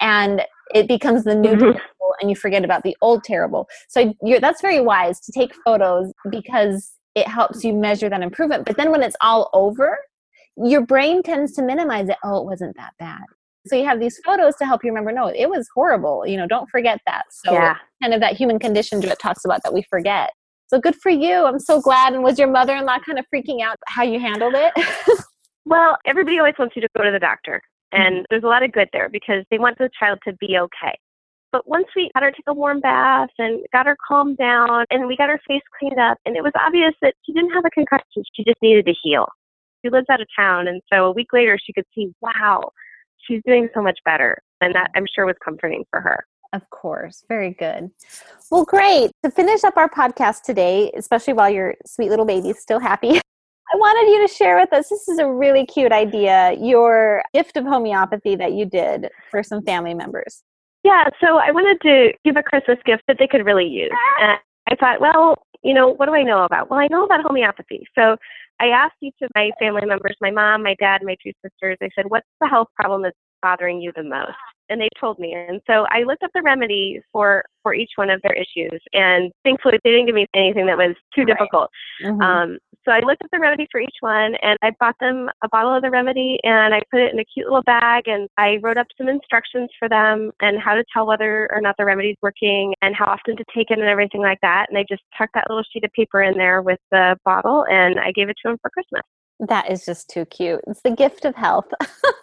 And 0.00 0.42
it 0.74 0.88
becomes 0.88 1.24
the 1.24 1.34
new 1.34 1.52
Mhm. 1.52 1.72
terrible 1.72 2.14
and 2.20 2.28
you 2.28 2.36
forget 2.36 2.64
about 2.64 2.82
the 2.82 2.96
old 3.00 3.24
terrible. 3.24 3.66
So 3.88 4.14
you're, 4.22 4.40
that's 4.40 4.60
very 4.60 4.80
wise 4.80 5.20
to 5.20 5.32
take 5.32 5.54
photos 5.64 6.12
because 6.30 6.92
it 7.20 7.28
helps 7.28 7.64
you 7.64 7.72
measure 7.72 8.08
that 8.08 8.22
improvement. 8.22 8.64
But 8.66 8.76
then 8.76 8.90
when 8.90 9.02
it's 9.02 9.16
all 9.20 9.50
over, 9.52 9.98
your 10.56 10.80
brain 10.80 11.22
tends 11.22 11.52
to 11.54 11.62
minimize 11.62 12.08
it. 12.08 12.16
Oh, 12.24 12.40
it 12.40 12.44
wasn't 12.44 12.76
that 12.76 12.92
bad. 12.98 13.22
So 13.66 13.76
you 13.76 13.84
have 13.84 14.00
these 14.00 14.18
photos 14.24 14.56
to 14.56 14.64
help 14.64 14.82
you 14.82 14.90
remember, 14.90 15.12
no, 15.12 15.28
it 15.28 15.48
was 15.48 15.68
horrible. 15.74 16.26
You 16.26 16.36
know, 16.38 16.46
don't 16.46 16.68
forget 16.70 16.98
that. 17.06 17.24
So 17.30 17.52
yeah. 17.52 17.76
kind 18.02 18.14
of 18.14 18.20
that 18.20 18.36
human 18.36 18.58
condition 18.58 19.00
that 19.00 19.18
talks 19.18 19.44
about 19.44 19.62
that 19.64 19.72
we 19.72 19.82
forget. 19.82 20.30
So 20.68 20.80
good 20.80 20.96
for 20.96 21.10
you. 21.10 21.44
I'm 21.44 21.58
so 21.58 21.80
glad. 21.80 22.14
And 22.14 22.22
was 22.22 22.38
your 22.38 22.48
mother-in-law 22.48 23.00
kind 23.04 23.18
of 23.18 23.26
freaking 23.34 23.60
out 23.60 23.76
how 23.86 24.02
you 24.02 24.18
handled 24.18 24.54
it? 24.56 24.72
Well, 25.70 25.98
everybody 26.06 26.38
always 26.38 26.54
wants 26.58 26.74
you 26.74 26.82
to 26.82 26.88
go 26.96 27.04
to 27.04 27.10
the 27.10 27.18
doctor, 27.18 27.60
mm-hmm. 27.94 28.02
and 28.02 28.26
there's 28.30 28.44
a 28.44 28.48
lot 28.48 28.62
of 28.62 28.72
good 28.72 28.88
there 28.92 29.08
because 29.08 29.44
they 29.50 29.58
want 29.58 29.78
the 29.78 29.90
child 29.98 30.18
to 30.26 30.32
be 30.34 30.58
okay. 30.58 30.98
But 31.52 31.66
once 31.68 31.86
we 31.96 32.10
got 32.14 32.22
her 32.22 32.30
take 32.30 32.44
a 32.46 32.54
warm 32.54 32.80
bath 32.80 33.30
and 33.38 33.64
got 33.72 33.86
her 33.86 33.96
calmed 34.06 34.38
down 34.38 34.84
and 34.90 35.06
we 35.06 35.16
got 35.16 35.28
her 35.28 35.40
face 35.48 35.62
cleaned 35.78 35.98
up, 35.98 36.18
and 36.24 36.36
it 36.36 36.42
was 36.42 36.52
obvious 36.54 36.94
that 37.02 37.14
she 37.24 37.32
didn't 37.32 37.52
have 37.52 37.64
a 37.64 37.70
concussion, 37.70 38.22
she 38.34 38.44
just 38.44 38.62
needed 38.62 38.86
to 38.86 38.94
heal. 39.02 39.26
She 39.84 39.90
lives 39.90 40.06
out 40.10 40.20
of 40.20 40.28
town, 40.36 40.68
and 40.68 40.82
so 40.92 41.06
a 41.06 41.12
week 41.12 41.32
later 41.32 41.58
she 41.58 41.72
could 41.72 41.86
see, 41.94 42.12
wow, 42.20 42.70
she's 43.18 43.40
doing 43.46 43.68
so 43.74 43.82
much 43.82 43.98
better. 44.04 44.38
And 44.60 44.74
that 44.74 44.90
I'm 44.94 45.06
sure 45.12 45.26
was 45.26 45.36
comforting 45.42 45.84
for 45.90 46.00
her. 46.00 46.24
Of 46.52 46.68
course. 46.70 47.24
Very 47.28 47.50
good. 47.50 47.90
Well, 48.50 48.64
great. 48.64 49.12
To 49.24 49.30
finish 49.30 49.64
up 49.64 49.76
our 49.76 49.88
podcast 49.88 50.42
today, 50.42 50.90
especially 50.96 51.32
while 51.32 51.48
your 51.48 51.74
sweet 51.86 52.10
little 52.10 52.26
baby's 52.26 52.58
still 52.58 52.80
happy, 52.80 53.10
I 53.72 53.76
wanted 53.76 54.10
you 54.10 54.26
to 54.26 54.34
share 54.34 54.58
with 54.58 54.72
us 54.72 54.88
this 54.88 55.08
is 55.08 55.18
a 55.20 55.30
really 55.30 55.64
cute 55.64 55.92
idea 55.92 56.54
your 56.60 57.22
gift 57.32 57.56
of 57.56 57.64
homeopathy 57.64 58.34
that 58.34 58.52
you 58.52 58.64
did 58.64 59.08
for 59.30 59.44
some 59.44 59.62
family 59.62 59.94
members. 59.94 60.42
Yeah, 60.90 61.04
so 61.20 61.36
I 61.36 61.52
wanted 61.52 61.80
to 61.82 62.12
give 62.24 62.36
a 62.36 62.42
Christmas 62.42 62.78
gift 62.84 63.04
that 63.06 63.16
they 63.20 63.28
could 63.28 63.46
really 63.46 63.66
use. 63.66 63.92
Ah. 63.94 64.24
And 64.24 64.38
I 64.70 64.74
thought, 64.74 65.00
well, 65.00 65.46
you 65.62 65.72
know, 65.72 65.94
what 65.94 66.06
do 66.06 66.14
I 66.14 66.24
know 66.24 66.42
about? 66.42 66.68
Well, 66.68 66.80
I 66.80 66.88
know 66.88 67.04
about 67.04 67.22
homeopathy. 67.22 67.86
So 67.96 68.16
I 68.60 68.66
asked 68.66 68.96
each 69.00 69.14
of 69.22 69.30
my 69.36 69.50
family 69.60 69.86
members, 69.86 70.16
my 70.20 70.32
mom, 70.32 70.64
my 70.64 70.74
dad, 70.80 71.02
my 71.04 71.16
two 71.22 71.32
sisters, 71.44 71.78
I 71.80 71.90
said, 71.94 72.06
what's 72.08 72.26
the 72.40 72.48
health 72.48 72.68
problem 72.74 73.02
that's 73.02 73.16
bothering 73.40 73.80
you 73.80 73.92
the 73.94 74.02
most? 74.02 74.34
And 74.70 74.80
they 74.80 74.88
told 74.98 75.18
me. 75.18 75.34
And 75.34 75.60
so 75.66 75.86
I 75.90 76.04
looked 76.04 76.22
up 76.22 76.30
the 76.34 76.42
remedy 76.42 77.00
for, 77.12 77.44
for 77.62 77.74
each 77.74 77.90
one 77.96 78.08
of 78.08 78.22
their 78.22 78.32
issues. 78.32 78.80
And 78.94 79.30
thankfully, 79.44 79.78
they 79.84 79.90
didn't 79.90 80.06
give 80.06 80.14
me 80.14 80.26
anything 80.34 80.66
that 80.66 80.78
was 80.78 80.94
too 81.14 81.22
Right. 81.22 81.36
difficult. 81.36 81.70
Mhm. 82.02 82.22
Um, 82.22 82.58
so 82.86 82.92
I 82.92 83.00
looked 83.00 83.22
up 83.22 83.30
the 83.30 83.38
remedy 83.38 83.66
for 83.70 83.80
each 83.80 83.96
one 84.00 84.36
and 84.36 84.56
I 84.62 84.70
bought 84.80 84.96
them 85.00 85.28
a 85.44 85.48
bottle 85.50 85.74
of 85.74 85.82
the 85.82 85.90
remedy 85.90 86.38
and 86.44 86.72
I 86.74 86.80
put 86.90 87.00
it 87.00 87.12
in 87.12 87.18
a 87.18 87.24
cute 87.24 87.46
little 87.46 87.62
bag 87.64 88.08
and 88.08 88.26
I 88.38 88.58
wrote 88.62 88.78
up 88.78 88.86
some 88.96 89.08
instructions 89.08 89.68
for 89.78 89.88
them 89.88 90.30
and 90.40 90.58
how 90.58 90.74
to 90.74 90.84
tell 90.92 91.06
whether 91.06 91.46
or 91.52 91.60
not 91.60 91.74
the 91.76 91.84
remedy's 91.84 92.16
working 92.22 92.74
and 92.80 92.94
how 92.96 93.04
often 93.04 93.36
to 93.36 93.44
take 93.54 93.70
it 93.70 93.78
and 93.78 93.86
everything 93.88 94.22
like 94.22 94.38
that. 94.40 94.66
And 94.70 94.78
I 94.78 94.84
just 94.88 95.02
tucked 95.18 95.34
that 95.34 95.44
little 95.50 95.64
sheet 95.70 95.84
of 95.84 95.92
paper 95.92 96.22
in 96.22 96.38
there 96.38 96.62
with 96.62 96.78
the 96.90 97.16
bottle 97.24 97.66
and 97.70 98.00
I 98.00 98.12
gave 98.12 98.30
it 98.30 98.36
to 98.42 98.48
them 98.48 98.56
for 98.62 98.70
Christmas. 98.70 99.02
That 99.48 99.70
is 99.70 99.86
just 99.86 100.10
too 100.10 100.26
cute. 100.26 100.60
It's 100.66 100.82
the 100.82 100.90
gift 100.90 101.24
of 101.24 101.34
health. 101.34 101.66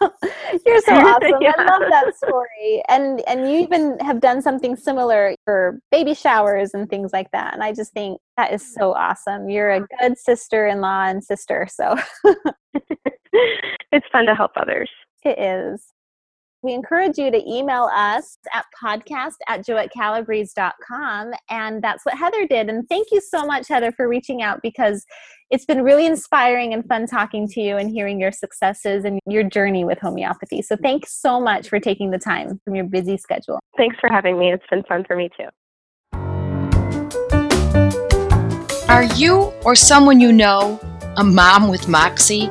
You're 0.66 0.80
so 0.80 0.92
awesome. 0.94 1.34
I 1.42 1.64
love 1.64 1.82
that 1.90 2.12
story. 2.16 2.82
And 2.88 3.20
and 3.26 3.50
you 3.50 3.58
even 3.58 3.98
have 4.00 4.20
done 4.20 4.40
something 4.40 4.76
similar 4.76 5.34
for 5.44 5.80
baby 5.90 6.14
showers 6.14 6.74
and 6.74 6.88
things 6.88 7.10
like 7.12 7.30
that. 7.32 7.54
And 7.54 7.62
I 7.62 7.72
just 7.72 7.92
think 7.92 8.20
that 8.36 8.52
is 8.52 8.74
so 8.74 8.92
awesome. 8.94 9.48
You're 9.48 9.72
a 9.72 9.86
good 10.00 10.16
sister-in-law 10.16 11.06
and 11.06 11.24
sister. 11.24 11.66
So 11.68 11.96
it's 13.92 14.06
fun 14.12 14.26
to 14.26 14.34
help 14.34 14.52
others. 14.56 14.90
it 15.24 15.38
is. 15.38 15.92
We 16.62 16.74
encourage 16.74 17.18
you 17.18 17.30
to 17.30 17.48
email 17.48 17.88
us 17.94 18.36
at 18.52 18.64
podcast 18.82 19.34
at 19.46 19.64
joettecalabrese.com. 19.64 21.32
And 21.50 21.82
that's 21.82 22.04
what 22.04 22.18
Heather 22.18 22.48
did. 22.48 22.68
And 22.68 22.88
thank 22.88 23.08
you 23.12 23.20
so 23.20 23.46
much, 23.46 23.68
Heather, 23.68 23.92
for 23.92 24.08
reaching 24.08 24.42
out 24.42 24.58
because 24.60 25.06
it's 25.50 25.64
been 25.64 25.82
really 25.82 26.04
inspiring 26.04 26.74
and 26.74 26.84
fun 26.86 27.06
talking 27.06 27.46
to 27.48 27.60
you 27.60 27.76
and 27.76 27.88
hearing 27.88 28.18
your 28.18 28.32
successes 28.32 29.04
and 29.04 29.20
your 29.26 29.44
journey 29.44 29.84
with 29.84 30.00
homeopathy. 30.00 30.60
So 30.62 30.76
thanks 30.76 31.14
so 31.14 31.40
much 31.40 31.68
for 31.68 31.78
taking 31.78 32.10
the 32.10 32.18
time 32.18 32.60
from 32.64 32.74
your 32.74 32.86
busy 32.86 33.16
schedule. 33.16 33.60
Thanks 33.76 33.96
for 34.00 34.10
having 34.10 34.36
me. 34.36 34.52
It's 34.52 34.66
been 34.68 34.82
fun 34.82 35.04
for 35.06 35.14
me 35.14 35.30
too. 35.36 35.46
Are 38.88 39.04
you 39.04 39.52
or 39.64 39.76
someone 39.76 40.18
you 40.18 40.32
know 40.32 40.80
a 41.16 41.22
mom 41.22 41.68
with 41.68 41.86
Moxie? 41.86 42.48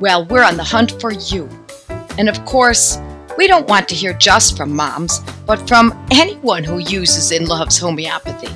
Well, 0.00 0.26
we're 0.26 0.42
on 0.42 0.56
the 0.56 0.64
hunt 0.64 1.00
for 1.00 1.12
you. 1.12 1.48
And 2.18 2.28
of 2.28 2.44
course, 2.44 2.98
we 3.40 3.46
don't 3.46 3.68
want 3.68 3.88
to 3.88 3.94
hear 3.94 4.12
just 4.12 4.54
from 4.54 4.76
moms, 4.76 5.20
but 5.46 5.66
from 5.66 5.98
anyone 6.10 6.62
who 6.62 6.76
uses 6.76 7.32
and 7.32 7.48
loves 7.48 7.78
homeopathy. 7.78 8.52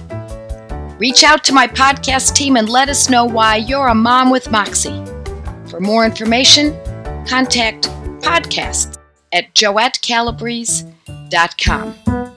Reach 0.98 1.24
out 1.24 1.42
to 1.44 1.54
my 1.54 1.66
podcast 1.66 2.34
team 2.34 2.58
and 2.58 2.68
let 2.68 2.90
us 2.90 3.08
know 3.08 3.24
why 3.24 3.56
you're 3.56 3.86
a 3.86 3.94
mom 3.94 4.28
with 4.28 4.50
Moxie. 4.50 5.02
For 5.70 5.80
more 5.80 6.04
information, 6.04 6.78
contact 7.26 7.84
podcasts 8.20 8.98
at 9.32 9.54
joettecalabrese.com. 9.54 12.33